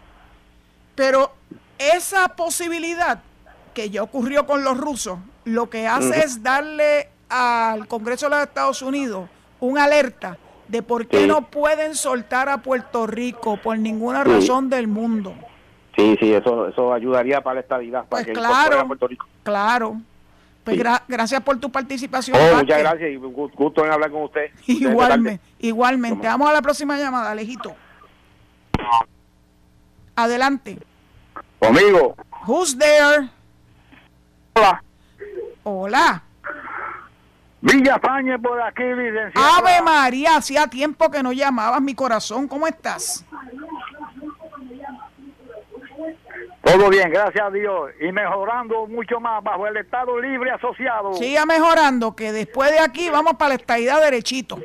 Pero 0.95 1.33
esa 1.77 2.29
posibilidad 2.29 3.21
que 3.73 3.89
ya 3.89 4.01
ocurrió 4.01 4.45
con 4.45 4.63
los 4.63 4.77
rusos, 4.77 5.19
lo 5.45 5.69
que 5.69 5.87
hace 5.87 6.23
es 6.23 6.41
darle 6.41 7.09
al 7.29 7.87
Congreso 7.87 8.27
de 8.27 8.35
los 8.37 8.47
Estados 8.47 8.81
Unidos 8.81 9.29
una 9.59 9.85
alerta 9.85 10.37
de 10.73 10.81
por 10.81 11.05
qué 11.05 11.27
no 11.27 11.51
pueden 11.51 11.93
soltar 11.93 12.49
a 12.49 12.63
Puerto 12.63 13.05
Rico 13.05 13.57
por 13.57 13.77
ninguna 13.77 14.23
razón 14.23 14.71
del 14.71 14.87
mundo. 14.87 15.35
Sí, 15.95 16.17
sí, 16.19 16.33
eso, 16.33 16.67
eso 16.67 16.91
ayudaría 16.91 17.41
para 17.41 17.53
la 17.53 17.59
estabilidad, 17.61 18.05
para 18.05 18.23
pues 18.23 18.35
claro, 18.35 18.87
Puerto 18.87 19.07
Rico. 19.07 19.27
Claro. 19.43 20.01
Pues 20.63 20.81
gracias 21.07 21.41
por 21.41 21.59
tu 21.59 21.71
participación. 21.71 22.35
Oh, 22.35 22.57
muchas 22.57 22.79
gracias 22.79 23.11
y 23.11 23.17
gusto 23.17 23.85
en 23.85 23.91
hablar 23.91 24.09
con 24.09 24.23
usted. 24.23 24.49
Igualmente, 24.65 25.39
igualmente. 25.59 26.25
Vamos 26.25 26.49
a 26.49 26.53
la 26.53 26.61
próxima 26.63 26.97
llamada, 26.97 27.29
Alejito. 27.29 27.75
Adelante. 30.15 30.79
Conmigo. 31.59 32.15
Who's 32.47 32.75
there? 32.75 33.29
Hola. 34.55 34.83
Hola. 35.63 36.23
Villa 37.63 37.97
Fañe 37.97 38.37
por 38.39 38.61
aquí, 38.61 38.83
licenciado. 38.83 39.55
Ave 39.57 39.81
María, 39.81 40.35
hacía 40.35 40.67
tiempo 40.67 41.09
que 41.09 41.23
no 41.23 41.31
llamabas 41.31 41.81
mi 41.81 41.95
corazón. 41.95 42.45
¿Cómo 42.45 42.67
estás? 42.67 43.25
Todo 46.61 46.89
bien, 46.89 47.09
gracias 47.09 47.45
a 47.45 47.49
Dios. 47.49 47.91
Y 48.01 48.11
mejorando 48.11 48.85
mucho 48.87 49.21
más 49.21 49.41
bajo 49.41 49.65
el 49.65 49.77
Estado 49.77 50.19
Libre 50.19 50.51
Asociado. 50.51 51.13
Siga 51.13 51.45
mejorando, 51.45 52.17
que 52.17 52.33
después 52.33 52.69
de 52.69 52.79
aquí 52.79 53.09
vamos 53.09 53.35
para 53.35 53.49
la 53.49 53.55
estadidad 53.55 54.01
derechito. 54.01 54.59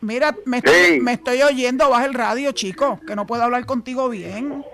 Mira, 0.00 0.36
me 0.46 0.58
estoy, 0.58 1.00
me 1.00 1.14
estoy 1.14 1.42
oyendo, 1.42 1.90
baja 1.90 2.04
el 2.04 2.14
radio, 2.14 2.52
chico, 2.52 3.00
que 3.04 3.16
no 3.16 3.26
puedo 3.26 3.42
hablar 3.42 3.66
contigo 3.66 4.08
bien. 4.08 4.64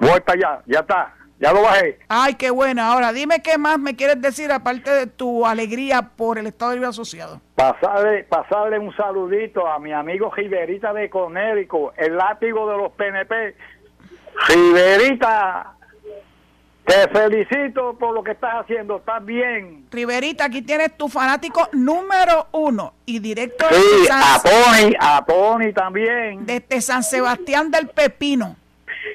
Voy 0.00 0.20
para 0.20 0.32
allá, 0.32 0.62
ya 0.66 0.80
está. 0.80 1.17
Ya 1.40 1.52
lo 1.52 1.62
bajé. 1.62 1.98
Ay, 2.08 2.34
qué 2.34 2.50
buena. 2.50 2.92
Ahora, 2.92 3.12
dime 3.12 3.40
qué 3.42 3.58
más 3.58 3.78
me 3.78 3.94
quieres 3.94 4.20
decir 4.20 4.50
aparte 4.50 4.90
de 4.90 5.06
tu 5.06 5.46
alegría 5.46 6.02
por 6.02 6.36
el 6.36 6.48
Estado 6.48 6.72
Libre 6.72 6.88
Asociado. 6.88 7.40
Pasarle, 7.54 8.24
pasarle 8.24 8.78
un 8.78 8.94
saludito 8.96 9.66
a 9.66 9.78
mi 9.78 9.92
amigo 9.92 10.32
Riverita 10.34 10.92
de 10.92 11.08
Conérico, 11.08 11.92
el 11.96 12.16
látigo 12.16 12.68
de 12.68 12.76
los 12.76 12.92
PNP. 12.92 13.54
Riverita, 14.48 15.74
te 16.84 17.08
felicito 17.08 17.96
por 17.98 18.14
lo 18.14 18.24
que 18.24 18.32
estás 18.32 18.54
haciendo, 18.62 18.96
estás 18.96 19.24
bien. 19.24 19.86
Riverita, 19.92 20.46
aquí 20.46 20.62
tienes 20.62 20.96
tu 20.96 21.08
fanático 21.08 21.68
número 21.72 22.48
uno 22.52 22.94
y 23.06 23.20
directo 23.20 23.64
sí, 23.70 24.08
a 24.10 24.40
Pony, 24.42 24.92
a 24.98 25.24
Pony 25.24 25.72
también. 25.72 26.46
Desde 26.46 26.80
San 26.80 27.04
Sebastián 27.04 27.70
del 27.70 27.88
Pepino. 27.88 28.56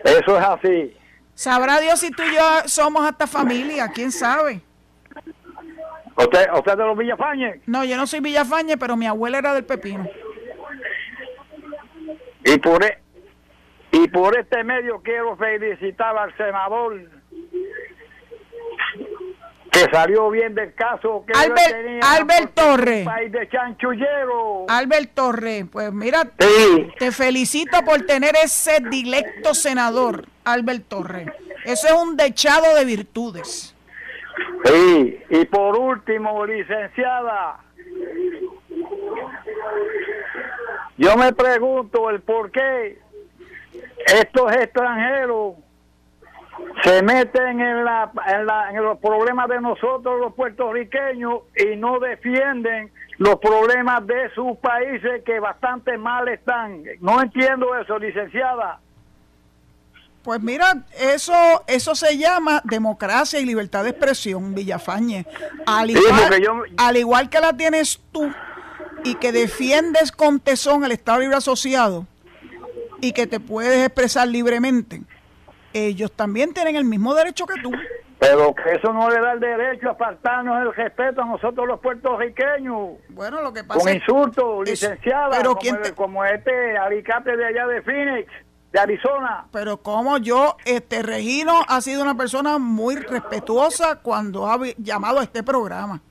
Eso 0.06 0.38
es 0.38 0.44
así. 0.46 0.98
Sabrá 1.36 1.80
Dios 1.80 2.00
si 2.00 2.12
tú 2.12 2.24
y 2.24 2.36
yo 2.36 2.68
somos 2.68 3.04
hasta 3.06 3.28
familia, 3.28 3.90
quién 3.94 4.12
sabe. 4.12 4.62
¿Usted, 6.16 6.46
usted 6.54 6.78
de 6.78 6.86
los 6.86 6.98
Villafañes? 6.98 7.62
No, 7.66 7.84
yo 7.84 7.98
no 7.98 8.06
soy 8.06 8.20
Villafañe, 8.20 8.78
pero 8.78 8.96
mi 8.96 9.08
abuela 9.08 9.40
era 9.40 9.54
del 9.54 9.66
Pepino. 9.66 10.08
Y 12.46 12.58
por, 12.60 12.84
e, 12.84 13.00
y 13.92 14.08
por 14.10 14.38
este 14.38 14.64
medio 14.64 15.02
quiero 15.02 15.36
felicitar 15.38 16.16
al 16.18 16.36
senador 16.38 17.00
que 19.72 19.90
salió 19.92 20.30
bien 20.30 20.54
del 20.54 20.74
caso 20.76 21.24
que 21.26 21.34
Albert, 21.38 22.04
Albert 22.04 22.54
Torre 22.54 23.04
país 23.06 23.32
de 23.32 23.50
chanchullero 23.50 24.66
Albert 24.68 25.14
Torre 25.16 25.66
pues 25.72 25.92
mira 25.92 26.30
te 27.00 27.12
felicito 27.12 27.84
por 27.84 28.06
tener 28.06 28.36
ese 28.36 28.78
dilecto 28.92 29.56
senador 29.56 30.28
Albert 30.46 30.88
Torre 30.88 31.34
eso 31.66 31.88
es 31.88 31.94
un 31.94 32.18
dechado 32.18 32.76
de 32.76 32.86
virtudes 32.86 33.76
sí 34.66 35.20
y 35.30 35.46
por 35.46 35.78
último 35.78 36.46
licenciada 36.46 37.60
yo 40.98 41.18
me 41.18 41.34
pregunto 41.34 42.10
el 42.10 42.22
por 42.22 42.52
qué 42.52 43.00
estos 44.06 44.52
extranjeros 44.52 45.56
se 46.84 47.02
meten 47.02 47.60
en, 47.60 47.84
la, 47.84 48.12
en, 48.72 48.84
los 48.84 49.00
problemas 49.00 49.48
de 49.48 49.62
nosotros 49.62 50.20
los 50.20 50.34
puertorriqueños 50.34 51.42
y 51.56 51.76
no 51.76 52.00
defienden 52.00 52.92
los 53.18 53.38
problemas 53.38 54.06
de 54.06 54.30
sus 54.34 54.58
países 54.58 55.24
que 55.24 55.40
bastante 55.40 55.98
mal 55.98 56.28
están. 56.28 56.84
No 57.00 57.22
entiendo 57.22 57.76
eso, 57.78 57.98
licenciada. 58.00 58.80
Pues 60.24 60.42
mira, 60.42 60.84
eso 60.98 61.34
eso 61.68 61.96
se 61.96 62.18
llama 62.18 62.62
democracia 62.64 63.40
y 63.40 63.46
libertad 63.46 63.84
de 63.84 63.90
expresión, 63.90 64.56
Villafañe. 64.56 65.26
Al 65.66 65.90
igual, 65.90 66.66
al 66.78 66.98
igual 66.98 67.30
que 67.30 67.40
la 67.40 67.54
tienes 67.54 68.00
tú 68.12 68.32
y 69.04 69.16
que 69.16 69.32
defiendes 69.32 70.12
con 70.12 70.40
tesón 70.40 70.86
el 70.86 70.94
Estado 70.94 71.20
Libre 71.20 71.36
Asociado 71.36 72.08
y 73.02 73.12
que 73.12 73.28
te 73.28 73.42
puedes 73.42 73.86
expresar 73.86 74.28
libremente 74.28 75.02
ellos 75.74 76.12
también 76.12 76.54
tienen 76.54 76.76
el 76.76 76.86
mismo 76.86 77.14
derecho 77.14 77.46
que 77.46 77.62
tú. 77.62 77.72
Pero 78.20 78.56
que 78.56 78.76
eso 78.76 78.94
no 78.94 79.10
le 79.10 79.20
da 79.20 79.34
el 79.34 79.40
derecho 79.42 79.90
a 79.90 79.96
faltarnos 79.96 80.62
el 80.62 80.74
respeto 80.74 81.22
a 81.24 81.26
nosotros 81.26 81.68
los 81.68 81.80
puertorriqueños. 81.82 82.92
Bueno, 83.10 83.42
lo 83.42 83.52
que 83.52 83.66
pasa 83.66 83.82
Con 83.82 83.94
insultos, 83.94 84.66
licenciada, 84.66 85.30
pero 85.38 85.56
como, 85.56 85.96
como 85.96 86.24
este 86.24 86.78
alicate 86.78 87.36
de 87.36 87.46
allá 87.46 87.68
de 87.68 87.82
Phoenix, 87.82 88.32
de 88.74 88.80
Arizona. 88.80 89.46
Pero 89.52 89.78
como 89.78 90.18
yo, 90.18 90.58
este 90.66 91.04
Regino 91.04 91.62
ha 91.68 91.80
sido 91.80 92.02
una 92.02 92.18
persona 92.18 92.58
muy 92.58 92.96
respetuosa 92.96 94.00
cuando 94.02 94.48
ha 94.48 94.60
llamado 94.78 95.20
a 95.20 95.24
este 95.24 95.44
programa. 95.44 96.02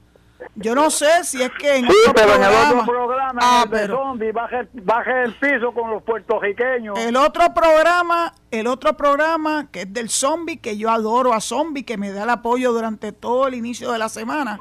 Yo 0.54 0.74
no 0.74 0.90
sé 0.90 1.24
si 1.24 1.42
es 1.42 1.50
que 1.58 1.76
en 1.76 1.86
sí, 1.86 1.96
pero 2.14 2.34
en 2.34 2.42
el 2.42 2.50
otro 2.50 2.84
programa, 2.84 3.40
ah, 3.42 3.64
el 3.70 3.88
zombie, 3.88 4.32
baje, 4.32 4.68
baje, 4.72 5.22
el 5.24 5.34
piso 5.34 5.72
con 5.72 5.90
los 5.90 6.02
puertorriqueños. 6.02 6.98
El 6.98 7.16
otro 7.16 7.52
programa, 7.54 8.34
el 8.50 8.66
otro 8.66 8.96
programa 8.96 9.68
que 9.70 9.82
es 9.82 9.92
del 9.92 10.08
zombie, 10.08 10.58
que 10.58 10.76
yo 10.76 10.90
adoro 10.90 11.32
a 11.32 11.40
zombie, 11.40 11.84
que 11.84 11.96
me 11.96 12.12
da 12.12 12.24
el 12.24 12.30
apoyo 12.30 12.72
durante 12.72 13.12
todo 13.12 13.46
el 13.46 13.54
inicio 13.54 13.92
de 13.92 13.98
la 13.98 14.08
semana, 14.08 14.60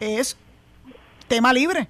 es 0.00 0.36
tema 1.28 1.52
libre. 1.52 1.88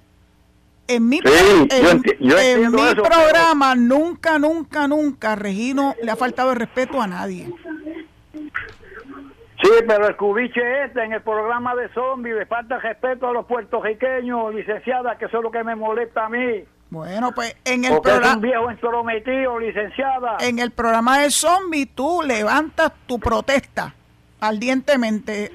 En 0.89 1.07
mi, 1.07 1.19
en, 1.23 2.71
mi 2.71 2.95
programa 2.95 3.75
nunca, 3.75 4.39
nunca, 4.39 4.87
nunca, 4.87 5.35
Regino 5.35 5.93
le 6.01 6.09
ha 6.09 6.15
faltado 6.15 6.51
el 6.51 6.57
respeto 6.57 6.99
a 6.99 7.05
nadie. 7.05 7.47
Sí, 8.33 9.69
pero 9.87 10.07
el 10.07 10.15
cubiche 10.15 10.85
este 10.85 11.03
en 11.03 11.13
el 11.13 11.21
programa 11.21 11.75
de 11.75 11.89
zombies 11.89 12.35
le 12.35 12.47
falta 12.47 12.79
respeto 12.79 13.27
a 13.27 13.33
los 13.33 13.45
puertorriqueños, 13.45 14.55
licenciada, 14.55 15.15
que 15.19 15.25
eso 15.25 15.37
es 15.37 15.43
lo 15.43 15.51
que 15.51 15.63
me 15.63 15.75
molesta 15.75 16.25
a 16.25 16.29
mí. 16.29 16.63
Bueno, 16.89 17.33
pues 17.35 17.55
en 17.65 17.85
el 17.85 18.01
programa. 18.01 18.33
un 18.33 18.41
viejo 18.41 18.71
entrometido, 18.71 19.59
licenciada. 19.59 20.37
En 20.39 20.57
el 20.57 20.71
programa 20.71 21.19
de 21.19 21.29
zombie 21.29 21.85
tú 21.85 22.23
levantas 22.25 22.93
tu 23.05 23.19
protesta 23.19 23.93
ardientemente. 24.39 25.51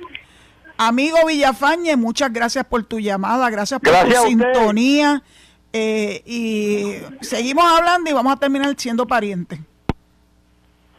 Amigo 0.77 1.18
Villafañe, 1.27 1.97
muchas 1.97 2.33
gracias 2.33 2.64
por 2.64 2.83
tu 2.85 2.99
llamada, 2.99 3.49
gracias 3.51 3.81
por 3.81 3.93
tu 3.93 4.27
sintonía. 4.27 5.22
Eh, 5.72 6.22
y 6.27 6.99
seguimos 7.20 7.64
hablando 7.64 8.11
y 8.11 8.12
vamos 8.12 8.33
a 8.33 8.37
terminar 8.37 8.75
siendo 8.77 9.07
parientes. 9.07 9.61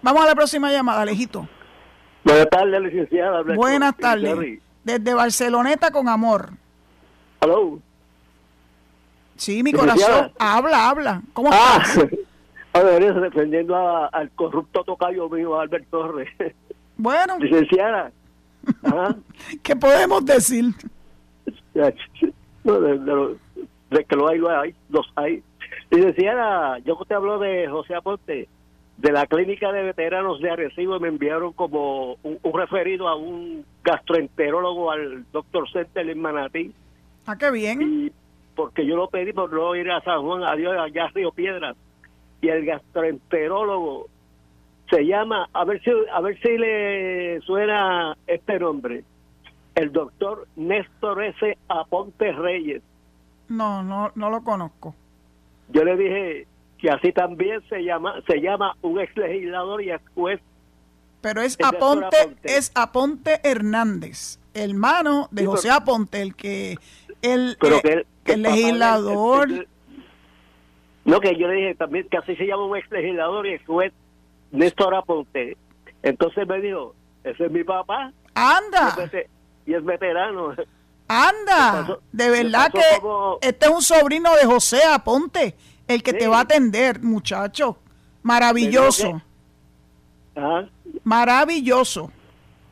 Vamos 0.01 0.23
a 0.23 0.27
la 0.27 0.35
próxima 0.35 0.71
llamada, 0.71 1.01
Alejito. 1.01 1.47
Buenas 2.23 2.49
tardes, 2.49 2.81
licenciada. 2.81 3.41
Buenas 3.41 3.95
tardes. 3.97 4.59
Desde 4.83 5.13
Barceloneta 5.13 5.91
con 5.91 6.09
amor. 6.09 6.51
Hello. 7.41 7.79
Sí, 9.35 9.63
mi 9.63 9.73
corazón. 9.73 10.31
Habla, 10.39 10.89
habla. 10.89 11.21
¿Cómo 11.33 11.49
ah, 11.51 11.81
estás? 11.83 12.07
A 12.73 12.81
ver, 12.81 13.21
defendiendo 13.21 13.75
al 13.75 14.29
corrupto 14.31 14.83
tocayo 14.83 15.29
mío, 15.29 15.57
Albert 15.57 15.89
Torres. 15.89 16.29
Bueno. 16.97 17.37
Licenciada. 17.39 18.11
¿Qué 19.63 19.75
podemos 19.75 20.25
decir? 20.25 20.65
No, 22.63 22.79
de, 22.79 24.05
que 24.05 24.15
lo 24.15 24.27
hay, 24.27 24.39
lo 24.39 24.49
hay, 24.49 24.73
los 24.89 25.05
hay. 25.15 25.43
Licenciada, 25.91 26.79
yo 26.79 26.97
te 27.07 27.13
hablo 27.13 27.37
de 27.37 27.67
José 27.67 27.93
Aponte, 27.93 28.47
de 28.97 29.11
la 29.11 29.27
clínica 29.27 29.71
de 29.71 29.83
veteranos 29.83 30.41
de 30.41 30.49
Arecibo, 30.49 30.99
me 30.99 31.09
enviaron 31.09 31.53
como 31.53 32.17
un, 32.23 32.39
referido 32.53 33.07
a 33.07 33.15
un 33.15 33.63
gastroenterólogo, 33.83 34.89
al 34.89 35.25
doctor 35.31 35.69
Centel 35.71 36.09
en 36.09 36.21
Manatí. 36.21 36.73
Ah, 37.27 37.37
qué 37.37 37.51
bien. 37.51 37.81
Y 37.81 38.11
porque 38.55 38.85
yo 38.85 38.95
lo 38.95 39.09
pedí 39.09 39.33
por 39.33 39.53
no 39.53 39.75
ir 39.75 39.91
a 39.91 40.01
San 40.01 40.23
Juan, 40.23 40.43
adiós, 40.43 40.75
allá 40.79 41.05
a 41.05 41.09
Río 41.09 41.31
Piedras. 41.31 41.75
Y 42.41 42.47
el 42.47 42.65
gastroenterólogo 42.65 44.07
se 44.89 45.05
llama, 45.05 45.49
a 45.53 45.65
ver 45.65 45.81
si, 45.83 45.91
a 46.11 46.21
ver 46.21 46.39
si 46.41 46.57
le 46.57 47.41
suena 47.41 48.15
este 48.27 48.59
nombre, 48.59 49.03
el 49.75 49.91
doctor 49.91 50.47
Néstor 50.55 51.23
S. 51.23 51.57
Aponte 51.67 52.31
Reyes. 52.31 52.81
No, 53.47 53.83
no, 53.83 54.11
no 54.15 54.29
lo 54.29 54.43
conozco. 54.43 54.95
Yo 55.69 55.83
le 55.83 55.97
dije 55.97 56.47
que 56.77 56.89
así 56.89 57.11
también 57.11 57.61
se 57.69 57.83
llama, 57.83 58.21
se 58.27 58.41
llama 58.41 58.75
un 58.81 58.99
ex 58.99 59.15
legislador 59.17 59.81
y 59.81 59.91
ex 59.91 60.03
juez. 60.13 60.39
Pero 61.21 61.41
es 61.41 61.57
Aponte, 61.63 62.35
es 62.43 62.71
Aponte 62.75 63.39
Hernández, 63.43 64.39
hermano 64.53 65.27
de 65.31 65.45
José 65.47 65.71
Aponte, 65.71 66.21
el 66.21 66.35
que 66.35 66.77
el, 67.23 67.57
eh, 67.83 68.05
el, 68.25 68.41
legislador. 68.43 69.67
no, 71.03 71.19
que 71.19 71.35
yo 71.35 71.47
le 71.47 71.55
dije 71.55 71.75
también 71.75 72.07
que 72.09 72.17
así 72.17 72.35
se 72.35 72.45
llama 72.45 72.65
un 72.65 72.77
ex 72.77 72.91
legislador 72.91 73.47
y 73.47 73.53
ex 73.53 73.65
juez 73.65 73.91
Néstor 74.51 74.95
Aponte. 74.95 75.57
Entonces 76.03 76.47
me 76.47 76.61
dijo, 76.61 76.95
ese 77.23 77.45
es 77.45 77.51
mi 77.51 77.63
papá. 77.63 78.11
Anda. 78.33 79.09
Y 79.65 79.73
es 79.73 79.83
veterano. 79.83 80.55
Anda. 81.07 81.99
de 82.11 82.29
verdad 82.29 82.71
que 82.71 83.47
este 83.47 83.65
es 83.65 83.71
un 83.71 83.81
sobrino 83.81 84.35
de 84.35 84.45
José 84.45 84.81
Aponte, 84.83 85.55
el 85.87 86.01
que 86.01 86.13
te 86.13 86.27
va 86.27 86.39
a 86.39 86.41
atender, 86.41 87.01
muchacho. 87.01 87.77
Maravilloso. 88.23 89.21
Maravilloso. 91.03 92.11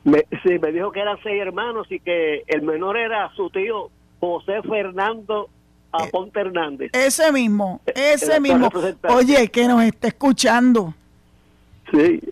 Me, 0.04 0.26
sí, 0.44 0.60
me 0.60 0.72
dijo 0.72 0.92
que 0.92 1.00
eran 1.00 1.18
seis 1.24 1.42
hermanos 1.42 1.88
y 1.90 2.00
que 2.00 2.44
el 2.48 2.62
menor 2.64 2.98
era 2.98 3.32
su 3.36 3.50
tío 3.50 3.90
José 4.20 4.62
Fernando 4.64 5.50
Aponte 5.92 6.42
Hernández. 6.42 6.92
Ese 6.94 7.32
mismo, 7.32 7.82
ese 7.86 8.40
mismo. 8.40 8.70
Oye, 9.10 9.48
que 9.50 9.68
nos 9.68 9.84
está 9.84 10.08
escuchando. 10.08 10.94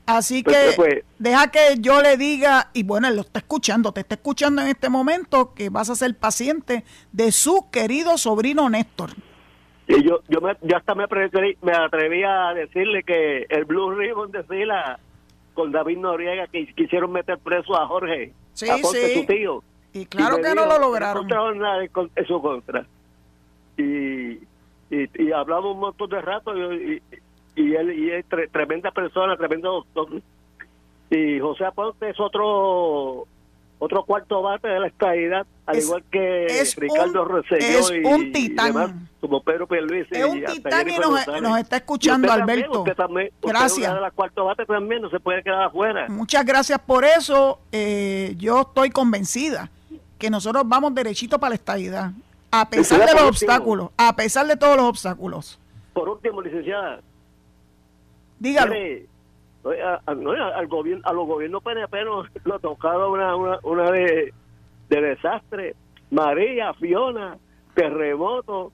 Así 0.06 0.44
pues, 0.44 0.58
que 0.58 0.76
pues, 0.76 1.04
deja 1.20 1.52
que 1.52 1.76
yo 1.80 2.02
le 2.02 2.18
diga, 2.18 2.70
y 2.74 2.84
bueno, 2.84 3.08
él 3.08 3.16
lo 3.16 3.22
está 3.22 3.40
escuchando, 3.40 3.92
te 3.92 4.02
está 4.02 4.16
escuchando 4.16 4.62
en 4.62 4.70
este 4.70 4.90
momento 4.90 5.54
que 5.54 5.70
vas 5.70 5.90
a 5.90 5.96
ser 5.96 6.16
paciente 6.16 6.84
de 7.12 7.32
su 7.32 7.70
querido 7.72 8.18
sobrino 8.18 8.70
Néstor. 8.70 9.12
Y 9.88 10.04
yo, 10.04 10.22
yo, 10.30 10.42
me, 10.42 10.52
hasta 10.76 10.96
me 10.96 11.04
atreví, 11.04 11.58
me 11.62 11.74
atreví 11.74 12.24
a 12.24 12.54
decirle 12.54 13.04
que 13.04 13.46
el 13.50 13.66
Blue 13.66 13.92
Ribbon 13.92 14.32
de 14.32 14.44
fila 14.44 15.00
con 15.54 15.72
David 15.72 15.98
Noriega 15.98 16.48
que 16.48 16.74
quisieron 16.74 17.12
meter 17.12 17.38
preso 17.38 17.80
a 17.80 17.86
Jorge, 17.86 18.34
sí, 18.54 18.68
sí. 18.68 19.14
su 19.20 19.26
tío. 19.26 19.64
Y 19.94 20.06
claro 20.06 20.38
que 20.38 20.56
no 20.56 20.66
lo 20.66 20.80
lograron. 20.80 21.28
No 21.28 21.54
nada 21.54 21.84
en 21.84 22.26
su 22.26 22.42
contra. 22.42 22.86
Y, 23.78 24.40
y, 24.90 25.32
hablamos 25.34 25.74
un 25.74 25.82
montón 25.82 26.10
de 26.10 26.22
rato 26.22 26.74
y, 26.74 27.02
y 27.56 27.76
él 27.76 27.94
y 27.94 28.12
es 28.12 28.26
tremenda 28.52 28.92
persona, 28.92 29.38
tremendo 29.38 29.86
doctor. 29.94 30.22
Y 31.10 31.40
José 31.40 31.66
Aponte 31.66 32.10
es 32.10 32.20
otro 32.20 33.28
otro 33.84 34.04
cuarto 34.04 34.44
bate 34.44 34.68
de 34.68 34.80
la 34.80 34.86
estadidad, 34.86 35.48
al 35.66 35.80
igual 35.80 36.04
que 36.12 36.48
Ricardo 36.78 37.26
Rosselló 37.26 37.66
es 37.66 37.92
un 38.04 38.32
titán. 38.32 39.10
como 39.20 39.42
Pedro 39.42 39.68
Es 39.72 40.24
un 40.24 40.46
titán 40.46 40.88
y 40.88 40.98
nos, 40.98 41.58
está 41.58 41.78
escuchando, 41.78 42.32
Alberto. 42.32 42.84
gracias. 43.42 43.92
de 43.92 44.00
la 44.00 44.12
cuarto 44.12 44.46
bate 44.46 44.68
también 44.68 45.02
no 45.02 45.10
se 45.10 45.20
puede 45.20 45.42
quedar 45.42 45.64
afuera. 45.64 46.06
Muchas 46.10 46.46
gracias 46.46 46.78
por 46.78 47.04
eso. 47.04 47.60
Eh, 47.72 48.36
yo 48.38 48.62
estoy 48.62 48.92
convencida 48.92 49.72
que 50.20 50.30
nosotros 50.30 50.62
vamos 50.68 50.94
derechito 50.94 51.40
para 51.40 51.50
la 51.50 51.56
estadidad, 51.56 52.12
a 52.52 52.70
pesar 52.70 53.00
de 53.04 53.14
los 53.16 53.24
obstáculos, 53.24 53.90
a 53.98 54.16
pesar 54.16 54.46
de 54.46 54.58
todos 54.58 54.78
los 54.78 54.86
obstáculos. 54.86 55.60
Por 55.94 56.08
último, 56.08 56.40
licenciada, 56.40 57.02
Dígalo. 58.42 58.74
al 60.08 60.68
gobierno, 60.68 61.04
a 61.06 61.14
los 61.14 61.28
gobiernos 61.28 61.62
PNP 61.62 62.06
nos 62.06 62.28
lo 62.44 62.60
tocaba 62.60 63.08
una, 63.08 63.36
una, 63.36 63.60
una 63.62 63.92
de, 63.92 64.34
de 64.90 65.02
desastre. 65.02 65.76
María, 66.10 66.74
Fiona, 66.74 67.38
terremoto, 67.76 68.72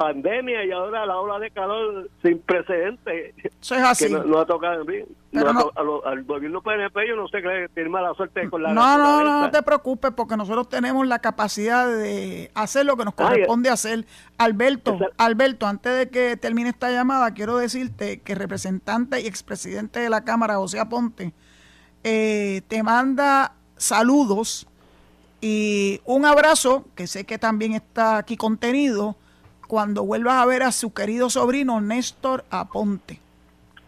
pandemia 0.00 0.64
y 0.64 0.72
ahora 0.72 1.04
la 1.04 1.18
ola 1.18 1.38
de 1.38 1.50
calor 1.50 2.08
sin 2.22 2.38
precedentes. 2.38 3.34
Eso 3.60 3.74
es 3.74 3.82
así. 3.82 4.06
Que 4.06 4.12
no, 4.12 4.38
ha 4.38 4.46
tocado 4.46 4.82
bien. 4.86 5.06
al 5.34 6.24
gobierno 6.24 6.62
PNP 6.62 7.06
yo 7.06 7.16
no 7.16 7.28
sé 7.28 7.42
qué 7.42 7.68
tiene 7.74 7.90
mala 7.90 8.14
suerte 8.14 8.48
con 8.48 8.62
la... 8.62 8.72
No, 8.72 8.96
no, 8.96 9.22
no, 9.22 9.42
no 9.42 9.50
te 9.50 9.62
preocupes 9.62 10.12
porque 10.16 10.38
nosotros 10.38 10.70
tenemos 10.70 11.06
la 11.06 11.18
capacidad 11.18 11.86
de 11.86 12.50
hacer 12.54 12.86
lo 12.86 12.96
que 12.96 13.04
nos 13.04 13.12
corresponde 13.12 13.68
hacer. 13.68 14.06
Alberto, 14.38 14.98
Alberto, 15.18 15.66
antes 15.66 15.94
de 15.94 16.08
que 16.08 16.38
termine 16.38 16.70
esta 16.70 16.90
llamada, 16.90 17.34
quiero 17.34 17.58
decirte 17.58 18.22
que 18.22 18.34
representante 18.34 19.20
y 19.20 19.26
expresidente 19.26 20.00
de 20.00 20.08
la 20.08 20.24
Cámara, 20.24 20.56
José 20.56 20.80
Aponte, 20.80 21.34
eh, 22.04 22.62
te 22.68 22.82
manda 22.82 23.52
saludos 23.76 24.66
y 25.42 26.00
un 26.06 26.24
abrazo, 26.24 26.86
que 26.94 27.06
sé 27.06 27.26
que 27.26 27.36
también 27.36 27.74
está 27.74 28.16
aquí 28.16 28.38
contenido, 28.38 29.16
cuando 29.70 30.04
vuelvas 30.04 30.34
a 30.34 30.46
ver 30.46 30.64
a 30.64 30.72
su 30.72 30.92
querido 30.92 31.30
sobrino 31.30 31.80
Néstor 31.80 32.44
Aponte. 32.50 33.20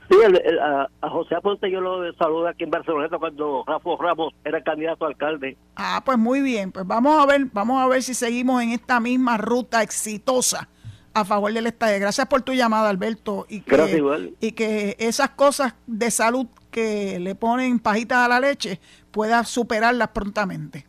Sí, 0.09 0.17
a, 0.63 1.09
José 1.09 1.35
Aponte 1.35 1.69
yo 1.73 1.81
lo 1.81 2.13
saludo 2.13 2.47
aquí 2.47 2.63
en 2.63 2.71
Barcelona 2.71 3.09
cuando 3.19 3.65
Rafa 3.67 3.91
Ramos 3.99 4.33
era 4.45 4.63
candidato 4.63 5.05
a 5.05 5.09
alcalde. 5.09 5.57
Ah, 5.75 6.01
pues 6.05 6.19
muy 6.19 6.41
bien, 6.41 6.71
pues 6.71 6.87
vamos 6.87 7.21
a 7.21 7.27
ver, 7.27 7.47
vamos 7.53 7.83
a 7.83 7.89
ver 7.89 8.01
si 8.05 8.15
seguimos 8.15 8.63
en 8.63 8.71
esta 8.71 9.01
misma 9.01 9.39
ruta 9.39 9.83
exitosa 9.83 10.69
a 11.15 11.25
favor 11.25 11.53
del 11.53 11.67
Estado. 11.67 11.99
Gracias 11.99 12.29
por 12.29 12.43
tu 12.43 12.53
llamada, 12.53 12.89
Alberto, 12.89 13.45
y 13.49 13.63
que, 13.63 14.25
y 14.39 14.53
que 14.53 14.95
esas 15.01 15.31
cosas 15.31 15.75
de 15.89 16.13
salud 16.13 16.47
que 16.71 17.19
le 17.19 17.35
ponen 17.35 17.81
pajitas 17.81 18.19
a 18.19 18.29
la 18.29 18.39
leche 18.39 18.79
puedas 19.11 19.49
superarlas 19.49 20.11
prontamente. 20.11 20.87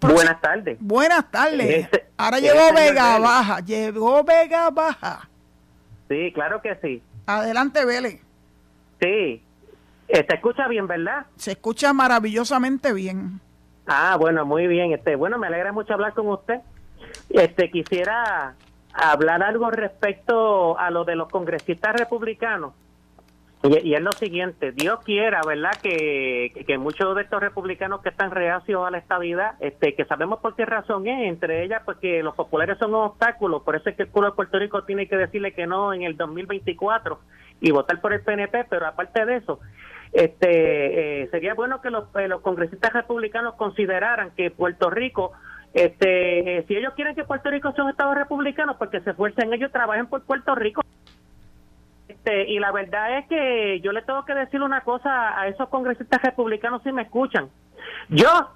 Buenas 0.00 0.40
tardes. 0.40 0.78
Buenas 0.80 1.30
tardes. 1.30 1.88
Ahora 2.16 2.38
llegó 2.38 2.72
Vega 2.74 3.18
Baja. 3.18 3.60
Llegó 3.60 4.24
Vega 4.24 4.70
Baja. 4.70 5.28
Sí, 6.08 6.32
claro 6.32 6.62
que 6.62 6.76
sí. 6.76 7.02
Adelante, 7.26 7.84
Vélez. 7.84 8.20
Sí. 9.00 9.42
Eh, 10.08 10.24
se 10.26 10.34
escucha 10.34 10.66
bien, 10.68 10.86
¿verdad? 10.86 11.26
Se 11.36 11.52
escucha 11.52 11.92
maravillosamente 11.92 12.92
bien. 12.92 13.40
Ah, 13.86 14.16
bueno, 14.18 14.46
muy 14.46 14.66
bien. 14.66 14.92
Este, 14.92 15.16
bueno, 15.16 15.38
me 15.38 15.48
alegra 15.48 15.72
mucho 15.72 15.94
hablar 15.94 16.14
con 16.14 16.28
usted. 16.28 16.60
Este, 17.30 17.70
quisiera 17.70 18.54
hablar 18.92 19.42
algo 19.42 19.70
respecto 19.70 20.78
a 20.78 20.90
lo 20.90 21.04
de 21.04 21.16
los 21.16 21.28
congresistas 21.28 21.94
republicanos. 21.96 22.72
Y, 23.64 23.94
es 23.94 24.00
lo 24.00 24.12
siguiente, 24.12 24.70
Dios 24.70 25.00
quiera, 25.04 25.40
¿verdad? 25.44 25.72
Que, 25.82 26.64
que, 26.64 26.78
muchos 26.78 27.16
de 27.16 27.22
estos 27.22 27.40
republicanos 27.40 28.00
que 28.02 28.10
están 28.10 28.30
reacios 28.30 28.86
a 28.86 28.90
la 28.90 28.98
estabilidad, 28.98 29.54
este, 29.58 29.94
que 29.96 30.04
sabemos 30.04 30.38
por 30.38 30.54
qué 30.54 30.64
razón 30.64 31.08
es, 31.08 31.28
entre 31.28 31.64
ellas, 31.64 31.82
pues 31.84 31.98
que 31.98 32.22
los 32.22 32.36
populares 32.36 32.78
son 32.78 32.94
un 32.94 33.02
obstáculo, 33.02 33.64
por 33.64 33.74
eso 33.74 33.90
es 33.90 33.96
que 33.96 34.04
el 34.04 34.10
pueblo 34.10 34.30
de 34.30 34.36
Puerto 34.36 34.60
Rico 34.60 34.84
tiene 34.84 35.08
que 35.08 35.16
decirle 35.16 35.54
que 35.54 35.66
no 35.66 35.92
en 35.92 36.02
el 36.02 36.16
2024 36.16 37.18
y 37.60 37.72
votar 37.72 38.00
por 38.00 38.12
el 38.12 38.20
PNP, 38.20 38.66
pero 38.70 38.86
aparte 38.86 39.26
de 39.26 39.36
eso, 39.38 39.58
este, 40.12 41.22
eh, 41.22 41.28
sería 41.32 41.54
bueno 41.54 41.80
que 41.80 41.90
los, 41.90 42.04
eh, 42.14 42.28
los 42.28 42.40
congresistas 42.42 42.92
republicanos 42.92 43.56
consideraran 43.56 44.30
que 44.36 44.52
Puerto 44.52 44.88
Rico 44.88 45.32
este, 45.74 46.58
eh, 46.58 46.64
si 46.66 46.76
ellos 46.76 46.94
quieren 46.94 47.14
que 47.14 47.24
Puerto 47.24 47.50
Rico 47.50 47.72
sea 47.72 47.84
un 47.84 47.90
estado 47.90 48.14
republicano, 48.14 48.78
porque 48.78 49.00
se 49.00 49.10
esfuercen 49.10 49.52
ellos 49.52 49.70
trabajen 49.70 50.06
por 50.06 50.22
Puerto 50.22 50.54
Rico. 50.54 50.82
Este, 52.18 52.50
y 52.50 52.58
la 52.58 52.72
verdad 52.72 53.18
es 53.18 53.26
que 53.26 53.80
yo 53.80 53.92
le 53.92 54.02
tengo 54.02 54.24
que 54.24 54.34
decir 54.34 54.60
una 54.60 54.82
cosa 54.82 55.40
a 55.40 55.48
esos 55.48 55.68
congresistas 55.68 56.20
republicanos 56.22 56.82
si 56.82 56.92
me 56.92 57.02
escuchan. 57.02 57.48
Yo 58.08 58.50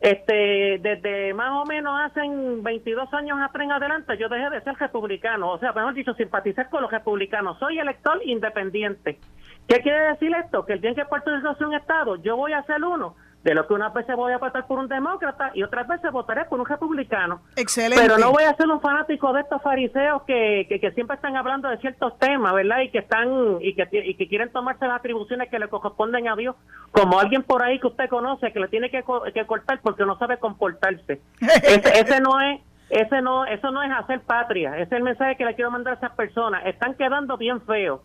este, 0.00 0.78
desde 0.82 1.32
más 1.32 1.50
o 1.52 1.64
menos 1.64 1.98
hace 1.98 2.20
22 2.28 3.12
años 3.14 3.38
atrás 3.40 3.64
en 3.64 3.72
adelante, 3.72 4.18
yo 4.18 4.28
dejé 4.28 4.50
de 4.50 4.60
ser 4.60 4.74
republicano, 4.74 5.50
o 5.50 5.58
sea, 5.58 5.72
mejor 5.72 5.94
dicho, 5.94 6.14
simpatizar 6.14 6.68
con 6.68 6.82
los 6.82 6.90
republicanos. 6.90 7.58
Soy 7.58 7.78
elector 7.78 8.20
independiente. 8.24 9.18
¿Qué 9.66 9.80
quiere 9.80 10.10
decir 10.10 10.32
esto? 10.36 10.64
Que 10.64 10.74
el 10.74 10.80
día 10.80 10.94
que 10.94 11.06
Puerto 11.06 11.34
Rico 11.34 11.54
sea 11.54 11.66
un 11.66 11.74
Estado, 11.74 12.16
yo 12.16 12.36
voy 12.36 12.52
a 12.52 12.62
ser 12.64 12.84
uno 12.84 13.16
de 13.46 13.54
lo 13.54 13.64
que 13.64 13.74
unas 13.74 13.94
veces 13.94 14.16
voy 14.16 14.32
a 14.32 14.38
votar 14.38 14.66
por 14.66 14.80
un 14.80 14.88
demócrata 14.88 15.52
y 15.54 15.62
otras 15.62 15.86
veces 15.86 16.10
votaré 16.10 16.46
por 16.46 16.58
un 16.58 16.66
republicano. 16.66 17.42
Excelente. 17.54 18.02
Pero 18.02 18.18
no 18.18 18.32
voy 18.32 18.42
a 18.42 18.56
ser 18.56 18.66
un 18.66 18.80
fanático 18.80 19.32
de 19.32 19.42
estos 19.42 19.62
fariseos 19.62 20.22
que, 20.24 20.66
que, 20.68 20.90
siempre 20.90 21.14
están 21.14 21.36
hablando 21.36 21.68
de 21.68 21.78
ciertos 21.78 22.18
temas, 22.18 22.52
¿verdad? 22.52 22.80
Y 22.80 22.90
que 22.90 22.98
están 22.98 23.58
y 23.60 23.74
que, 23.74 23.88
y 23.92 24.14
que 24.14 24.26
quieren 24.26 24.50
tomarse 24.50 24.88
las 24.88 24.98
atribuciones 24.98 25.48
que 25.48 25.60
le 25.60 25.68
corresponden 25.68 26.26
a 26.26 26.34
Dios, 26.34 26.56
como 26.90 27.20
alguien 27.20 27.44
por 27.44 27.62
ahí 27.62 27.78
que 27.78 27.86
usted 27.86 28.08
conoce 28.08 28.52
que 28.52 28.58
le 28.58 28.66
tiene 28.66 28.90
que, 28.90 29.04
que 29.32 29.46
cortar 29.46 29.78
porque 29.80 30.04
no 30.04 30.18
sabe 30.18 30.38
comportarse. 30.38 31.20
ese, 31.40 32.00
ese 32.00 32.20
no 32.20 32.40
es 32.40 32.60
ese 32.90 33.22
no 33.22 33.44
eso 33.44 33.70
no 33.70 33.80
es 33.80 33.92
hacer 33.92 34.22
patria, 34.22 34.72
ese 34.74 34.82
es 34.82 34.92
el 34.92 35.04
mensaje 35.04 35.36
que 35.36 35.44
le 35.44 35.54
quiero 35.54 35.70
mandar 35.70 35.94
a 35.94 35.96
esas 35.98 36.16
personas. 36.16 36.66
Están 36.66 36.94
quedando 36.94 37.36
bien 37.36 37.60
feos. 37.60 38.00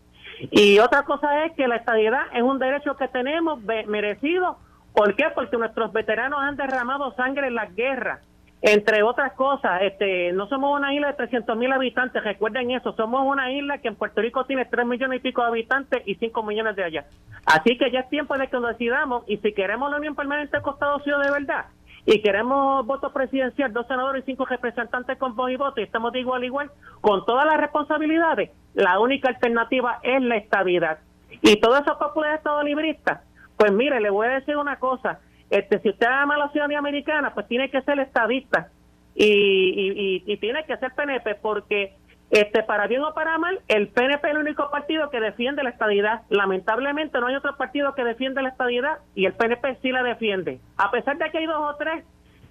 Y 0.52 0.78
otra 0.78 1.02
cosa 1.02 1.46
es 1.46 1.54
que 1.54 1.68
la 1.68 1.78
estabilidad 1.78 2.26
es 2.32 2.44
un 2.44 2.60
derecho 2.60 2.96
que 2.96 3.08
tenemos 3.08 3.60
merecido 3.88 4.58
¿Por 4.94 5.16
qué? 5.16 5.26
Porque 5.34 5.58
nuestros 5.58 5.94
veteranos 5.94 6.40
han 6.42 6.58
derramado 6.58 7.14
sangre 7.16 7.48
en 7.48 7.56
las 7.56 7.74
guerras. 7.76 8.20
Entre 8.64 9.02
otras 9.02 9.34
cosas, 9.34 9.82
este, 9.82 10.32
no 10.34 10.48
somos 10.48 10.78
una 10.78 10.94
isla 10.94 11.08
de 11.08 11.14
300 11.14 11.58
mil 11.58 11.72
habitantes, 11.72 12.24
recuerden 12.24 12.70
eso, 12.70 12.94
somos 12.94 13.26
una 13.26 13.52
isla 13.52 13.80
que 13.80 13.88
en 13.88 13.96
Puerto 13.96 14.22
Rico 14.22 14.46
tiene 14.46 14.66
3 14.66 14.86
millones 14.86 15.18
y 15.18 15.24
pico 15.24 15.42
de 15.42 15.48
habitantes 15.48 16.04
y 16.06 16.14
5 16.14 16.44
millones 16.44 16.76
de 16.76 16.84
allá. 16.84 17.06
Así 17.46 17.76
que 17.80 17.90
ya 17.90 18.02
es 18.02 18.10
tiempo 18.10 18.38
de 18.38 18.48
que 18.48 18.60
nos 18.60 18.70
decidamos 18.70 19.24
y 19.28 19.38
si 19.38 19.54
queremos 19.54 19.90
la 19.90 19.98
Unión 19.98 20.14
Permanente 20.14 20.62
Costa 20.62 20.96
Unidos 20.96 21.26
de 21.26 21.32
verdad 21.32 21.66
y 22.06 22.22
queremos 22.22 22.86
voto 22.86 23.12
presidencial, 23.12 23.74
dos 23.74 23.88
senadores 23.88 24.24
y 24.24 24.26
cinco 24.28 24.46
representantes 24.46 25.18
con 25.18 25.36
voz 25.36 25.50
y 25.50 25.56
voto 25.56 25.82
y 25.82 25.84
estamos 25.84 26.14
de 26.14 26.20
igual 26.20 26.44
igual, 26.44 26.70
con 27.02 27.26
todas 27.26 27.46
las 27.46 27.60
responsabilidades, 27.60 28.52
la 28.76 29.00
única 29.00 29.30
alternativa 29.30 30.00
es 30.04 30.22
la 30.22 30.38
estabilidad. 30.38 31.00
Y 31.42 31.60
todos 31.60 31.82
esos 31.82 31.98
populares 31.98 32.38
estado 32.38 32.62
libristas 32.62 33.22
pues 33.62 33.74
mire, 33.74 34.00
le 34.00 34.10
voy 34.10 34.26
a 34.26 34.32
decir 34.32 34.58
una 34.58 34.78
cosa. 34.78 35.20
Este, 35.52 35.78
si 35.82 35.90
usted 35.90 36.08
ama 36.08 36.36
la 36.36 36.50
ciudadanía 36.50 36.80
americana, 36.80 37.32
pues 37.36 37.48
tiene 37.48 37.70
que 37.70 37.80
ser 37.84 38.00
estadista 38.00 38.70
y, 39.14 40.24
y, 40.26 40.38
tiene 40.38 40.66
que 40.66 40.78
ser 40.78 40.94
PNP 40.96 41.36
porque 41.36 41.96
este 42.32 42.64
para 42.64 42.88
bien 42.88 43.04
o 43.04 43.14
para 43.14 43.38
mal, 43.38 43.60
el 43.68 43.90
PNP 43.90 44.30
es 44.30 44.34
el 44.34 44.40
único 44.40 44.72
partido 44.72 45.12
que 45.12 45.20
defiende 45.20 45.62
la 45.62 45.70
estadidad. 45.70 46.24
Lamentablemente 46.30 47.20
no 47.20 47.28
hay 47.28 47.36
otro 47.36 47.56
partido 47.56 47.94
que 47.94 48.04
defiende 48.04 48.42
la 48.42 48.50
estadidad 48.50 48.98
y 49.14 49.28
el 49.28 49.34
PNP 49.34 49.78
sí 49.84 49.92
la 49.92 50.02
defiende. 50.02 50.60
A 50.78 50.90
pesar 50.90 51.20
de 51.20 51.30
que 51.30 51.38
hay 51.38 51.46
dos 51.46 51.62
o 51.62 51.76
tres 51.76 52.04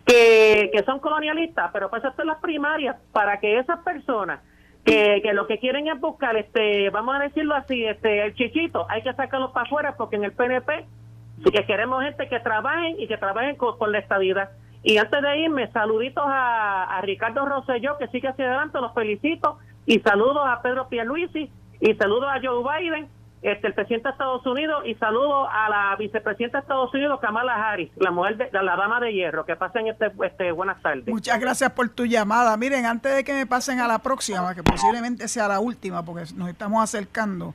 que, 0.07 0.71
que 0.73 0.85
son 0.85 1.01
colonialistas, 1.01 1.73
pero 1.73 1.91
pues 1.91 2.05
esto 2.05 2.23
es 2.23 2.27
las 2.27 2.39
primarias 2.39 2.95
para 3.11 3.41
que 3.41 3.59
esas 3.59 3.81
personas 3.81 4.39
que, 4.85 5.21
que, 5.23 5.33
lo 5.33 5.47
que 5.47 5.59
quieren 5.59 5.89
es 5.89 6.01
buscar, 6.01 6.37
este, 6.37 6.91
vamos 6.91 7.17
a 7.17 7.21
decirlo 7.21 7.55
así, 7.55 7.85
este, 7.85 8.25
el 8.25 8.35
chichito, 8.35 8.87
hay 8.89 9.03
que 9.03 9.13
sacarlo 9.15 9.53
para 9.53 9.67
afuera 9.67 9.95
porque 9.97 10.17
en 10.17 10.25
el 10.25 10.33
PNP 10.33 10.87
y 11.39 11.51
que 11.51 11.65
queremos 11.67 12.03
gente 12.03 12.29
que 12.29 12.41
trabajen 12.41 13.01
y 13.01 13.07
que 13.07 13.17
trabajen 13.17 13.57
con, 13.57 13.93
la 13.93 13.99
estabilidad. 13.99 14.51
Y 14.83 14.99
antes 14.99 15.21
de 15.23 15.39
irme, 15.39 15.71
saluditos 15.73 16.25
a, 16.27 16.85
a 16.85 17.01
Ricardo 17.03 17.45
Rosselló, 17.47 17.99
que 17.99 18.09
sigue 18.09 18.29
hacia 18.29 18.47
adelante, 18.47 18.81
los 18.81 18.95
felicito, 18.95 19.59
y 19.87 20.01
saludos 20.01 20.43
a 20.47 20.63
Pedro 20.63 20.89
Pierluisi, 20.89 21.51
y 21.81 21.95
saludos 21.95 22.29
a 22.31 22.41
Joe 22.43 22.63
Biden, 22.63 23.09
este, 23.43 23.69
el 23.69 23.75
presidente 23.75 24.09
de 24.09 24.13
Estados 24.13 24.47
Unidos, 24.47 24.83
y 24.87 24.95
saludos 24.97 25.49
a 25.51 25.69
la 25.69 25.97
vicepresidenta 25.97 26.59
de 26.59 26.63
Estados 26.63 26.93
Unidos, 26.93 27.21
Kamala 27.21 27.55
Harris, 27.55 27.91
la 27.97 28.11
mujer 28.11 28.37
de 28.37 28.63
la 28.63 28.77
dama 28.77 29.01
de 29.01 29.13
hierro. 29.13 29.45
Que 29.45 29.57
pasen 29.57 29.87
este, 29.87 30.13
este, 30.25 30.53
buenas 30.53 30.81
tardes. 30.83 31.09
Muchas 31.09 31.41
gracias 31.41 31.73
por 31.73 31.89
tu 31.89 32.07
llamada. 32.07 32.57
Miren, 32.57 32.87
antes 32.87 33.15
de 33.15 33.25
que 33.25 33.33
me 33.33 33.47
pasen 33.47 33.81
a 33.81 33.89
la 33.89 33.99
próxima, 33.99 34.55
que 34.55 34.63
posiblemente 34.63 35.29
sea 35.29 35.49
la 35.49 35.61
última, 35.61 36.05
porque 36.05 36.25
nos 36.35 36.49
estamos 36.49 36.83
acercando 36.83 37.55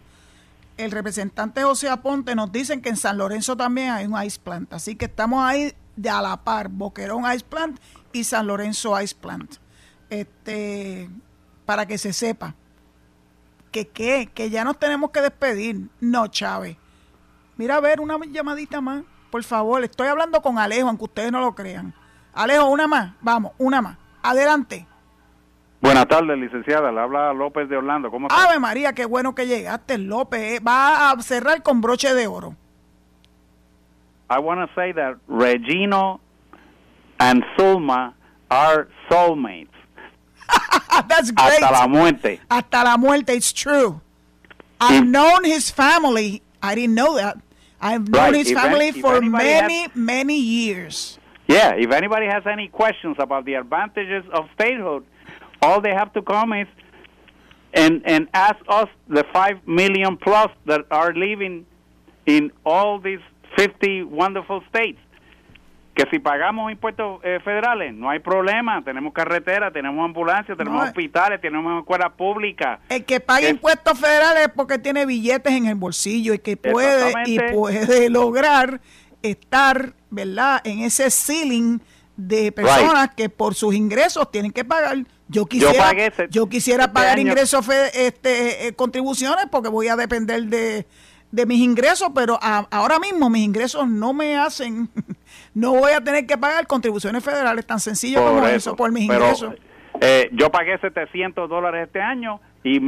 el 0.78 0.92
representante 0.92 1.64
José 1.64 1.90
Aponte 1.90 2.36
nos 2.36 2.52
dicen 2.52 2.82
que 2.82 2.90
en 2.90 2.98
San 2.98 3.18
Lorenzo 3.18 3.56
también 3.56 3.92
hay 3.92 4.06
un 4.06 4.22
ice 4.22 4.40
plant. 4.44 4.74
Así 4.74 4.96
que 4.96 5.06
estamos 5.06 5.44
ahí 5.44 5.74
de 5.96 6.10
a 6.10 6.22
la 6.22 6.38
par, 6.38 6.68
Boquerón 6.70 7.24
Ice 7.34 7.46
Plant 7.46 7.80
y 8.12 8.24
San 8.24 8.48
Lorenzo 8.48 9.00
Ice 9.02 9.16
Plant. 9.16 9.56
Este, 10.10 11.10
para 11.66 11.86
que 11.86 11.98
se 11.98 12.14
sepa. 12.14 12.56
Que 13.76 13.90
qué, 13.90 14.30
que 14.34 14.50
ya 14.50 14.64
nos 14.64 14.80
tenemos 14.80 15.12
que 15.12 15.20
despedir. 15.20 15.90
No, 16.00 16.28
Chávez. 16.28 16.78
Mira, 17.58 17.76
a 17.76 17.82
ver, 17.82 18.00
una 18.00 18.18
llamadita 18.26 18.80
más, 18.80 19.04
por 19.30 19.44
favor. 19.44 19.84
Estoy 19.84 20.08
hablando 20.08 20.42
con 20.42 20.58
Alejo, 20.58 20.88
aunque 20.88 21.04
ustedes 21.04 21.30
no 21.30 21.42
lo 21.42 21.54
crean. 21.54 21.94
Alejo, 22.34 22.70
una 22.70 22.88
más. 22.88 23.16
Vamos, 23.20 23.52
una 23.58 23.82
más. 23.82 23.98
Adelante. 24.24 24.88
Buenas 25.82 26.08
tardes, 26.08 26.38
licenciada. 26.38 26.90
Le 26.90 27.02
habla 27.02 27.34
López 27.34 27.68
de 27.68 27.76
Orlando. 27.76 28.10
¿Cómo 28.10 28.30
está? 28.30 28.46
Ave 28.46 28.60
María, 28.62 28.94
qué 28.94 29.04
bueno 29.04 29.36
que 29.36 29.46
llegaste, 29.46 29.98
López. 29.98 30.40
Eh, 30.40 30.60
va 30.66 31.12
a 31.12 31.22
cerrar 31.22 31.62
con 31.62 31.82
broche 31.82 32.14
de 32.14 32.28
oro. 32.28 32.56
I 34.30 34.40
want 34.40 34.62
to 34.62 34.74
say 34.74 34.94
that 34.94 35.18
Regino 35.28 36.22
and 37.20 37.44
Zulma 37.58 38.14
are 38.50 38.88
soulmates. 39.10 39.75
That's 41.08 41.32
great. 41.32 41.62
Hasta 41.62 41.72
la 41.72 41.88
muerte. 41.88 42.40
Hasta 42.50 42.84
la 42.84 42.98
muerte, 42.98 43.34
it's 43.34 43.54
true. 43.54 44.02
I've 44.80 45.04
mm. 45.04 45.10
known 45.10 45.44
his 45.44 45.70
family. 45.70 46.42
I 46.62 46.76
didn't 46.76 46.96
know 46.96 47.16
that. 47.16 47.38
I've 47.82 48.08
known 48.08 48.34
his 48.34 48.52
family 48.52 48.92
for 48.92 49.22
many, 49.22 49.88
many 49.94 50.40
years. 50.40 51.20
Yeah, 51.48 51.74
if 51.76 51.92
anybody 51.92 52.26
has 52.26 52.44
any 52.48 52.68
questions 52.68 53.18
about 53.20 53.46
the 53.46 53.54
advantages 53.56 54.24
of 54.34 54.46
statehood, 54.56 55.06
all 55.62 55.82
they 55.82 55.94
have 55.94 56.12
to 56.14 56.22
come 56.22 56.54
is 56.54 56.68
and 57.74 58.02
and 58.06 58.28
ask 58.34 58.56
us 58.68 58.88
the 59.08 59.24
five 59.32 59.60
million 59.68 60.18
plus 60.18 60.50
that 60.66 60.82
are 60.90 61.14
living 61.14 61.66
in 62.26 62.52
all 62.66 63.00
these 63.00 63.20
50 63.58 64.04
wonderful 64.04 64.64
states. 64.70 65.00
Que 65.96 66.06
si 66.12 66.20
pagamos 66.20 66.72
impuestos 66.72 67.22
eh, 67.24 67.40
federales, 67.44 67.94
no 67.94 68.10
hay 68.10 68.20
problema. 68.20 68.84
Tenemos 68.84 69.14
carretera, 69.14 69.72
tenemos 69.72 70.04
ambulancias, 70.04 70.58
tenemos 70.58 70.84
eh. 70.84 70.90
hospitales, 70.90 71.40
tenemos 71.42 71.80
escuelas 71.80 72.12
públicas. 72.14 72.80
El 72.90 73.06
que 73.06 73.20
paga 73.20 73.50
impuestos 73.50 73.98
federales 73.98 74.48
es 74.48 74.50
porque 74.50 74.78
tiene 74.78 75.06
billetes 75.06 75.54
en 75.54 75.68
el 75.68 75.76
bolsillo 75.76 76.34
y 76.34 76.40
que 76.40 76.58
puede 76.58 77.14
y 77.26 77.40
puede 77.54 78.10
lograr 78.10 78.82
estar, 79.22 79.94
¿verdad?, 80.10 80.62
en 80.66 80.82
ese 80.82 81.10
ceiling 81.10 81.80
de 82.18 82.52
personas 82.52 83.16
que 83.16 83.30
por 83.30 83.56
sus 83.56 83.74
ingresos 83.74 84.30
tienen 84.32 84.52
que 84.52 84.64
pagar 84.64 84.98
yo 85.28 85.46
quisiera, 85.46 85.92
yo, 86.30 86.48
quisiera 86.48 86.94
pagar 86.94 87.18
ingresos, 87.20 87.66
este, 87.94 88.68
eh, 88.68 88.74
contribuciones, 88.74 89.48
porque 89.50 89.70
voy 89.70 89.88
a 89.88 89.96
depender 89.96 90.44
de, 90.44 90.86
mis 91.46 91.60
ingresos, 91.60 92.10
pero 92.14 92.40
ahora 92.42 93.00
mismo 93.00 93.30
mis 93.30 93.44
ingresos 93.44 93.90
no 93.90 94.14
me 94.14 94.38
hacen, 94.38 94.90
no 95.56 95.72
voy 95.74 95.94
a 95.94 96.02
tener 96.02 96.28
que 96.28 96.38
pagar 96.38 96.68
contribuciones 96.68 97.24
federales 97.24 97.66
tan 97.66 97.80
sencillo 97.80 98.24
como 98.24 98.46
eso, 98.46 98.76
por 98.76 98.92
mis 98.92 99.06
ingresos. 99.06 99.56
Eh, 100.00 100.30
yo 100.34 100.52
pagué 100.52 100.78
700 100.78 101.50
dólares 101.50 101.88
este 101.88 102.02
año 102.02 102.40
y 102.64 102.80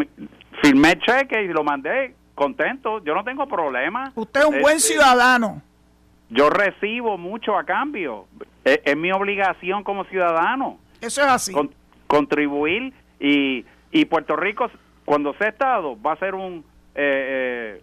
firmé 0.61 0.99
cheque 0.99 1.41
y 1.43 1.47
lo 1.47 1.63
mandé 1.63 2.13
contento, 2.36 3.03
yo 3.03 3.15
no 3.15 3.24
tengo 3.24 3.47
problema. 3.47 4.11
Usted 4.13 4.41
es 4.41 4.45
un 4.45 4.61
buen 4.61 4.78
este, 4.78 4.93
ciudadano. 4.93 5.63
Yo 6.30 6.51
recibo 6.51 7.18
mucho 7.18 7.57
a 7.57 7.63
cambio, 7.63 8.28
es, 8.63 8.95
mi 8.95 9.11
obligación 9.11 9.84
como 9.84 10.03
ciudadano. 10.03 10.78
Eso 11.01 11.22
es 11.22 11.28
así 11.28 11.53
contribuir 12.07 12.93
y, 13.20 13.65
y 13.91 14.05
Puerto 14.05 14.36
Rico 14.36 14.72
cuando 15.05 15.34
sea 15.36 15.49
estado 15.49 16.01
va 16.01 16.13
a 16.13 16.18
ser 16.18 16.34
un 16.34 16.63
eh, 16.95 17.78
eh, 17.80 17.82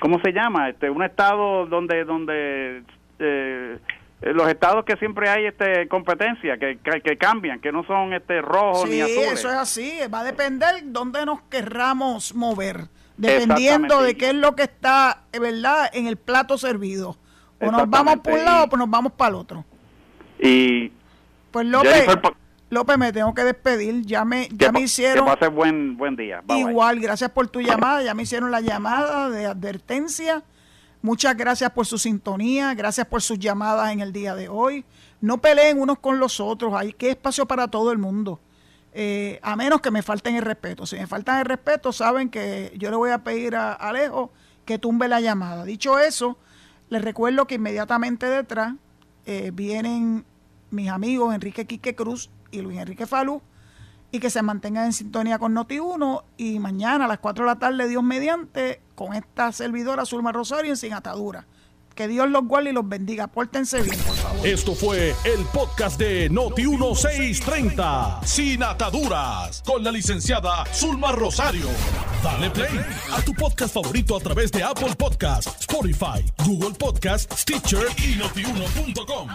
cómo 0.00 0.18
se 0.24 0.32
llama 0.32 0.70
este 0.70 0.90
un 0.90 1.02
estado 1.02 1.66
donde 1.66 2.04
donde 2.04 2.82
eh, 3.18 3.78
los 4.20 4.48
estados 4.48 4.84
que 4.84 4.96
siempre 4.96 5.28
hay 5.28 5.46
este 5.46 5.88
competencia 5.88 6.58
que, 6.58 6.78
que, 6.78 7.16
cambian 7.16 7.60
que 7.60 7.72
no 7.72 7.84
son 7.84 8.12
este 8.12 8.42
rojos 8.42 8.88
ni 8.88 9.00
azules 9.00 9.32
eso 9.32 9.48
es 9.48 9.56
así 9.56 9.94
va 10.12 10.20
a 10.20 10.24
depender 10.24 10.74
dónde 10.84 11.24
nos 11.24 11.40
querramos 11.42 12.34
mover 12.34 12.88
dependiendo 13.16 14.02
de 14.02 14.16
qué 14.16 14.28
es 14.30 14.34
lo 14.34 14.54
que 14.54 14.64
está 14.64 15.22
verdad 15.32 15.90
en 15.92 16.06
el 16.06 16.16
plato 16.16 16.58
servido 16.58 17.16
o 17.60 17.70
nos 17.70 17.88
vamos 17.88 18.16
por 18.18 18.34
un 18.34 18.44
lado 18.44 18.68
o 18.70 18.76
nos 18.76 18.90
vamos 18.90 19.12
para 19.12 19.30
el 19.30 19.34
otro 19.36 19.64
y 20.38 20.92
pues 21.50 21.66
López 21.66 22.06
López, 22.70 22.98
me 22.98 23.12
tengo 23.12 23.34
que 23.34 23.42
despedir. 23.42 24.02
Ya 24.06 24.24
me, 24.24 24.48
ya 24.52 24.70
me 24.70 24.80
hicieron. 24.82 25.26
Que 25.36 25.48
buen, 25.48 25.96
buen 25.96 26.14
día. 26.14 26.42
igual, 26.56 27.00
gracias 27.00 27.30
por 27.30 27.48
tu 27.48 27.60
llamada. 27.60 28.02
Ya 28.02 28.14
me 28.14 28.22
hicieron 28.22 28.50
la 28.52 28.60
llamada 28.60 29.28
de 29.28 29.46
advertencia. 29.46 30.44
Muchas 31.02 31.36
gracias 31.36 31.70
por 31.70 31.86
su 31.86 31.98
sintonía. 31.98 32.74
Gracias 32.74 33.06
por 33.06 33.22
sus 33.22 33.38
llamadas 33.38 33.92
en 33.92 34.00
el 34.00 34.12
día 34.12 34.34
de 34.34 34.48
hoy. 34.48 34.84
No 35.20 35.40
peleen 35.40 35.80
unos 35.80 35.98
con 35.98 36.18
los 36.18 36.40
otros. 36.40 36.74
Hay 36.74 36.92
que 36.92 37.10
espacio 37.10 37.46
para 37.46 37.68
todo 37.68 37.92
el 37.92 37.98
mundo. 37.98 38.40
Eh, 38.92 39.38
a 39.42 39.56
menos 39.56 39.80
que 39.80 39.90
me 39.90 40.02
falten 40.02 40.36
el 40.36 40.42
respeto. 40.42 40.84
Si 40.84 40.96
me 40.96 41.06
faltan 41.06 41.38
el 41.38 41.44
respeto, 41.46 41.92
saben 41.92 42.28
que 42.28 42.72
yo 42.76 42.90
le 42.90 42.96
voy 42.96 43.10
a 43.10 43.24
pedir 43.24 43.56
a 43.56 43.72
Alejo 43.72 44.30
que 44.64 44.78
tumbe 44.78 45.08
la 45.08 45.20
llamada. 45.20 45.64
Dicho 45.64 45.98
eso, 45.98 46.36
les 46.90 47.02
recuerdo 47.02 47.46
que 47.46 47.54
inmediatamente 47.54 48.26
detrás 48.26 48.74
eh, 49.26 49.52
vienen 49.54 50.24
mis 50.70 50.90
amigos 50.90 51.34
Enrique 51.34 51.66
Quique 51.66 51.94
Cruz 51.94 52.30
y 52.50 52.60
Luis 52.60 52.78
Enrique 52.78 53.06
Falú 53.06 53.42
y 54.12 54.18
que 54.18 54.30
se 54.30 54.42
mantengan 54.42 54.86
en 54.86 54.92
sintonía 54.92 55.38
con 55.38 55.54
Noti1 55.54 56.24
y 56.36 56.58
mañana 56.58 57.04
a 57.04 57.08
las 57.08 57.18
4 57.18 57.44
de 57.44 57.50
la 57.50 57.58
tarde, 57.58 57.88
Dios 57.88 58.02
mediante, 58.02 58.80
con 59.00 59.14
esta 59.14 59.50
servidora 59.50 60.04
Zulma 60.04 60.30
Rosario 60.30 60.72
en 60.72 60.76
Sin 60.76 60.92
Atadura. 60.92 61.46
Que 61.94 62.06
Dios 62.06 62.28
los 62.28 62.44
guarde 62.44 62.68
y 62.68 62.72
los 62.74 62.86
bendiga. 62.86 63.28
Pórtense 63.28 63.80
bien, 63.80 63.98
por 64.00 64.14
favor. 64.14 64.46
Esto 64.46 64.74
fue 64.74 65.14
el 65.24 65.42
podcast 65.54 65.98
de 65.98 66.30
Noti1630, 66.30 68.22
Sin 68.22 68.62
Ataduras, 68.62 69.62
con 69.64 69.82
la 69.82 69.90
licenciada 69.90 70.66
Zulma 70.74 71.12
Rosario. 71.12 71.68
Dale 72.22 72.50
play 72.50 72.78
a 73.10 73.22
tu 73.22 73.32
podcast 73.32 73.72
favorito 73.72 74.14
a 74.18 74.20
través 74.20 74.52
de 74.52 74.62
Apple 74.62 74.94
Podcasts, 74.98 75.60
Spotify, 75.60 76.22
Google 76.44 76.74
Podcasts, 76.74 77.40
Stitcher 77.40 77.86
y 78.06 78.16
notiuno.com. 78.16 79.28